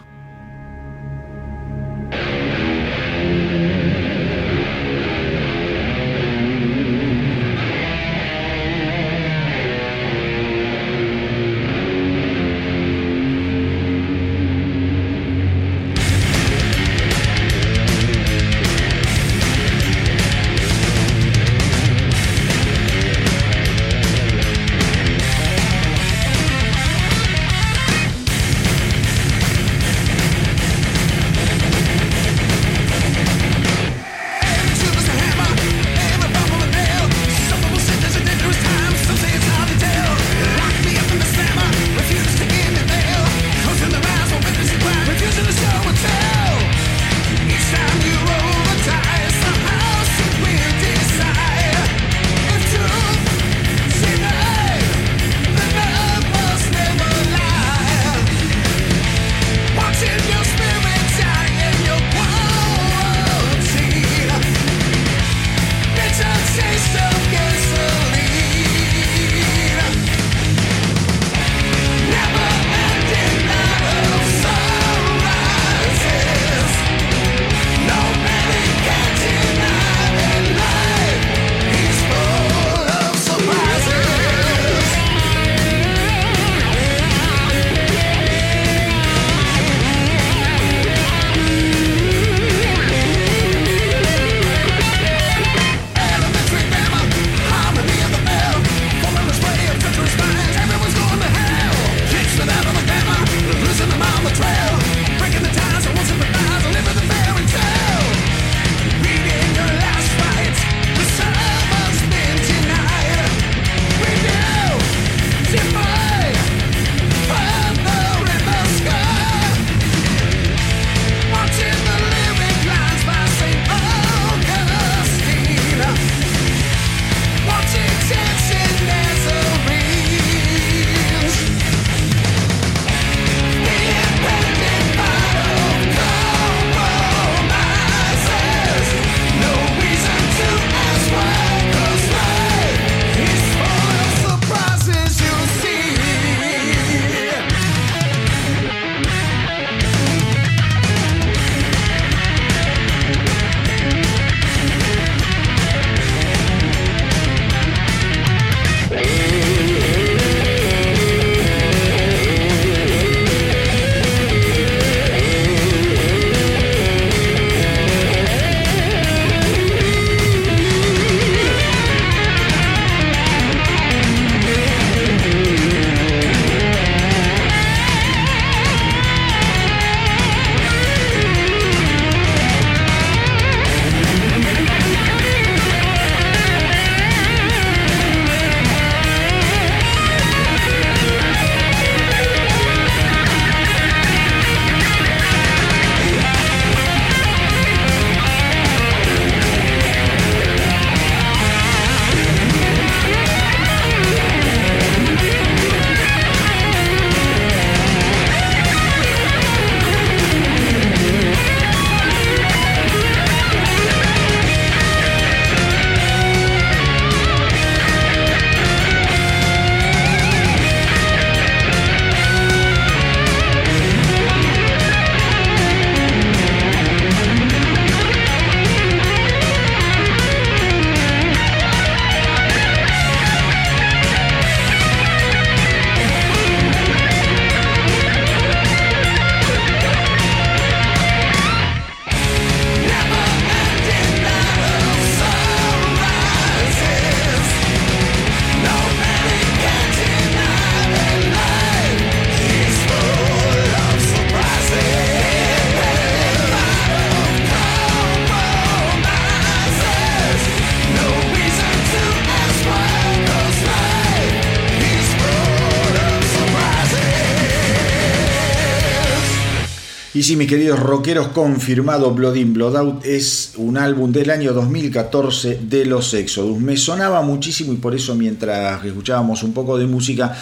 Y 270.22 270.24
sí, 270.24 270.36
mis 270.36 270.46
queridos 270.46 270.78
rockeros, 270.78 271.26
confirmado 271.30 272.14
Blood 272.14 272.36
In, 272.36 272.52
Blood 272.52 272.76
Out 272.76 273.04
es 273.04 273.54
un 273.56 273.76
álbum 273.76 274.12
del 274.12 274.30
año 274.30 274.52
2014 274.52 275.62
de 275.64 275.84
los 275.84 276.14
Exodus. 276.14 276.60
Me 276.60 276.76
sonaba 276.76 277.22
muchísimo 277.22 277.72
y 277.72 277.76
por 277.78 277.92
eso 277.92 278.14
mientras 278.14 278.84
escuchábamos 278.84 279.42
un 279.42 279.52
poco 279.52 279.76
de 279.76 279.88
música 279.88 280.32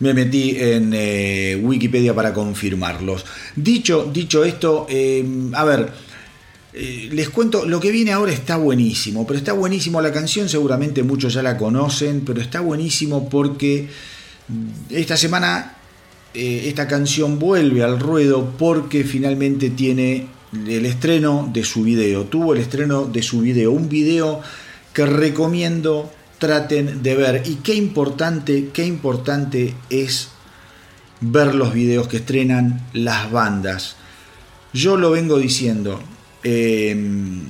me 0.00 0.14
metí 0.14 0.56
en 0.58 0.90
eh, 0.92 1.60
Wikipedia 1.62 2.12
para 2.12 2.34
confirmarlos. 2.34 3.24
Dicho, 3.54 4.10
dicho 4.12 4.42
esto, 4.44 4.88
eh, 4.90 5.24
a 5.52 5.62
ver, 5.62 5.88
eh, 6.72 7.08
les 7.12 7.28
cuento, 7.28 7.64
lo 7.64 7.78
que 7.78 7.92
viene 7.92 8.10
ahora 8.10 8.32
está 8.32 8.56
buenísimo, 8.56 9.24
pero 9.28 9.38
está 9.38 9.52
buenísimo 9.52 10.00
la 10.00 10.12
canción, 10.12 10.48
seguramente 10.48 11.04
muchos 11.04 11.34
ya 11.34 11.42
la 11.44 11.56
conocen, 11.56 12.22
pero 12.26 12.40
está 12.40 12.58
buenísimo 12.58 13.28
porque 13.28 13.88
esta 14.90 15.16
semana 15.16 15.76
esta 16.34 16.86
canción 16.86 17.38
vuelve 17.38 17.82
al 17.82 17.98
ruedo 17.98 18.52
porque 18.58 19.04
finalmente 19.04 19.70
tiene 19.70 20.28
el 20.52 20.86
estreno 20.86 21.48
de 21.52 21.64
su 21.64 21.82
video, 21.82 22.24
tuvo 22.24 22.54
el 22.54 22.60
estreno 22.60 23.04
de 23.06 23.22
su 23.22 23.40
video, 23.40 23.72
un 23.72 23.88
video 23.88 24.40
que 24.92 25.06
recomiendo 25.06 26.10
traten 26.38 27.02
de 27.02 27.14
ver. 27.14 27.42
Y 27.46 27.56
qué 27.56 27.74
importante, 27.74 28.70
qué 28.72 28.84
importante 28.84 29.74
es 29.90 30.30
ver 31.20 31.54
los 31.54 31.72
videos 31.72 32.08
que 32.08 32.16
estrenan 32.16 32.88
las 32.92 33.30
bandas. 33.30 33.96
Yo 34.72 34.96
lo 34.96 35.10
vengo 35.10 35.38
diciendo. 35.38 36.00
Em, 36.42 37.42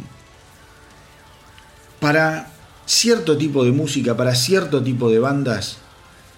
para 2.00 2.50
cierto 2.86 3.38
tipo 3.38 3.64
de 3.64 3.70
música, 3.70 4.16
para 4.16 4.34
cierto 4.34 4.82
tipo 4.82 5.10
de 5.10 5.20
bandas 5.20 5.78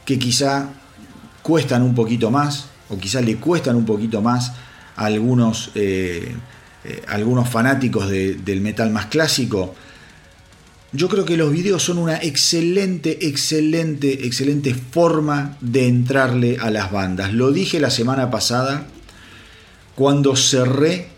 que 0.04 0.18
quizá 0.18 0.74
cuestan 1.42 1.82
un 1.82 1.94
poquito 1.94 2.30
más, 2.30 2.66
o 2.88 2.98
quizá 2.98 3.20
le 3.20 3.36
cuestan 3.36 3.76
un 3.76 3.84
poquito 3.84 4.22
más 4.22 4.52
a 4.96 5.06
algunos, 5.06 5.70
eh, 5.74 6.34
eh, 6.84 7.02
algunos 7.08 7.48
fanáticos 7.48 8.08
del 8.08 8.60
metal 8.60 8.90
más 8.90 9.06
clásico, 9.06 9.74
yo 10.94 11.08
creo 11.08 11.24
que 11.24 11.38
los 11.38 11.50
videos 11.50 11.82
son 11.82 11.96
una 11.96 12.16
excelente, 12.16 13.26
excelente, 13.26 14.26
excelente 14.26 14.74
forma 14.74 15.56
de 15.62 15.88
entrarle 15.88 16.58
a 16.60 16.70
las 16.70 16.92
bandas. 16.92 17.32
Lo 17.32 17.50
dije 17.50 17.80
la 17.80 17.88
semana 17.88 18.30
pasada 18.30 18.86
cuando 19.94 20.36
cerré 20.36 21.08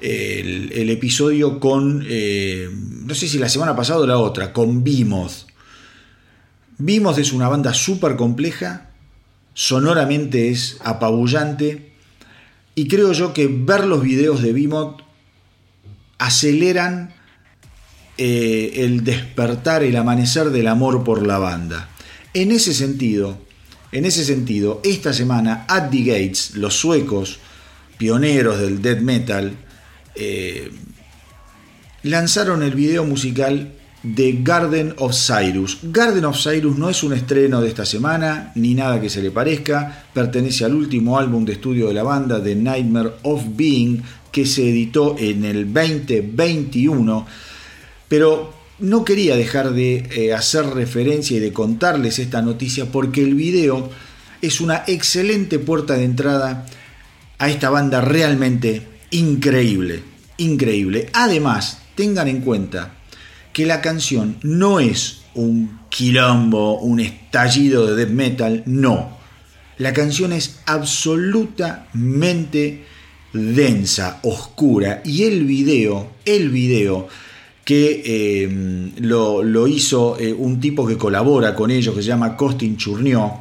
el, 0.00 0.90
episodio 0.90 1.60
con, 1.60 2.04
eh, 2.08 2.68
no 2.72 3.14
sé 3.14 3.28
si 3.28 3.38
la 3.38 3.48
semana 3.48 3.76
pasada 3.76 4.00
o 4.00 4.06
la 4.06 4.18
otra, 4.18 4.52
con 4.52 4.82
Vimos. 4.82 5.46
Vimos 6.78 7.16
es 7.18 7.32
una 7.32 7.48
banda 7.48 7.72
súper 7.74 8.16
compleja, 8.16 8.85
sonoramente 9.56 10.50
es 10.50 10.76
apabullante 10.84 11.90
y 12.74 12.88
creo 12.88 13.12
yo 13.12 13.32
que 13.32 13.48
ver 13.48 13.86
los 13.86 14.02
videos 14.02 14.42
de 14.42 14.52
Vimos 14.52 15.02
aceleran 16.18 17.14
eh, 18.18 18.84
el 18.84 19.02
despertar, 19.02 19.82
el 19.82 19.96
amanecer 19.96 20.50
del 20.50 20.66
amor 20.66 21.04
por 21.04 21.26
la 21.26 21.38
banda. 21.38 21.88
En 22.34 22.52
ese 22.52 22.74
sentido, 22.74 23.38
en 23.92 24.04
ese 24.04 24.26
sentido, 24.26 24.82
esta 24.84 25.14
semana 25.14 25.64
At 25.68 25.88
the 25.90 26.02
Gates, 26.02 26.54
los 26.54 26.74
suecos, 26.74 27.38
pioneros 27.96 28.60
del 28.60 28.82
death 28.82 29.00
metal, 29.00 29.56
eh, 30.16 30.70
lanzaron 32.02 32.62
el 32.62 32.74
video 32.74 33.04
musical 33.04 33.72
de 34.14 34.38
Garden 34.42 34.94
of 34.98 35.14
Cyrus. 35.14 35.78
Garden 35.82 36.24
of 36.24 36.36
Cyrus 36.36 36.76
no 36.76 36.88
es 36.88 37.02
un 37.02 37.12
estreno 37.12 37.60
de 37.60 37.68
esta 37.68 37.84
semana, 37.84 38.52
ni 38.54 38.74
nada 38.74 39.00
que 39.00 39.10
se 39.10 39.22
le 39.22 39.30
parezca, 39.30 40.06
pertenece 40.12 40.64
al 40.64 40.74
último 40.74 41.18
álbum 41.18 41.44
de 41.44 41.54
estudio 41.54 41.88
de 41.88 41.94
la 41.94 42.02
banda, 42.02 42.42
The 42.42 42.54
Nightmare 42.54 43.12
of 43.22 43.42
Being, 43.56 44.02
que 44.30 44.46
se 44.46 44.68
editó 44.68 45.16
en 45.18 45.44
el 45.44 45.72
2021 45.72 47.26
pero 48.08 48.52
no 48.78 49.04
quería 49.04 49.36
dejar 49.36 49.72
de 49.72 50.08
eh, 50.10 50.32
hacer 50.32 50.66
referencia 50.66 51.36
y 51.36 51.40
de 51.40 51.52
contarles 51.52 52.18
esta 52.18 52.42
noticia 52.42 52.86
porque 52.86 53.22
el 53.22 53.34
video 53.34 53.90
es 54.42 54.60
una 54.60 54.84
excelente 54.86 55.58
puerta 55.58 55.94
de 55.94 56.04
entrada 56.04 56.66
a 57.38 57.48
esta 57.48 57.70
banda 57.70 58.00
realmente 58.00 58.86
increíble, 59.10 60.02
increíble. 60.36 61.08
Además, 61.12 61.82
tengan 61.94 62.28
en 62.28 62.42
cuenta 62.42 62.94
que 63.56 63.64
la 63.64 63.80
canción 63.80 64.36
no 64.42 64.80
es 64.80 65.22
un 65.34 65.80
quilombo, 65.88 66.78
un 66.78 67.00
estallido 67.00 67.86
de 67.86 67.96
death 67.96 68.12
metal, 68.12 68.62
no. 68.66 69.16
La 69.78 69.94
canción 69.94 70.34
es 70.34 70.60
absolutamente 70.66 72.84
densa, 73.32 74.20
oscura 74.24 75.00
y 75.06 75.22
el 75.22 75.46
video, 75.46 76.10
el 76.26 76.50
video 76.50 77.08
que 77.64 78.02
eh, 78.04 78.92
lo, 78.98 79.66
hizo 79.66 80.20
eh, 80.20 80.34
un 80.34 80.60
tipo 80.60 80.86
que 80.86 80.98
colabora 80.98 81.54
con 81.54 81.70
ellos, 81.70 81.94
que 81.94 82.02
se 82.02 82.08
llama 82.08 82.36
Costin 82.36 82.76
Churnió. 82.76 83.40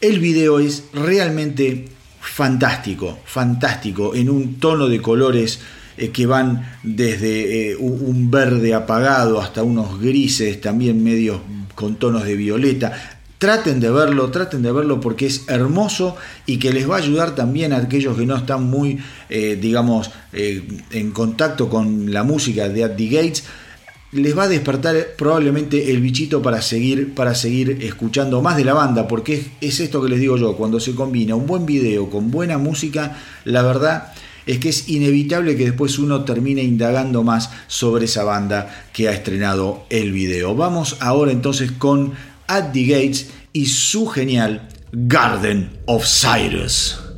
El 0.00 0.18
video 0.18 0.60
es 0.60 0.84
realmente 0.94 1.90
fantástico, 2.22 3.18
fantástico, 3.26 4.14
en 4.14 4.30
un 4.30 4.58
tono 4.58 4.88
de 4.88 5.02
colores 5.02 5.60
eh, 5.96 6.10
que 6.10 6.26
van 6.26 6.78
desde 6.82 7.76
un 7.76 8.30
verde 8.30 8.74
apagado 8.74 9.40
hasta 9.40 9.62
unos 9.62 10.00
grises, 10.00 10.60
también 10.60 11.02
medios 11.02 11.40
con 11.74 11.96
tonos 11.96 12.24
de 12.24 12.36
violeta. 12.36 12.92
Traten 13.38 13.80
de 13.80 13.90
verlo, 13.90 14.30
traten 14.30 14.62
de 14.62 14.70
verlo 14.70 15.00
porque 15.00 15.26
es 15.26 15.48
hermoso 15.48 16.16
y 16.46 16.58
que 16.58 16.72
les 16.72 16.88
va 16.88 16.94
a 16.94 16.98
ayudar 16.98 17.34
también 17.34 17.72
a 17.72 17.78
aquellos 17.78 18.16
que 18.16 18.24
no 18.24 18.36
están 18.36 18.70
muy, 18.70 19.00
eh, 19.28 19.58
digamos, 19.60 20.12
eh, 20.32 20.62
en 20.92 21.10
contacto 21.10 21.68
con 21.68 22.12
la 22.12 22.22
música 22.22 22.68
de 22.68 22.84
At 22.84 22.92
the 22.96 23.06
Gates. 23.08 23.44
Les 24.12 24.38
va 24.38 24.44
a 24.44 24.48
despertar 24.48 24.94
probablemente 25.18 25.90
el 25.90 26.00
bichito 26.00 26.40
para 26.40 26.62
seguir, 26.62 27.14
para 27.14 27.34
seguir 27.34 27.78
escuchando 27.80 28.42
más 28.42 28.56
de 28.56 28.64
la 28.64 28.74
banda, 28.74 29.08
porque 29.08 29.44
es 29.60 29.80
esto 29.80 30.00
que 30.00 30.10
les 30.10 30.20
digo 30.20 30.36
yo, 30.36 30.54
cuando 30.54 30.78
se 30.78 30.94
combina 30.94 31.34
un 31.34 31.46
buen 31.46 31.66
video 31.66 32.10
con 32.10 32.30
buena 32.30 32.58
música, 32.58 33.18
la 33.44 33.62
verdad 33.62 34.12
es 34.46 34.58
que 34.58 34.70
es 34.70 34.88
inevitable 34.88 35.56
que 35.56 35.66
después 35.66 35.98
uno 35.98 36.24
termine 36.24 36.62
indagando 36.62 37.22
más 37.22 37.50
sobre 37.68 38.06
esa 38.06 38.24
banda 38.24 38.86
que 38.92 39.08
ha 39.08 39.12
estrenado 39.12 39.84
el 39.90 40.12
video. 40.12 40.54
Vamos 40.54 40.96
ahora 41.00 41.32
entonces 41.32 41.72
con 41.72 42.12
At 42.46 42.72
the 42.72 42.84
Gates 42.84 43.30
y 43.52 43.66
su 43.66 44.06
genial 44.06 44.68
Garden 44.92 45.70
of 45.86 46.04
Cyrus. 46.06 47.11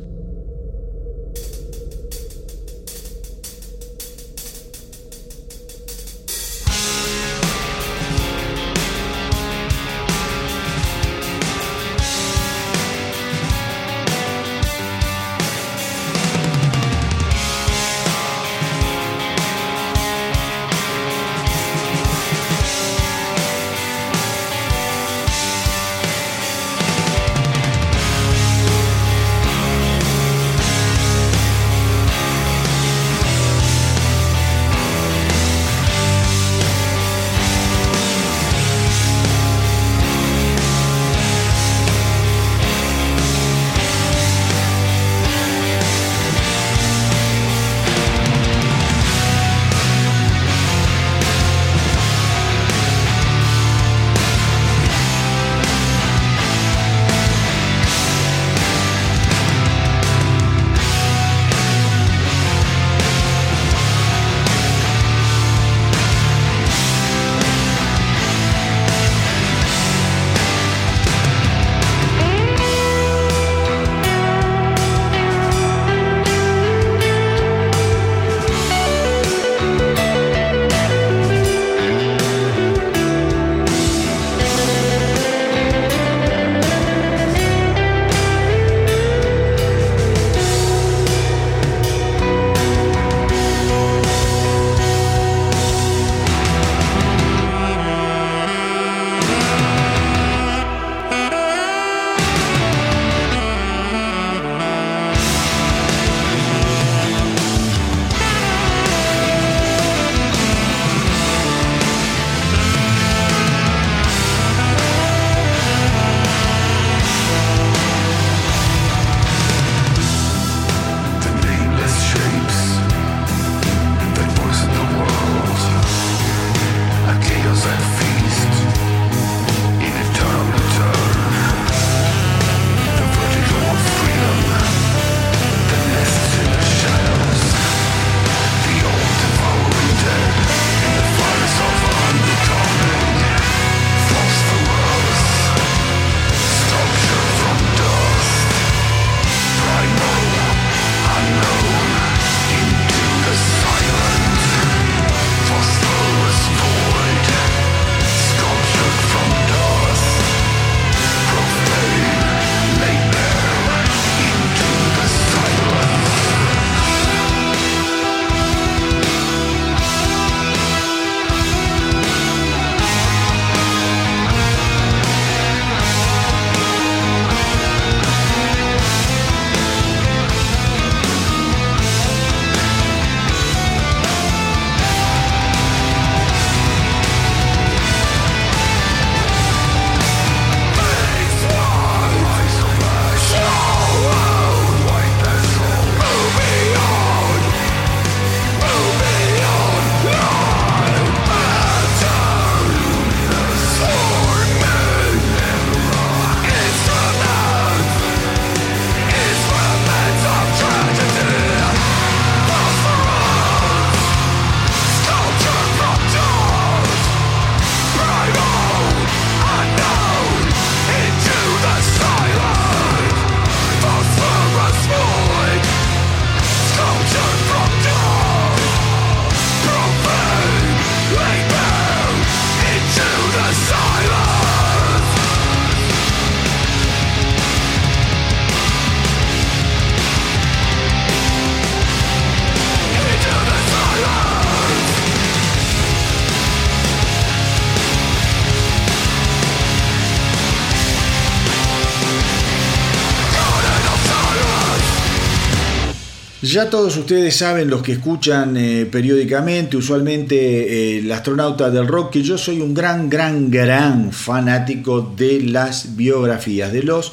Ya 256.55 256.69
todos 256.69 256.95
ustedes 256.95 257.35
saben, 257.35 257.69
los 257.69 257.81
que 257.81 257.91
escuchan 257.91 258.55
eh, 258.55 258.85
periódicamente, 258.85 259.75
usualmente 259.75 260.35
eh, 260.37 260.99
el 260.99 261.11
astronauta 261.11 261.69
del 261.69 261.85
rock, 261.85 262.13
que 262.13 262.21
yo 262.21 262.37
soy 262.37 262.61
un 262.61 262.73
gran, 262.73 263.09
gran, 263.09 263.51
gran 263.51 264.13
fanático 264.13 265.01
de 265.01 265.41
las 265.41 265.97
biografías, 265.97 266.71
de 266.71 266.83
los 266.83 267.11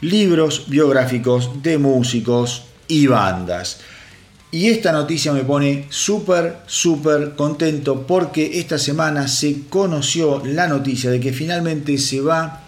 libros 0.00 0.64
biográficos 0.66 1.62
de 1.62 1.78
músicos 1.78 2.64
y 2.88 3.06
bandas. 3.06 3.78
Y 4.50 4.70
esta 4.70 4.90
noticia 4.90 5.32
me 5.32 5.44
pone 5.44 5.86
súper, 5.88 6.56
súper 6.66 7.36
contento 7.36 8.04
porque 8.04 8.58
esta 8.58 8.78
semana 8.78 9.28
se 9.28 9.60
conoció 9.68 10.42
la 10.44 10.66
noticia 10.66 11.08
de 11.08 11.20
que 11.20 11.32
finalmente 11.32 11.96
se 11.98 12.20
va 12.20 12.64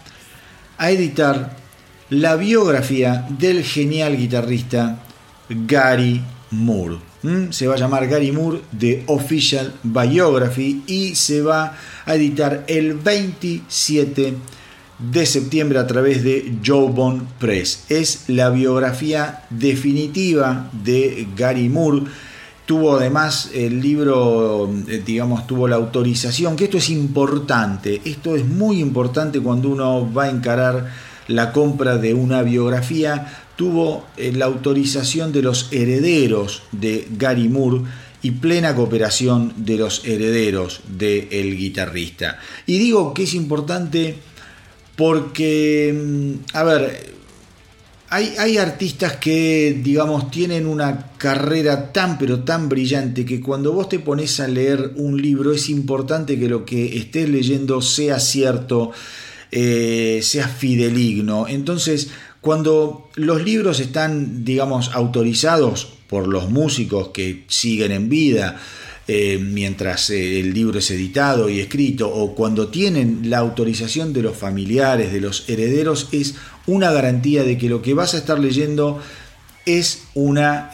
a 0.78 0.90
editar 0.92 1.56
la 2.10 2.36
biografía 2.36 3.26
del 3.36 3.64
genial 3.64 4.16
guitarrista 4.16 5.00
Gary 5.48 6.22
Moore. 6.50 6.96
Se 7.50 7.66
va 7.66 7.74
a 7.74 7.78
llamar 7.78 8.06
Gary 8.06 8.32
Moore 8.32 8.60
The 8.78 9.04
Official 9.06 9.72
Biography 9.82 10.82
y 10.86 11.14
se 11.14 11.40
va 11.40 11.74
a 12.04 12.14
editar 12.14 12.64
el 12.66 12.94
27 12.94 14.34
de 14.98 15.26
septiembre 15.26 15.78
a 15.78 15.86
través 15.86 16.22
de 16.22 16.58
Jawbone 16.62 17.22
Press. 17.38 17.84
Es 17.88 18.24
la 18.28 18.50
biografía 18.50 19.44
definitiva 19.50 20.70
de 20.72 21.26
Gary 21.34 21.68
Moore. 21.68 22.02
Tuvo 22.66 22.96
además 22.96 23.50
el 23.54 23.80
libro, 23.80 24.70
eh, 24.88 25.02
digamos, 25.04 25.46
tuvo 25.46 25.68
la 25.68 25.76
autorización, 25.76 26.56
que 26.56 26.64
esto 26.64 26.78
es 26.78 26.88
importante, 26.88 28.00
esto 28.04 28.36
es 28.36 28.46
muy 28.46 28.80
importante 28.80 29.40
cuando 29.40 29.68
uno 29.68 30.10
va 30.12 30.24
a 30.24 30.30
encarar 30.30 30.90
la 31.28 31.52
compra 31.52 31.96
de 31.98 32.14
una 32.14 32.42
biografía, 32.42 33.43
tuvo 33.56 34.06
eh, 34.16 34.32
la 34.32 34.46
autorización 34.46 35.32
de 35.32 35.42
los 35.42 35.68
herederos 35.72 36.62
de 36.72 37.06
Gary 37.16 37.48
Moore 37.48 37.82
y 38.22 38.30
plena 38.32 38.74
cooperación 38.74 39.52
de 39.56 39.76
los 39.76 40.04
herederos 40.04 40.80
del 40.88 41.56
guitarrista. 41.56 42.38
Y 42.66 42.78
digo 42.78 43.12
que 43.12 43.24
es 43.24 43.34
importante 43.34 44.16
porque, 44.96 45.92
mm, 45.94 46.56
a 46.56 46.64
ver, 46.64 47.14
hay, 48.08 48.32
hay, 48.38 48.58
artistas 48.58 49.16
que, 49.16 49.78
digamos, 49.82 50.30
tienen 50.30 50.66
una 50.66 51.10
carrera 51.18 51.92
tan 51.92 52.16
pero 52.16 52.44
tan 52.44 52.68
brillante 52.68 53.24
que 53.24 53.40
cuando 53.40 53.72
vos 53.72 53.88
te 53.88 53.98
pones 53.98 54.38
a 54.40 54.46
leer 54.46 54.92
un 54.96 55.20
libro 55.20 55.52
es 55.52 55.68
importante 55.68 56.38
que 56.38 56.48
lo 56.48 56.64
que 56.64 56.96
estés 56.96 57.28
leyendo 57.28 57.82
sea 57.82 58.20
cierto, 58.20 58.92
eh, 59.50 60.20
sea 60.22 60.48
fideligno. 60.48 61.46
Entonces, 61.48 62.08
cuando 62.44 63.08
los 63.14 63.42
libros 63.42 63.80
están, 63.80 64.44
digamos, 64.44 64.90
autorizados 64.92 65.94
por 66.10 66.28
los 66.28 66.50
músicos 66.50 67.08
que 67.08 67.44
siguen 67.48 67.90
en 67.90 68.10
vida, 68.10 68.60
eh, 69.08 69.38
mientras 69.40 70.10
eh, 70.10 70.40
el 70.40 70.52
libro 70.52 70.78
es 70.78 70.90
editado 70.90 71.48
y 71.48 71.58
escrito, 71.58 72.14
o 72.14 72.34
cuando 72.34 72.68
tienen 72.68 73.30
la 73.30 73.38
autorización 73.38 74.12
de 74.12 74.20
los 74.20 74.36
familiares, 74.36 75.10
de 75.10 75.22
los 75.22 75.48
herederos, 75.48 76.08
es 76.12 76.34
una 76.66 76.92
garantía 76.92 77.44
de 77.44 77.56
que 77.56 77.70
lo 77.70 77.80
que 77.80 77.94
vas 77.94 78.12
a 78.12 78.18
estar 78.18 78.38
leyendo 78.38 79.00
es 79.64 80.02
una 80.12 80.70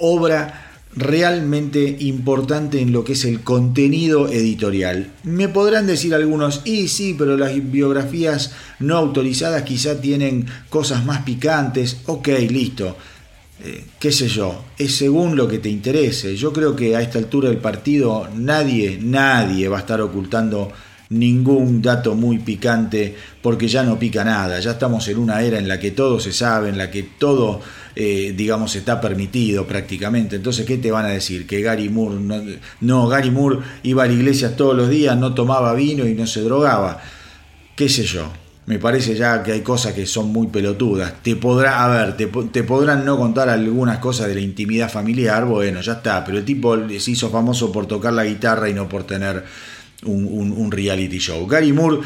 obra 0.00 0.71
realmente 0.94 1.96
importante 2.00 2.80
en 2.80 2.92
lo 2.92 3.04
que 3.04 3.12
es 3.14 3.24
el 3.24 3.40
contenido 3.40 4.28
editorial. 4.28 5.12
Me 5.22 5.48
podrán 5.48 5.86
decir 5.86 6.14
algunos, 6.14 6.62
y 6.64 6.88
sí, 6.88 7.14
pero 7.18 7.36
las 7.36 7.52
biografías 7.70 8.52
no 8.78 8.96
autorizadas 8.96 9.62
quizá 9.62 10.00
tienen 10.00 10.46
cosas 10.68 11.04
más 11.04 11.22
picantes. 11.22 11.98
Ok, 12.06 12.28
listo. 12.50 12.96
Eh, 13.64 13.84
qué 14.00 14.10
sé 14.10 14.28
yo, 14.28 14.64
es 14.76 14.96
según 14.96 15.36
lo 15.36 15.46
que 15.46 15.58
te 15.58 15.68
interese. 15.68 16.36
Yo 16.36 16.52
creo 16.52 16.74
que 16.74 16.96
a 16.96 17.00
esta 17.00 17.18
altura 17.18 17.48
del 17.48 17.58
partido 17.58 18.28
nadie, 18.34 18.98
nadie 19.00 19.68
va 19.68 19.76
a 19.76 19.80
estar 19.80 20.00
ocultando 20.00 20.72
ningún 21.12 21.82
dato 21.82 22.14
muy 22.14 22.38
picante 22.38 23.14
porque 23.40 23.68
ya 23.68 23.82
no 23.82 23.98
pica 23.98 24.24
nada, 24.24 24.58
ya 24.60 24.72
estamos 24.72 25.06
en 25.08 25.18
una 25.18 25.42
era 25.42 25.58
en 25.58 25.68
la 25.68 25.78
que 25.78 25.90
todo 25.90 26.18
se 26.18 26.32
sabe, 26.32 26.70
en 26.70 26.78
la 26.78 26.90
que 26.90 27.02
todo, 27.02 27.60
eh, 27.94 28.34
digamos, 28.36 28.74
está 28.76 29.00
permitido 29.00 29.66
prácticamente. 29.66 30.36
Entonces, 30.36 30.66
¿qué 30.66 30.78
te 30.78 30.90
van 30.90 31.04
a 31.04 31.08
decir? 31.08 31.46
Que 31.46 31.60
Gary 31.62 31.88
Moore, 31.88 32.16
no, 32.80 33.08
Gary 33.08 33.30
Moore 33.30 33.58
iba 33.82 34.04
a 34.04 34.06
la 34.06 34.12
iglesia 34.12 34.56
todos 34.56 34.76
los 34.76 34.88
días, 34.88 35.16
no 35.16 35.34
tomaba 35.34 35.74
vino 35.74 36.06
y 36.06 36.14
no 36.14 36.26
se 36.26 36.40
drogaba. 36.42 37.00
¿Qué 37.76 37.88
sé 37.88 38.04
yo? 38.04 38.30
Me 38.64 38.78
parece 38.78 39.16
ya 39.16 39.42
que 39.42 39.52
hay 39.52 39.60
cosas 39.62 39.92
que 39.92 40.06
son 40.06 40.32
muy 40.32 40.46
pelotudas. 40.46 41.14
Te 41.22 41.34
podrá, 41.36 42.02
a 42.02 42.16
te, 42.16 42.26
te, 42.26 42.62
podrán 42.62 43.04
no 43.04 43.18
contar 43.18 43.48
algunas 43.48 43.98
cosas 43.98 44.28
de 44.28 44.36
la 44.36 44.40
intimidad 44.40 44.88
familiar, 44.88 45.44
bueno, 45.44 45.80
ya 45.80 45.94
está, 45.94 46.24
pero 46.24 46.38
el 46.38 46.44
tipo 46.44 46.76
se 46.88 47.10
hizo 47.10 47.28
famoso 47.28 47.72
por 47.72 47.86
tocar 47.86 48.12
la 48.12 48.24
guitarra 48.24 48.68
y 48.68 48.74
no 48.74 48.88
por 48.88 49.04
tener 49.04 49.44
un, 50.04 50.70
reality 50.70 51.18
show. 51.18 51.46
Gary 51.46 51.72
Moore, 51.72 51.98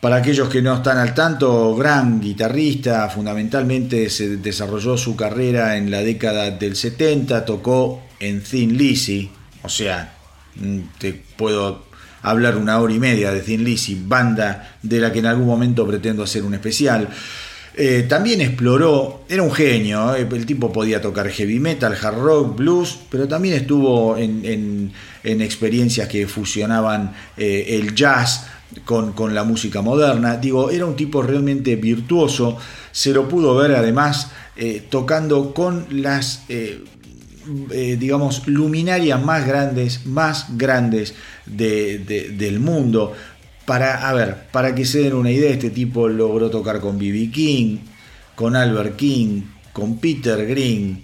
para 0.00 0.16
aquellos 0.16 0.48
que 0.48 0.62
no 0.62 0.76
están 0.76 0.98
al 0.98 1.12
tanto, 1.12 1.74
gran 1.74 2.20
guitarrista, 2.20 3.08
fundamentalmente 3.08 4.08
se 4.10 4.36
desarrolló 4.36 4.96
su 4.96 5.16
carrera 5.16 5.76
en 5.76 5.90
la 5.90 6.02
década 6.02 6.50
del 6.52 6.76
70, 6.76 7.44
tocó 7.44 8.02
en 8.20 8.42
Thin 8.42 8.78
Lizzy, 8.78 9.30
o 9.62 9.68
sea, 9.68 10.14
mm, 10.56 10.78
te 10.98 11.12
puedo 11.36 11.86
hablar 12.22 12.56
una 12.56 12.78
hora 12.78 12.92
y 12.92 13.00
media 13.00 13.32
de 13.32 13.40
Thin 13.40 13.64
Lizzy, 13.64 14.00
banda 14.06 14.76
de 14.82 15.00
la 15.00 15.12
que 15.12 15.18
en 15.18 15.26
algún 15.26 15.46
momento 15.46 15.86
pretendo 15.86 16.22
hacer 16.22 16.44
un 16.44 16.54
especial. 16.54 17.08
Eh, 17.80 18.06
también 18.08 18.40
exploró, 18.40 19.24
era 19.28 19.42
un 19.42 19.52
genio, 19.52 20.14
eh, 20.14 20.26
el 20.28 20.46
tipo 20.46 20.72
podía 20.72 21.00
tocar 21.00 21.28
heavy 21.28 21.60
metal, 21.60 21.96
hard 22.00 22.18
rock, 22.18 22.56
blues, 22.56 22.98
pero 23.08 23.28
también 23.28 23.54
estuvo 23.54 24.16
en, 24.16 24.92
experiencias 25.22 26.08
que 26.08 26.26
fusionaban 26.26 27.12
eh, 27.36 27.78
el 27.80 27.94
jazz 27.94 28.46
con, 28.84 29.12
con, 29.12 29.34
la 29.34 29.44
música 29.44 29.82
moderna. 29.82 30.36
Digo, 30.36 30.70
era 30.70 30.86
un 30.86 30.96
tipo 30.96 31.22
realmente 31.22 31.76
virtuoso, 31.76 32.56
se 32.92 33.12
lo 33.12 33.28
pudo 33.28 33.54
ver 33.54 33.72
además 33.72 34.30
tocando 34.90 35.54
con 35.54 35.86
las... 35.90 36.42
digamos, 37.46 38.46
luminarias 38.46 39.22
más 39.24 39.46
grandes, 39.46 40.04
más 40.06 40.56
grandes 40.56 41.14
del 41.46 42.60
mundo. 42.60 43.12
Para, 43.64 44.08
a 44.08 44.14
ver, 44.14 44.48
para 44.50 44.74
que 44.74 44.84
se 44.84 45.00
den 45.00 45.14
una 45.14 45.30
idea, 45.30 45.50
este 45.50 45.70
tipo 45.70 46.08
logró 46.08 46.50
tocar 46.50 46.80
con 46.80 46.98
B.B. 46.98 47.30
King, 47.30 47.76
con 48.34 48.54
Albert 48.54 48.96
King, 48.96 49.42
con 49.72 49.98
Peter 49.98 50.46
Green, 50.46 51.02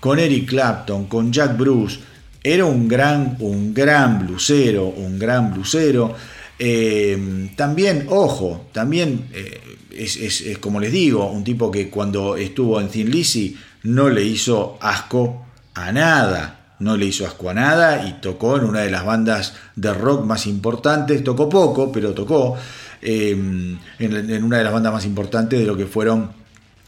con 0.00 0.18
Eric 0.18 0.48
Clapton, 0.48 1.06
con 1.06 1.32
Jack 1.32 1.56
Bruce. 1.56 1.98
Era 2.42 2.64
un 2.64 2.86
gran, 2.86 3.36
un 3.40 3.74
gran 3.74 4.26
blusero, 4.26 4.86
un 4.86 5.18
gran 5.18 5.52
blusero. 5.52 6.14
Eh, 6.58 7.50
también, 7.56 8.06
ojo, 8.08 8.66
también 8.72 9.28
eh, 9.32 9.60
es, 9.90 10.58
como 10.58 10.80
les 10.80 10.92
digo, 10.92 11.30
un 11.30 11.44
tipo 11.44 11.70
que 11.70 11.90
cuando 11.90 12.36
estuvo 12.36 12.80
en 12.80 12.88
Thin 12.88 13.10
Lizzy 13.10 13.56
no 13.84 14.08
le 14.08 14.24
hizo 14.24 14.78
asco 14.80 15.46
a 15.74 15.92
nada 15.92 16.56
no 16.78 16.96
le 16.96 17.06
hizo 17.06 17.26
asco 17.26 17.50
a 17.50 17.54
nada 17.54 18.06
y 18.06 18.20
tocó 18.20 18.56
en 18.56 18.64
una 18.64 18.80
de 18.80 18.90
las 18.90 19.04
bandas 19.04 19.54
de 19.76 19.92
rock 19.94 20.24
más 20.24 20.46
importantes, 20.46 21.24
tocó 21.24 21.48
poco, 21.48 21.90
pero 21.90 22.12
tocó 22.12 22.56
em, 23.00 23.78
en, 23.98 24.44
una 24.44 24.58
de 24.58 24.64
las 24.64 24.72
bandas 24.72 24.92
más 24.92 25.06
importantes 25.06 25.58
de 25.58 25.66
lo 25.66 25.76
que 25.76 25.86
fueron 25.86 26.30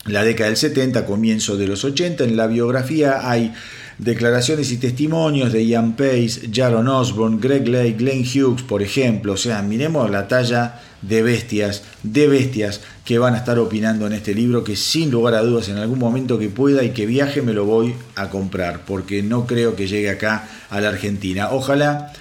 la 0.05 0.25
década 0.25 0.51
del 0.51 0.57
70, 0.57 1.07
comienzo 1.07 1.57
de 1.57 1.67
los 1.67 1.85
80. 1.85 2.25
En 2.25 2.37
la 2.37 2.47
biografía 2.47 3.29
hay 3.31 3.53
declaraciones 3.99 4.71
y 4.71 4.79
testimonios 4.79 5.53
de 5.53 5.67
Ian 5.67 5.97
Pace, 5.97 6.51
Jaron 6.53 6.89
Osborne, 6.89 7.39
Greg 7.41 7.67
Lake, 7.69 7.97
Glenn 7.99 8.23
Hughes, 8.23 8.63
por 8.63 8.83
ejemplo. 8.83 9.33
O 9.33 9.37
sea, 9.37 9.61
miremos 9.63 10.11
la 10.11 10.29
talla 10.29 10.81
de 11.03 11.23
bestias, 11.23 11.83
de 12.03 12.29
bestias 12.29 12.81
que 13.05 13.19
van 13.19 13.35
a 13.35 13.39
estar 13.39 13.59
opinando 13.59 14.07
en 14.07 14.13
este 14.13 14.35
libro, 14.35 14.65
que 14.65 14.77
sin 14.77 15.11
lugar 15.11 15.35
a 15.35 15.43
dudas 15.43 15.69
en 15.69 15.77
algún 15.77 15.99
momento 15.99 16.39
que 16.39 16.49
pueda 16.49 16.85
y 16.85 16.91
que 16.91 17.07
viaje 17.07 17.43
me 17.43 17.53
lo 17.53 17.65
voy 17.65 17.95
a 18.15 18.31
comprar, 18.31 18.85
porque 18.85 19.23
no 19.23 19.47
creo 19.47 19.77
que 19.77 19.89
llegue 19.89 20.11
acá 20.11 20.49
a 20.71 20.81
la 20.81 20.89
Argentina. 20.89 21.51
Ojalá, 21.51 22.13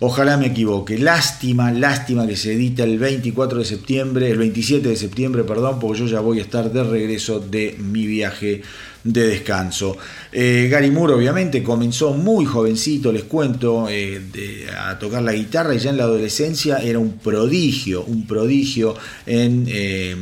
ojalá 0.00 0.36
me 0.36 0.46
equivoque. 0.46 0.98
Lástima, 0.98 1.70
lástima 1.72 2.26
que 2.26 2.36
se 2.36 2.54
edita 2.54 2.84
el 2.84 2.98
24 2.98 3.58
de 3.58 3.64
septiembre, 3.64 4.30
el 4.30 4.38
27 4.38 4.88
de 4.88 4.96
septiembre, 4.96 5.44
perdón, 5.44 5.78
porque 5.80 6.00
yo 6.00 6.06
ya 6.06 6.20
voy 6.20 6.38
a 6.38 6.42
estar 6.42 6.72
de 6.72 6.84
regreso 6.84 7.40
de 7.40 7.76
mi 7.78 8.06
viaje 8.06 8.62
de 9.02 9.28
descanso. 9.28 9.96
Eh, 10.32 10.68
Gary 10.70 10.90
Moore 10.90 11.14
obviamente 11.14 11.62
comenzó 11.62 12.12
muy 12.12 12.44
jovencito, 12.44 13.10
les 13.10 13.24
cuento, 13.24 13.86
eh, 13.88 14.20
a 14.78 14.98
tocar 14.98 15.22
la 15.22 15.32
guitarra 15.32 15.74
y 15.74 15.78
ya 15.78 15.90
en 15.90 15.96
la 15.96 16.04
adolescencia 16.04 16.78
era 16.78 16.98
un 16.98 17.18
prodigio, 17.18 18.04
un 18.04 18.26
prodigio 18.26 18.94
en, 19.26 19.64
eh, 19.68 20.14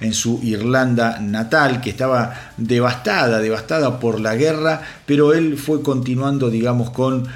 en 0.00 0.14
su 0.14 0.40
Irlanda 0.42 1.18
natal, 1.20 1.80
que 1.80 1.90
estaba 1.90 2.52
devastada, 2.56 3.38
devastada 3.40 4.00
por 4.00 4.20
la 4.20 4.34
guerra, 4.34 4.82
pero 5.12 5.34
él 5.34 5.58
fue 5.58 5.82
continuando, 5.82 6.48
digamos, 6.48 6.88
con, 6.88 7.28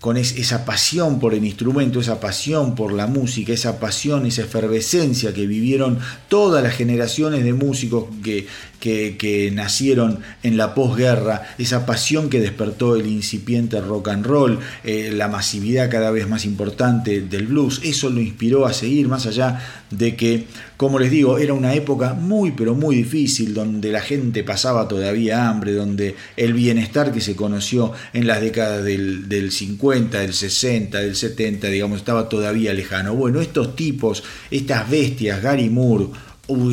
con 0.00 0.16
esa 0.16 0.64
pasión 0.64 1.20
por 1.20 1.32
el 1.32 1.44
instrumento, 1.44 2.00
esa 2.00 2.18
pasión 2.18 2.74
por 2.74 2.92
la 2.92 3.06
música, 3.06 3.52
esa 3.52 3.78
pasión, 3.78 4.26
esa 4.26 4.42
efervescencia 4.42 5.32
que 5.32 5.46
vivieron 5.46 6.00
todas 6.28 6.64
las 6.64 6.74
generaciones 6.74 7.44
de 7.44 7.52
músicos 7.52 8.06
que, 8.24 8.48
que, 8.80 9.16
que 9.16 9.52
nacieron 9.52 10.18
en 10.42 10.56
la 10.56 10.74
posguerra, 10.74 11.54
esa 11.56 11.86
pasión 11.86 12.30
que 12.30 12.40
despertó 12.40 12.96
el 12.96 13.06
incipiente 13.06 13.80
rock 13.80 14.08
and 14.08 14.26
roll, 14.26 14.58
eh, 14.82 15.12
la 15.14 15.28
masividad 15.28 15.88
cada 15.88 16.10
vez 16.10 16.28
más 16.28 16.44
importante 16.44 17.20
del 17.20 17.46
blues, 17.46 17.80
eso 17.84 18.10
lo 18.10 18.20
inspiró 18.20 18.66
a 18.66 18.72
seguir 18.72 19.06
más 19.06 19.26
allá 19.26 19.60
de 19.92 20.16
que, 20.16 20.46
como 20.76 20.98
les 20.98 21.10
digo, 21.10 21.38
era 21.38 21.54
una 21.54 21.74
época 21.74 22.14
muy 22.14 22.50
pero 22.50 22.74
muy 22.74 22.96
difícil, 22.96 23.54
donde 23.54 23.90
la 23.90 24.00
gente 24.00 24.44
pasaba 24.44 24.88
todavía 24.88 25.48
hambre, 25.48 25.72
donde 25.72 26.16
el 26.36 26.52
bienestar 26.52 27.12
que 27.12 27.20
se 27.20 27.34
conoció 27.34 27.92
en 28.12 28.26
las 28.26 28.40
décadas 28.40 28.84
del, 28.84 29.28
del 29.28 29.52
50, 29.52 30.20
del 30.20 30.34
60, 30.34 30.98
del 30.98 31.16
70, 31.16 31.68
digamos, 31.68 31.98
estaba 31.98 32.28
todavía 32.28 32.74
lejano. 32.74 33.14
Bueno, 33.14 33.40
estos 33.40 33.74
tipos, 33.74 34.22
estas 34.50 34.90
bestias, 34.90 35.42
Gary 35.42 35.70
Moore, 35.70 36.08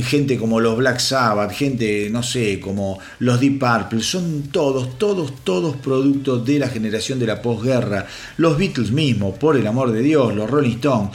gente 0.03 0.37
como 0.37 0.59
los 0.59 0.77
Black 0.77 0.99
Sabbath, 0.99 1.51
gente, 1.51 2.09
no 2.11 2.21
sé, 2.21 2.59
como 2.59 2.99
los 3.19 3.39
Deep 3.39 3.59
Purple, 3.59 4.03
son 4.03 4.43
todos, 4.51 4.97
todos, 4.97 5.43
todos 5.43 5.75
productos 5.77 6.45
de 6.45 6.59
la 6.59 6.67
generación 6.67 7.19
de 7.19 7.27
la 7.27 7.41
posguerra. 7.41 8.05
Los 8.37 8.57
Beatles 8.57 8.91
mismos, 8.91 9.37
por 9.37 9.57
el 9.57 9.65
amor 9.65 9.91
de 9.91 10.01
Dios, 10.01 10.35
los 10.35 10.49
Rolling 10.49 10.75
Stones. 10.75 11.11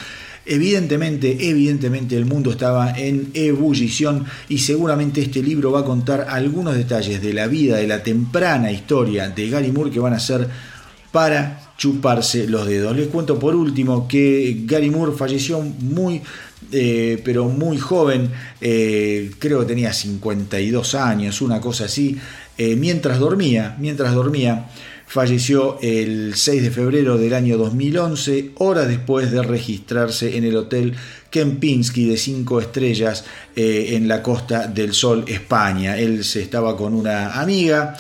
Evidentemente, 0.49 1.49
evidentemente 1.51 2.17
el 2.17 2.25
mundo 2.25 2.51
estaba 2.51 2.99
en 2.99 3.31
ebullición 3.35 4.25
y 4.49 4.59
seguramente 4.59 5.21
este 5.21 5.43
libro 5.43 5.73
va 5.73 5.81
a 5.81 5.85
contar 5.85 6.27
algunos 6.29 6.75
detalles 6.75 7.21
de 7.21 7.35
la 7.35 7.47
vida, 7.47 7.77
de 7.77 7.87
la 7.87 8.03
temprana 8.03 8.73
historia 8.73 9.29
de 9.29 9.51
Gary 9.51 9.71
Moore 9.71 9.91
que 9.91 10.01
van 10.01 10.15
a 10.15 10.19
ser 10.19 10.49
para 11.13 11.75
chuparse 11.77 12.49
los 12.49 12.67
dedos. 12.67 12.97
Les 12.97 13.09
cuento 13.09 13.39
por 13.39 13.55
último 13.55 14.09
que 14.09 14.63
Gary 14.65 14.91
Moore 14.91 15.13
falleció 15.17 15.61
muy 15.61 16.23
eh, 16.73 17.23
pero 17.25 17.47
muy 17.47 17.79
joven, 17.79 18.31
eh, 18.61 19.31
creo 19.39 19.61
que 19.61 19.67
tenía 19.67 19.93
52 19.93 20.95
años, 20.97 21.41
una 21.41 21.61
cosa 21.61 21.85
así, 21.85 22.19
eh, 22.59 22.77
mientras 22.77 23.19
dormía, 23.21 23.77
mientras 23.79 24.13
dormía, 24.13 24.69
falleció 25.09 25.79
el 25.81 26.35
6 26.37 26.63
de 26.63 26.71
febrero 26.71 27.17
del 27.17 27.33
año 27.33 27.57
2011, 27.57 28.51
horas 28.57 28.89
después 28.89 29.33
de 29.33 29.43
registrarse 29.43 30.37
en 30.37 30.45
el 30.45 30.55
hotel 30.55 30.95
Kempinski 31.31 32.07
de 32.11 32.19
5 32.19 32.61
estrellas 32.61 33.25
en 33.57 34.07
la 34.07 34.23
Costa 34.23 34.67
del 34.67 34.93
Sol, 34.93 35.25
España. 35.27 35.97
Él 35.97 36.25
se 36.25 36.43
estaba 36.43 36.77
con 36.77 36.95
una 36.95 37.41
amiga, 37.41 37.97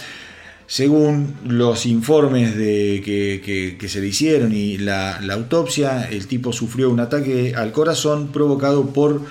según 0.66 1.34
los 1.46 1.86
informes 1.86 2.54
de, 2.54 3.00
que, 3.02 3.88
se 3.88 4.00
le 4.02 4.08
hicieron 4.08 4.52
y 4.52 4.76
la, 4.76 5.16
autopsia, 5.32 6.10
el 6.10 6.26
tipo 6.26 6.52
sufrió 6.52 6.90
un 6.90 7.00
ataque 7.00 7.54
al 7.56 7.72
corazón 7.72 8.28
provocado 8.28 8.92
por 8.92 9.22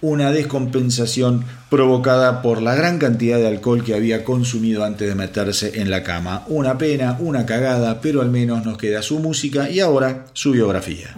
una 0.00 0.32
descompensación 0.32 1.44
provocada 1.68 2.42
por 2.42 2.62
la 2.62 2.74
gran 2.74 2.98
cantidad 2.98 3.38
de 3.38 3.48
alcohol 3.48 3.84
que 3.84 3.94
había 3.94 4.24
consumido 4.24 4.84
antes 4.84 5.08
de 5.08 5.14
meterse 5.14 5.80
en 5.80 5.90
la 5.90 6.02
cama. 6.02 6.44
Una 6.48 6.78
pena, 6.78 7.16
una 7.20 7.46
cagada, 7.46 8.00
pero 8.00 8.20
al 8.20 8.30
menos 8.30 8.64
nos 8.64 8.78
queda 8.78 9.02
su 9.02 9.18
música 9.18 9.70
y 9.70 9.80
ahora 9.80 10.26
su 10.32 10.52
biografía. 10.52 11.14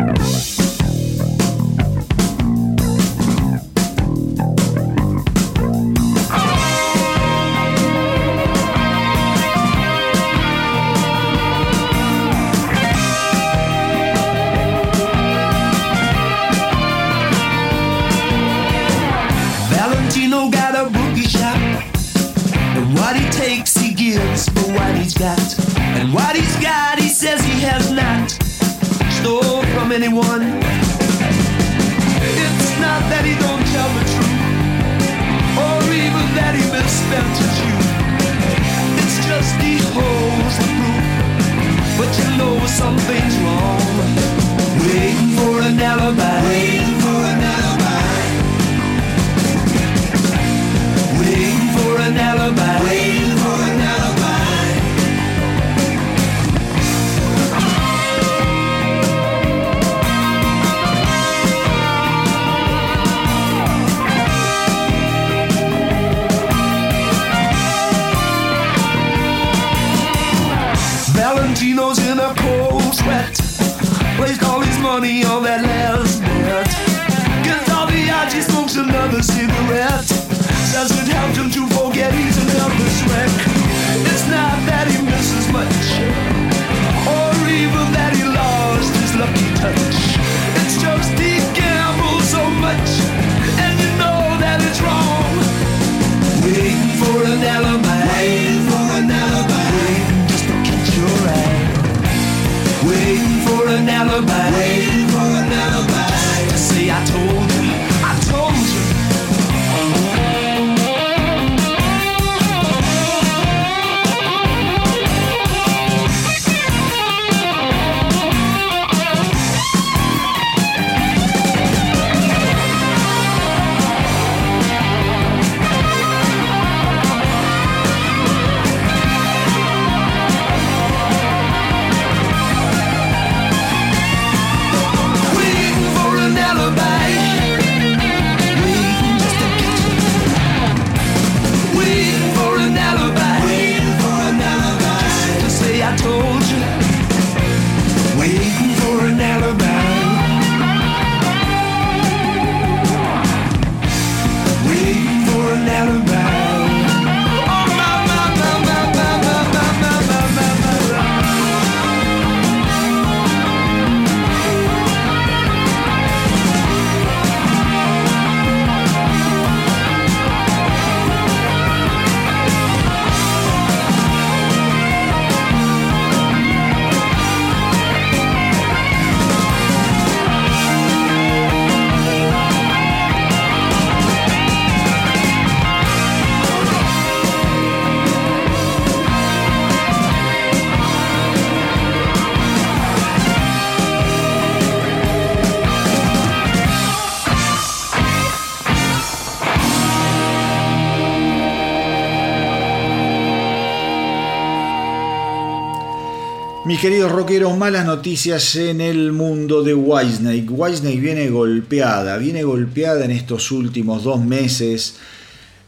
Queridos 206.83 207.13
rockeros, 207.13 207.57
malas 207.57 207.87
noticias 207.87 208.57
en 208.57 208.81
el 208.81 209.13
mundo 209.13 209.63
de 209.63 209.73
Whitesnake. 209.73 210.49
Whitesnake 210.51 210.99
viene 210.99 211.31
golpeada, 211.31 212.17
viene 212.17 212.43
golpeada 212.43 213.05
en 213.05 213.13
estos 213.13 213.53
últimos 213.53 214.03
dos 214.03 214.21
meses. 214.21 214.97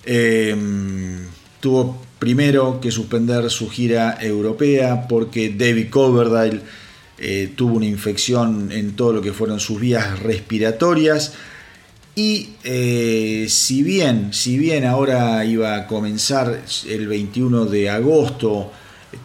Em, 0.04 1.20
tuvo 1.60 2.02
primero 2.18 2.80
que 2.80 2.90
suspender 2.90 3.48
su 3.48 3.70
gira 3.70 4.18
europea 4.20 5.06
porque 5.06 5.54
David 5.56 5.88
Coverdale 5.88 6.62
eh, 7.18 7.52
tuvo 7.54 7.76
una 7.76 7.86
infección 7.86 8.72
en 8.72 8.96
todo 8.96 9.12
lo 9.12 9.22
que 9.22 9.32
fueron 9.32 9.60
sus 9.60 9.78
vías 9.78 10.18
respiratorias. 10.18 11.34
Y 12.16 12.54
eh, 12.64 13.46
si 13.48 13.84
bien, 13.84 14.32
si 14.32 14.58
bien 14.58 14.84
ahora 14.84 15.44
iba 15.44 15.76
a 15.76 15.86
comenzar 15.86 16.60
el 16.88 17.06
21 17.06 17.66
de 17.66 17.88
agosto 17.88 18.72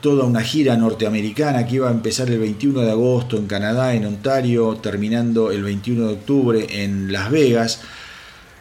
toda 0.01 0.25
una 0.25 0.41
gira 0.41 0.75
norteamericana 0.77 1.65
que 1.65 1.75
iba 1.75 1.87
a 1.87 1.91
empezar 1.91 2.29
el 2.29 2.39
21 2.39 2.81
de 2.81 2.91
agosto 2.91 3.37
en 3.37 3.47
Canadá, 3.47 3.93
en 3.93 4.05
Ontario, 4.05 4.77
terminando 4.81 5.51
el 5.51 5.63
21 5.63 6.07
de 6.07 6.13
octubre 6.13 6.83
en 6.83 7.11
Las 7.11 7.31
Vegas. 7.31 7.81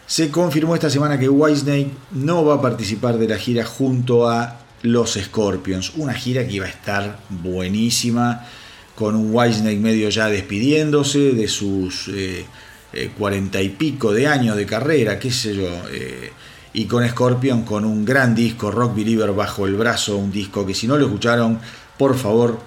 Se 0.06 0.30
confirmó 0.30 0.74
esta 0.74 0.90
semana 0.90 1.18
que 1.18 1.28
Whitesnake 1.28 1.90
no 2.12 2.44
va 2.44 2.55
a 2.55 2.62
participar 2.62 3.18
de 3.18 3.28
la 3.28 3.36
gira 3.36 3.64
junto 3.64 4.28
a 4.28 4.60
los 4.82 5.14
Scorpions. 5.14 5.92
Una 5.96 6.14
gira 6.14 6.46
que 6.46 6.55
iba 6.55 6.66
a 6.66 6.70
estar 6.70 7.18
buenísima, 7.28 8.46
con 8.94 9.14
un 9.14 9.34
Whitesnake 9.34 9.78
medio 9.78 10.09
ya 10.09 10.28
despidiéndose 10.28 11.32
de 11.32 11.46
sus 11.46 12.09
eh, 12.09 12.44
eh, 12.92 13.10
cuarenta 13.16 13.60
y 13.60 13.68
pico 13.68 14.12
de 14.12 14.26
años 14.26 14.56
de 14.56 14.66
carrera, 14.66 15.18
qué 15.18 15.30
sé 15.30 15.55
yo. 15.55 15.68
Eh, 15.92 16.32
y 16.72 16.84
con 16.84 17.08
Scorpion 17.08 17.62
con 17.62 17.84
un 17.84 18.04
gran 18.04 18.34
disco 18.34 18.70
Rock 18.70 18.96
Believer 18.96 19.32
bajo 19.32 19.66
el 19.66 19.74
brazo, 19.74 20.16
un 20.16 20.30
disco 20.30 20.66
que 20.66 20.74
si 20.74 20.86
no 20.86 20.96
lo 20.96 21.06
escucharon, 21.06 21.58
por 21.96 22.16
favor 22.16 22.58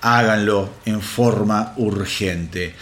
háganlo 0.00 0.70
en 0.84 1.00
forma 1.00 1.74
urgente. 1.76 2.74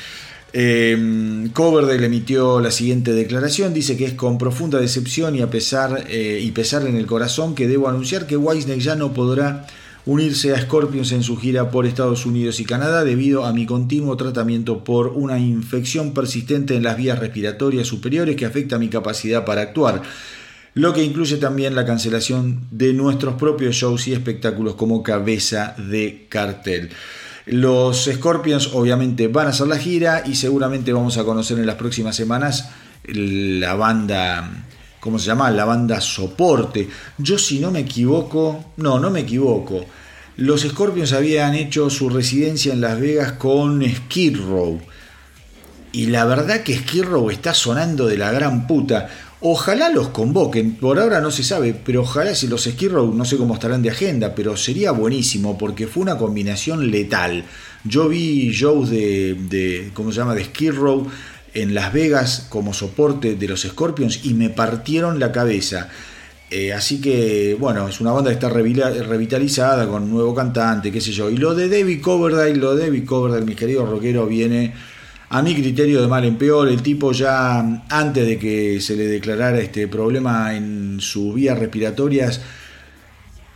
Eh, 0.56 1.48
Coverdale 1.52 2.06
emitió 2.06 2.60
la 2.60 2.70
siguiente 2.70 3.12
declaración, 3.12 3.74
dice 3.74 3.96
que 3.96 4.04
es 4.04 4.12
con 4.12 4.38
profunda 4.38 4.78
decepción 4.78 5.34
y 5.34 5.42
a 5.42 5.50
pesar 5.50 6.04
eh, 6.08 6.40
y 6.40 6.52
pesar 6.52 6.86
en 6.86 6.96
el 6.96 7.06
corazón 7.06 7.56
que 7.56 7.66
debo 7.66 7.88
anunciar 7.88 8.26
que 8.26 8.36
Wisney 8.36 8.78
ya 8.78 8.94
no 8.94 9.12
podrá 9.12 9.66
unirse 10.06 10.54
a 10.54 10.60
Scorpions 10.60 11.12
en 11.12 11.22
su 11.22 11.36
gira 11.38 11.70
por 11.70 11.86
Estados 11.86 12.26
Unidos 12.26 12.60
y 12.60 12.64
Canadá 12.64 13.04
debido 13.04 13.46
a 13.46 13.52
mi 13.52 13.66
continuo 13.66 14.16
tratamiento 14.16 14.84
por 14.84 15.08
una 15.08 15.38
infección 15.38 16.12
persistente 16.12 16.76
en 16.76 16.82
las 16.82 16.96
vías 16.96 17.18
respiratorias 17.18 17.86
superiores 17.86 18.36
que 18.36 18.44
afecta 18.44 18.78
mi 18.78 18.88
capacidad 18.88 19.44
para 19.44 19.62
actuar 19.62 20.02
lo 20.74 20.92
que 20.92 21.04
incluye 21.04 21.36
también 21.36 21.74
la 21.74 21.86
cancelación 21.86 22.66
de 22.70 22.92
nuestros 22.92 23.34
propios 23.34 23.76
shows 23.76 24.08
y 24.08 24.12
espectáculos 24.12 24.74
como 24.74 25.02
cabeza 25.02 25.74
de 25.78 26.26
cartel. 26.28 26.90
Los 27.46 28.08
Scorpions 28.12 28.70
obviamente 28.72 29.28
van 29.28 29.46
a 29.46 29.50
hacer 29.50 29.66
la 29.68 29.78
gira 29.78 30.22
y 30.26 30.34
seguramente 30.34 30.92
vamos 30.92 31.16
a 31.18 31.24
conocer 31.24 31.58
en 31.58 31.66
las 31.66 31.76
próximas 31.76 32.16
semanas 32.16 32.70
la 33.06 33.74
banda, 33.74 34.64
¿cómo 34.98 35.18
se 35.18 35.26
llama? 35.26 35.50
La 35.50 35.64
banda 35.64 36.00
soporte. 36.00 36.88
Yo 37.18 37.38
si 37.38 37.60
no 37.60 37.70
me 37.70 37.80
equivoco, 37.80 38.72
no, 38.78 38.98
no 38.98 39.10
me 39.10 39.20
equivoco. 39.20 39.84
Los 40.36 40.62
Scorpions 40.62 41.12
habían 41.12 41.54
hecho 41.54 41.90
su 41.90 42.08
residencia 42.08 42.72
en 42.72 42.80
Las 42.80 42.98
Vegas 42.98 43.32
con 43.32 43.84
Skid 43.84 44.38
Row. 44.38 44.80
Y 45.92 46.06
la 46.06 46.24
verdad 46.24 46.62
que 46.62 46.76
Skid 46.76 47.04
Row 47.04 47.30
está 47.30 47.54
sonando 47.54 48.06
de 48.06 48.18
la 48.18 48.32
gran 48.32 48.66
puta. 48.66 49.08
Ojalá 49.46 49.90
los 49.90 50.08
convoquen, 50.08 50.76
por 50.76 50.98
ahora 50.98 51.20
no 51.20 51.30
se 51.30 51.44
sabe, 51.44 51.74
pero 51.74 52.00
ojalá 52.00 52.34
si 52.34 52.46
los 52.46 52.64
Skid 52.64 52.92
no 52.92 53.26
sé 53.26 53.36
cómo 53.36 53.52
estarán 53.52 53.82
de 53.82 53.90
agenda, 53.90 54.34
pero 54.34 54.56
sería 54.56 54.90
buenísimo 54.90 55.58
porque 55.58 55.86
fue 55.86 56.02
una 56.02 56.16
combinación 56.16 56.90
letal. 56.90 57.44
Yo 57.84 58.08
vi 58.08 58.52
shows 58.52 58.88
de, 58.88 59.36
de 59.50 59.90
¿cómo 59.92 60.12
se 60.12 60.16
llama?, 60.20 60.34
de 60.34 60.46
Skid 60.46 60.72
en 61.52 61.74
Las 61.74 61.92
Vegas 61.92 62.46
como 62.48 62.72
soporte 62.72 63.34
de 63.34 63.46
los 63.46 63.60
Scorpions 63.64 64.24
y 64.24 64.32
me 64.32 64.48
partieron 64.48 65.20
la 65.20 65.30
cabeza. 65.30 65.90
Eh, 66.50 66.72
así 66.72 67.02
que, 67.02 67.54
bueno, 67.60 67.86
es 67.86 68.00
una 68.00 68.12
banda 68.12 68.30
que 68.30 68.34
está 68.36 68.48
revitalizada 68.48 69.86
con 69.86 70.04
un 70.04 70.10
nuevo 70.10 70.34
cantante, 70.34 70.90
qué 70.90 71.02
sé 71.02 71.12
yo. 71.12 71.28
Y 71.28 71.36
lo 71.36 71.54
de 71.54 71.68
David 71.68 72.00
Coverdale, 72.00 72.56
lo 72.56 72.74
de 72.74 72.86
David 72.86 73.04
Coverdale, 73.04 73.44
mis 73.44 73.56
queridos 73.56 73.90
rockeros, 73.90 74.26
viene 74.26 74.72
a 75.34 75.42
mi 75.42 75.52
criterio 75.52 76.00
de 76.00 76.06
mal 76.06 76.24
en 76.24 76.38
peor, 76.38 76.68
el 76.68 76.80
tipo 76.80 77.10
ya 77.10 77.58
antes 77.88 78.24
de 78.24 78.38
que 78.38 78.80
se 78.80 78.94
le 78.94 79.08
declarara 79.08 79.58
este 79.58 79.88
problema 79.88 80.54
en 80.54 80.98
sus 81.00 81.34
vías 81.34 81.58
respiratorias, 81.58 82.40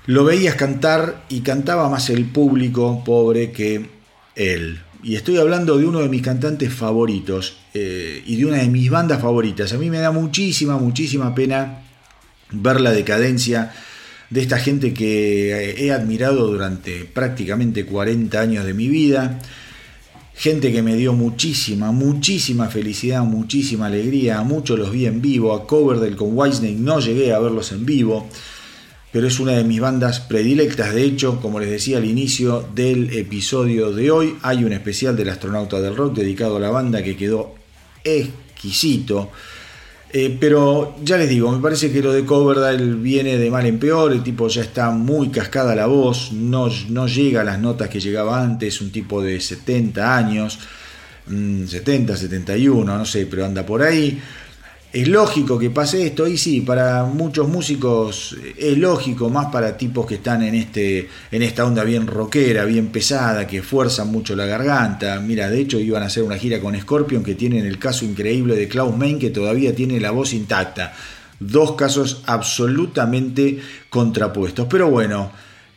lo 0.06 0.24
veías 0.24 0.56
cantar 0.56 1.24
y 1.28 1.42
cantaba 1.42 1.88
más 1.88 2.10
el 2.10 2.24
público 2.24 3.04
pobre 3.04 3.52
que 3.52 3.90
él. 4.34 4.80
Y 5.04 5.14
estoy 5.14 5.36
hablando 5.36 5.78
de 5.78 5.86
uno 5.86 6.00
de 6.00 6.08
mis 6.08 6.20
cantantes 6.20 6.74
favoritos 6.74 7.58
eh, 7.74 8.24
y 8.26 8.34
de 8.34 8.46
una 8.46 8.56
de 8.56 8.66
mis 8.66 8.90
bandas 8.90 9.22
favoritas. 9.22 9.72
A 9.72 9.78
mí 9.78 9.88
me 9.88 9.98
da 9.98 10.10
muchísima, 10.10 10.78
muchísima 10.78 11.32
pena 11.32 11.82
ver 12.50 12.80
la 12.80 12.90
decadencia 12.90 13.72
de 14.30 14.40
esta 14.40 14.58
gente 14.58 14.92
que 14.92 15.76
he 15.78 15.92
admirado 15.92 16.48
durante 16.48 17.04
prácticamente 17.04 17.86
40 17.86 18.40
años 18.40 18.64
de 18.64 18.74
mi 18.74 18.88
vida 18.88 19.38
gente 20.38 20.70
que 20.70 20.82
me 20.82 20.94
dio 20.94 21.14
muchísima, 21.14 21.90
muchísima 21.90 22.68
felicidad, 22.68 23.24
muchísima 23.24 23.86
alegría. 23.86 24.38
A 24.38 24.44
muchos 24.44 24.78
los 24.78 24.92
vi 24.92 25.06
en 25.06 25.20
vivo, 25.20 25.52
a 25.52 25.66
Coverdale 25.66 26.14
con 26.14 26.38
Whitesnake 26.38 26.76
no 26.76 27.00
llegué 27.00 27.32
a 27.32 27.40
verlos 27.40 27.72
en 27.72 27.84
vivo, 27.84 28.28
pero 29.10 29.26
es 29.26 29.40
una 29.40 29.52
de 29.52 29.64
mis 29.64 29.80
bandas 29.80 30.20
predilectas. 30.20 30.94
De 30.94 31.02
hecho, 31.02 31.40
como 31.40 31.58
les 31.58 31.70
decía 31.70 31.98
al 31.98 32.04
inicio 32.04 32.64
del 32.72 33.12
episodio 33.18 33.90
de 33.90 34.12
hoy, 34.12 34.36
hay 34.42 34.62
un 34.62 34.72
especial 34.72 35.16
del 35.16 35.30
astronauta 35.30 35.80
del 35.80 35.96
rock 35.96 36.14
dedicado 36.14 36.58
a 36.58 36.60
la 36.60 36.70
banda 36.70 37.02
que 37.02 37.16
quedó 37.16 37.56
exquisito. 38.04 39.32
Eh, 40.10 40.36
pero 40.40 40.96
ya 41.04 41.18
les 41.18 41.28
digo, 41.28 41.52
me 41.52 41.60
parece 41.60 41.92
que 41.92 42.00
lo 42.00 42.12
de 42.14 42.24
Coverdale 42.24 42.94
viene 42.94 43.36
de 43.36 43.50
mal 43.50 43.66
en 43.66 43.78
peor, 43.78 44.12
el 44.12 44.22
tipo 44.22 44.48
ya 44.48 44.62
está 44.62 44.90
muy 44.90 45.28
cascada 45.28 45.74
la 45.74 45.86
voz, 45.86 46.32
no, 46.32 46.68
no 46.88 47.06
llega 47.06 47.42
a 47.42 47.44
las 47.44 47.58
notas 47.58 47.90
que 47.90 48.00
llegaba 48.00 48.42
antes, 48.42 48.80
un 48.80 48.90
tipo 48.90 49.20
de 49.20 49.38
70 49.38 50.16
años, 50.16 50.58
70, 51.26 52.14
mm, 52.14 52.16
71, 52.16 52.96
no 52.96 53.04
sé, 53.04 53.26
pero 53.26 53.44
anda 53.44 53.66
por 53.66 53.82
ahí 53.82 54.18
es 54.90 55.06
lógico 55.06 55.58
que 55.58 55.68
pase 55.68 56.06
esto, 56.06 56.26
y 56.26 56.38
sí, 56.38 56.62
para 56.62 57.04
muchos 57.04 57.46
músicos 57.46 58.34
es 58.56 58.78
lógico, 58.78 59.28
más 59.28 59.46
para 59.52 59.76
tipos 59.76 60.06
que 60.06 60.14
están 60.14 60.42
en, 60.42 60.54
este, 60.54 61.08
en 61.30 61.42
esta 61.42 61.66
onda 61.66 61.84
bien 61.84 62.06
rockera, 62.06 62.64
bien 62.64 62.86
pesada, 62.86 63.46
que 63.46 63.62
fuerzan 63.62 64.10
mucho 64.10 64.34
la 64.34 64.46
garganta. 64.46 65.20
Mira, 65.20 65.50
de 65.50 65.60
hecho 65.60 65.78
iban 65.78 66.02
a 66.02 66.06
hacer 66.06 66.22
una 66.22 66.38
gira 66.38 66.60
con 66.60 66.78
Scorpion 66.78 67.22
que 67.22 67.34
tienen 67.34 67.66
el 67.66 67.78
caso 67.78 68.06
increíble 68.06 68.56
de 68.56 68.66
Klaus 68.66 68.96
Main 68.96 69.18
que 69.18 69.28
todavía 69.28 69.74
tiene 69.74 70.00
la 70.00 70.10
voz 70.10 70.32
intacta. 70.32 70.94
Dos 71.38 71.72
casos 71.72 72.22
absolutamente 72.24 73.58
contrapuestos. 73.90 74.66
Pero 74.70 74.90
bueno, 74.90 75.30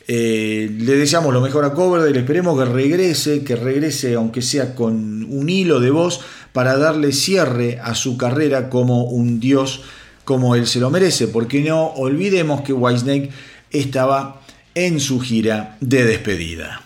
eh, 0.08 0.70
le 0.80 0.96
deseamos 0.96 1.34
lo 1.34 1.42
mejor 1.42 1.64
a 1.64 1.74
Coverdale, 1.74 2.20
esperemos 2.20 2.58
que 2.58 2.66
regrese, 2.66 3.44
que 3.44 3.56
regrese 3.56 4.16
aunque 4.16 4.42
sea 4.42 4.74
con 4.74 5.24
un 5.30 5.50
hilo 5.50 5.80
de 5.80 5.92
voz 5.92 6.22
para 6.54 6.78
darle 6.78 7.12
cierre 7.12 7.80
a 7.84 7.96
su 7.96 8.18
carrera 8.18 8.70
como 8.70 9.04
un 9.04 9.40
dios 9.40 9.82
como 10.24 10.56
él 10.56 10.68
se 10.68 10.80
lo 10.80 10.90
merece, 10.90 11.28
porque 11.28 11.62
no 11.62 11.88
olvidemos 11.88 12.62
que 12.62 12.74
Whitesnake 12.74 13.32
estaba 13.72 14.42
en 14.76 15.00
su 15.00 15.20
gira 15.20 15.78
de 15.82 16.06
despedida. 16.06 16.82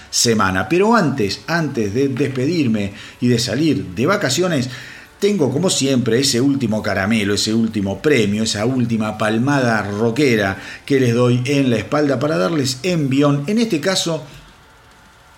semana. 0.10 0.68
Pero 0.70 0.96
antes, 0.96 1.42
antes 1.48 1.94
de 1.94 2.10
despedirme 2.10 2.94
y 3.22 3.28
de 3.28 3.40
salir 3.40 3.86
de 3.96 4.06
vacaciones, 4.06 4.70
tengo 5.20 5.52
como 5.52 5.70
siempre 5.70 6.20
ese 6.20 6.42
último 6.42 6.84
caramelo, 6.84 7.34
ese 7.34 7.54
último 7.54 8.02
premio, 8.02 8.44
esa 8.44 8.66
última 8.66 9.18
palmada 9.18 9.82
rockera 9.84 10.58
que 10.86 11.00
les 11.00 11.14
doy 11.14 11.42
en 11.46 11.70
la 11.70 11.78
espalda 11.78 12.20
para 12.20 12.38
darles 12.38 12.80
envión, 12.84 13.44
en 13.48 13.60
este 13.60 13.80
caso 13.80 14.24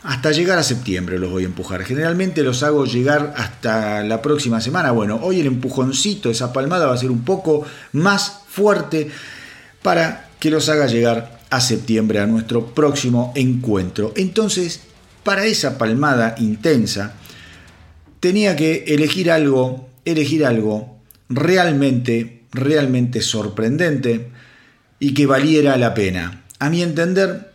hasta 0.05 0.31
llegar 0.31 0.59
a 0.59 0.63
septiembre 0.63 1.17
los 1.17 1.31
voy 1.31 1.43
a 1.43 1.47
empujar. 1.47 1.83
Generalmente 1.83 2.43
los 2.43 2.61
hago 2.61 2.85
llegar 2.85 3.33
hasta 3.37 4.03
la 4.03 4.21
próxima 4.21 4.61
semana. 4.61 4.91
Bueno, 4.91 5.19
hoy 5.21 5.39
el 5.39 5.47
empujoncito, 5.47 6.29
esa 6.29 6.53
palmada 6.53 6.85
va 6.85 6.93
a 6.93 6.97
ser 6.97 7.09
un 7.09 7.23
poco 7.23 7.65
más 7.91 8.41
fuerte 8.47 9.09
para 9.81 10.29
que 10.39 10.51
los 10.51 10.69
haga 10.69 10.85
llegar 10.85 11.34
a 11.55 11.61
septiembre 11.61 12.19
a 12.19 12.27
nuestro 12.27 12.73
próximo 12.73 13.31
encuentro. 13.35 14.11
Entonces, 14.15 14.81
para 15.23 15.45
esa 15.45 15.77
palmada 15.77 16.35
intensa, 16.37 17.13
tenía 18.19 18.55
que 18.55 18.83
elegir 18.87 19.31
algo, 19.31 19.89
elegir 20.03 20.45
algo 20.45 20.97
realmente, 21.29 22.43
realmente 22.51 23.21
sorprendente 23.21 24.29
y 24.99 25.13
que 25.13 25.25
valiera 25.25 25.77
la 25.77 25.93
pena. 25.93 26.43
A 26.59 26.69
mi 26.69 26.81
entender, 26.81 27.53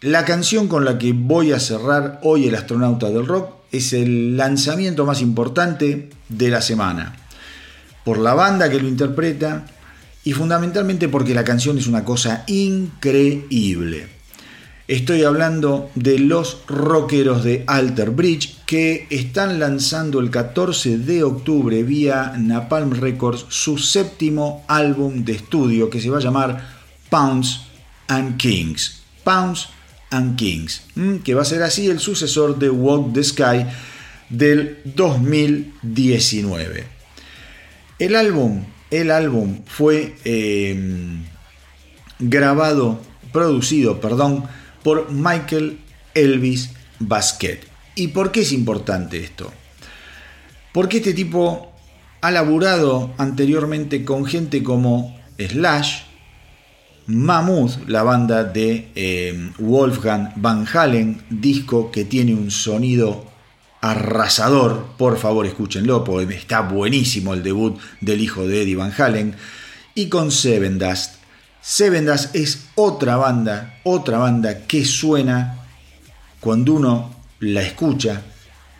La 0.00 0.24
canción 0.24 0.68
con 0.68 0.84
la 0.84 0.96
que 0.96 1.12
voy 1.12 1.50
a 1.50 1.58
cerrar 1.58 2.20
hoy 2.22 2.46
el 2.46 2.54
astronauta 2.54 3.10
del 3.10 3.26
rock 3.26 3.54
es 3.72 3.92
el 3.92 4.36
lanzamiento 4.36 5.04
más 5.04 5.20
importante 5.20 6.10
de 6.28 6.48
la 6.50 6.62
semana. 6.62 7.16
Por 8.04 8.18
la 8.18 8.32
banda 8.32 8.70
que 8.70 8.80
lo 8.80 8.86
interpreta 8.86 9.66
y 10.28 10.32
fundamentalmente 10.34 11.08
porque 11.08 11.32
la 11.32 11.42
canción 11.42 11.78
es 11.78 11.86
una 11.86 12.04
cosa 12.04 12.44
increíble. 12.48 14.08
Estoy 14.86 15.22
hablando 15.22 15.90
de 15.94 16.18
los 16.18 16.64
rockeros 16.68 17.42
de 17.44 17.64
Alter 17.66 18.10
Bridge 18.10 18.58
que 18.66 19.06
están 19.08 19.58
lanzando 19.58 20.20
el 20.20 20.30
14 20.30 20.98
de 20.98 21.24
octubre 21.24 21.82
vía 21.82 22.34
Napalm 22.36 22.90
Records 22.90 23.46
su 23.48 23.78
séptimo 23.78 24.66
álbum 24.68 25.24
de 25.24 25.32
estudio 25.32 25.88
que 25.88 25.98
se 25.98 26.10
va 26.10 26.18
a 26.18 26.20
llamar 26.20 26.76
Pounds 27.08 27.62
and 28.08 28.36
Kings. 28.36 29.00
Pounds 29.24 29.70
and 30.10 30.36
Kings, 30.36 30.82
que 31.24 31.32
va 31.32 31.40
a 31.40 31.46
ser 31.46 31.62
así 31.62 31.88
el 31.88 32.00
sucesor 32.00 32.58
de 32.58 32.68
Walk 32.68 33.14
the 33.14 33.24
Sky 33.24 33.64
del 34.28 34.76
2019. 34.94 36.84
El 37.98 38.14
álbum, 38.14 38.66
el 38.90 39.10
álbum 39.10 39.60
fue 39.66 40.16
eh, 40.24 40.78
grabado, 42.18 43.00
producido, 43.32 44.00
perdón, 44.00 44.44
por 44.82 45.10
Michael 45.12 45.78
Elvis 46.14 46.70
Basket. 46.98 47.60
¿Y 47.94 48.08
por 48.08 48.32
qué 48.32 48.40
es 48.40 48.52
importante 48.52 49.18
esto? 49.18 49.52
Porque 50.72 50.98
este 50.98 51.14
tipo 51.14 51.72
ha 52.20 52.30
laburado 52.30 53.12
anteriormente 53.18 54.04
con 54.04 54.24
gente 54.24 54.62
como 54.62 55.18
Slash, 55.38 56.02
Mammoth, 57.06 57.88
la 57.88 58.02
banda 58.02 58.44
de 58.44 58.88
eh, 58.94 59.50
Wolfgang 59.58 60.32
Van 60.36 60.66
Halen, 60.70 61.22
disco 61.30 61.90
que 61.90 62.04
tiene 62.04 62.34
un 62.34 62.50
sonido 62.50 63.24
arrasador, 63.80 64.86
por 64.96 65.18
favor 65.18 65.46
escúchenlo, 65.46 66.04
porque 66.04 66.34
está 66.34 66.62
buenísimo 66.62 67.34
el 67.34 67.42
debut 67.42 67.78
del 68.00 68.20
hijo 68.20 68.46
de 68.46 68.62
Eddie 68.62 68.76
Van 68.76 68.92
Halen, 68.96 69.34
y 69.94 70.08
con 70.08 70.30
Seven 70.30 70.78
Dust, 70.78 71.14
Seven 71.60 72.06
Dust 72.06 72.34
es 72.34 72.66
otra 72.76 73.16
banda, 73.16 73.80
otra 73.84 74.18
banda 74.18 74.66
que 74.66 74.84
suena 74.84 75.66
cuando 76.40 76.74
uno 76.74 77.14
la 77.40 77.62
escucha 77.62 78.22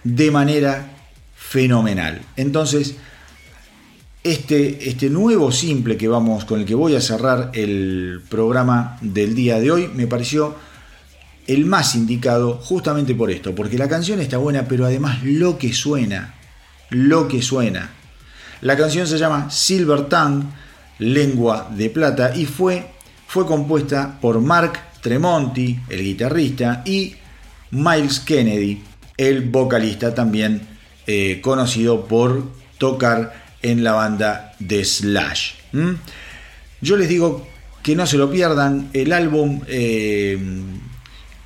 de 0.04 0.30
manera 0.30 0.90
fenomenal. 1.36 2.22
Entonces, 2.36 2.96
este, 4.24 4.88
este 4.88 5.10
nuevo 5.10 5.52
simple 5.52 5.96
que 5.96 6.08
vamos 6.08 6.44
con 6.44 6.60
el 6.60 6.66
que 6.66 6.74
voy 6.74 6.94
a 6.96 7.00
cerrar 7.00 7.50
el 7.54 8.20
programa 8.28 8.98
del 9.00 9.34
día 9.34 9.60
de 9.60 9.70
hoy 9.70 9.88
me 9.88 10.06
pareció 10.06 10.56
el 11.48 11.64
más 11.64 11.94
indicado 11.94 12.60
justamente 12.62 13.14
por 13.14 13.30
esto, 13.30 13.54
porque 13.54 13.78
la 13.78 13.88
canción 13.88 14.20
está 14.20 14.36
buena, 14.36 14.68
pero 14.68 14.84
además 14.84 15.24
lo 15.24 15.58
que 15.58 15.72
suena, 15.72 16.34
lo 16.90 17.26
que 17.26 17.42
suena. 17.42 17.90
La 18.60 18.76
canción 18.76 19.06
se 19.06 19.18
llama 19.18 19.50
Silver 19.50 20.04
Tongue 20.04 20.44
Lengua 20.98 21.70
de 21.74 21.88
Plata 21.88 22.36
y 22.36 22.44
fue, 22.44 22.86
fue 23.26 23.46
compuesta 23.46 24.18
por 24.20 24.40
Mark 24.40 24.78
Tremonti, 25.00 25.80
el 25.88 26.02
guitarrista, 26.02 26.82
y 26.84 27.14
Miles 27.70 28.20
Kennedy, 28.20 28.82
el 29.16 29.48
vocalista 29.48 30.14
también 30.14 30.60
eh, 31.06 31.40
conocido 31.40 32.06
por 32.06 32.44
tocar 32.76 33.48
en 33.62 33.82
la 33.84 33.92
banda 33.92 34.52
de 34.58 34.84
Slash. 34.84 35.52
Yo 36.82 36.96
les 36.98 37.08
digo 37.08 37.48
que 37.82 37.96
no 37.96 38.06
se 38.06 38.18
lo 38.18 38.30
pierdan, 38.30 38.90
el 38.92 39.12
álbum 39.14 39.62
eh, 39.66 40.38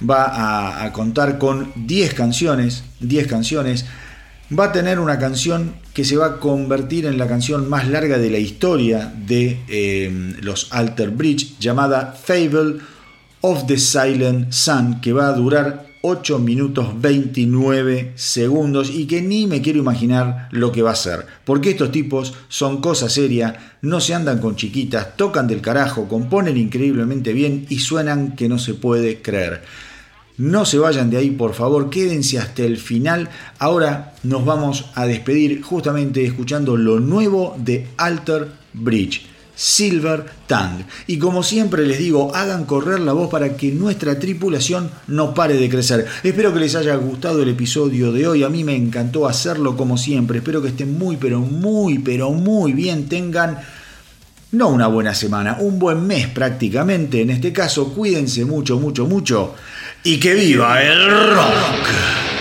va 0.09 0.85
a, 0.85 0.93
contar 0.93 1.39
con 1.39 1.73
10 1.75 2.15
canciones, 2.15 2.85
10 3.01 3.27
canciones, 3.27 3.87
va 4.57 4.67
a 4.67 4.73
tener 4.73 4.99
una 4.99 5.19
canción 5.19 5.75
que 5.95 6.05
se 6.05 6.17
va 6.17 6.27
a 6.27 6.41
convertir 6.41 7.07
en 7.07 7.19
la 7.19 7.27
canción 7.27 7.69
más 7.69 7.89
larga 7.89 8.19
de 8.19 8.31
la 8.31 8.39
historia 8.39 9.13
de 9.27 9.61
eh, 9.69 10.37
los 10.41 10.69
Alter 10.73 11.11
Bridge, 11.11 11.59
llamada 11.59 12.13
Fable 12.13 12.79
of 13.41 13.67
the 13.67 13.79
Silent 13.79 14.53
Sun, 14.53 15.01
que 15.01 15.13
va 15.13 15.29
a 15.29 15.33
durar 15.33 15.93
8 16.03 16.41
minutos 16.41 17.01
29 17.01 18.13
segundos 18.17 18.91
y 18.91 19.07
que 19.07 19.23
ni 19.23 19.47
me 19.47 19.63
quiero 19.63 19.79
imaginar 19.79 20.49
lo 20.51 20.73
que 20.73 20.83
va 20.83 20.91
a 20.91 20.97
ser. 20.97 21.27
Porque 21.45 21.71
estos 21.71 21.93
tipos 21.93 22.35
son 22.49 22.81
cosa 22.81 23.09
seria, 23.09 23.77
no 23.83 24.01
se 24.01 24.15
andan 24.15 24.39
con 24.39 24.57
chiquitas, 24.57 25.17
tocan 25.17 25.47
del 25.47 25.61
carajo, 25.61 26.09
componen 26.09 26.57
increíblemente 26.57 27.33
bien 27.33 27.67
y 27.69 27.79
suenan 27.79 28.35
que 28.35 28.49
no 28.49 28.59
se 28.59 28.75
puede 28.75 29.23
creer. 29.23 29.63
No 30.39 30.65
se 30.65 30.79
vayan 30.79 31.11
de 31.11 31.19
ahí, 31.19 31.31
por 31.31 31.53
favor, 31.53 31.91
quédense 31.91 32.39
hasta 32.39 32.63
el 32.63 32.79
final. 32.79 33.29
Ahora 33.59 34.15
nos 34.23 34.45
vamos 34.45 34.87
a 34.95 35.07
despedir 35.07 35.63
justamente 35.63 36.25
escuchando 36.25 36.77
lo 36.77 37.01
nuevo 37.01 37.55
de 37.59 37.89
Alter 37.99 38.49
Bridge. 38.73 39.33
Silver 39.55 40.25
Tang. 40.47 40.85
Y 41.07 41.19
como 41.19 41.43
siempre 41.43 41.87
les 41.87 41.99
digo, 41.99 42.35
hagan 42.35 42.65
correr 42.65 43.01
la 43.01 43.13
voz 43.13 43.31
para 43.31 43.57
que 43.57 43.71
nuestra 43.71 44.19
tripulación 44.19 44.91
no 45.07 45.35
pare 45.35 45.55
de 45.55 45.69
crecer. 45.69 46.07
Espero 46.23 46.53
que 46.53 46.61
les 46.61 46.75
haya 46.75 46.97
gustado 46.97 47.43
el 47.43 47.51
episodio 47.51 48.13
de 48.13 48.27
hoy. 48.27 48.43
A 48.43 48.49
mí 48.49 48.65
me 48.65 48.75
encantó 48.75 49.29
hacerlo 49.29 49.77
como 49.77 49.99
siempre. 49.99 50.39
Espero 50.39 50.63
que 50.63 50.69
estén 50.69 50.99
muy, 50.99 51.17
pero 51.17 51.41
muy, 51.41 51.99
pero 51.99 52.31
muy 52.33 52.73
bien. 52.73 53.09
Tengan 53.09 53.59
no 54.53 54.69
una 54.69 54.87
buena 54.87 55.15
semana, 55.15 55.59
un 55.61 55.79
buen 55.79 56.07
mes 56.07 56.29
prácticamente. 56.29 57.21
En 57.21 57.31
este 57.31 57.53
caso, 57.53 57.93
cuídense 57.95 58.45
mucho, 58.45 58.79
mucho, 58.79 59.07
mucho. 59.07 59.55
Y 60.05 60.19
que 60.19 60.35
viva 60.35 60.83
el 60.83 61.31
rock. 61.35 62.32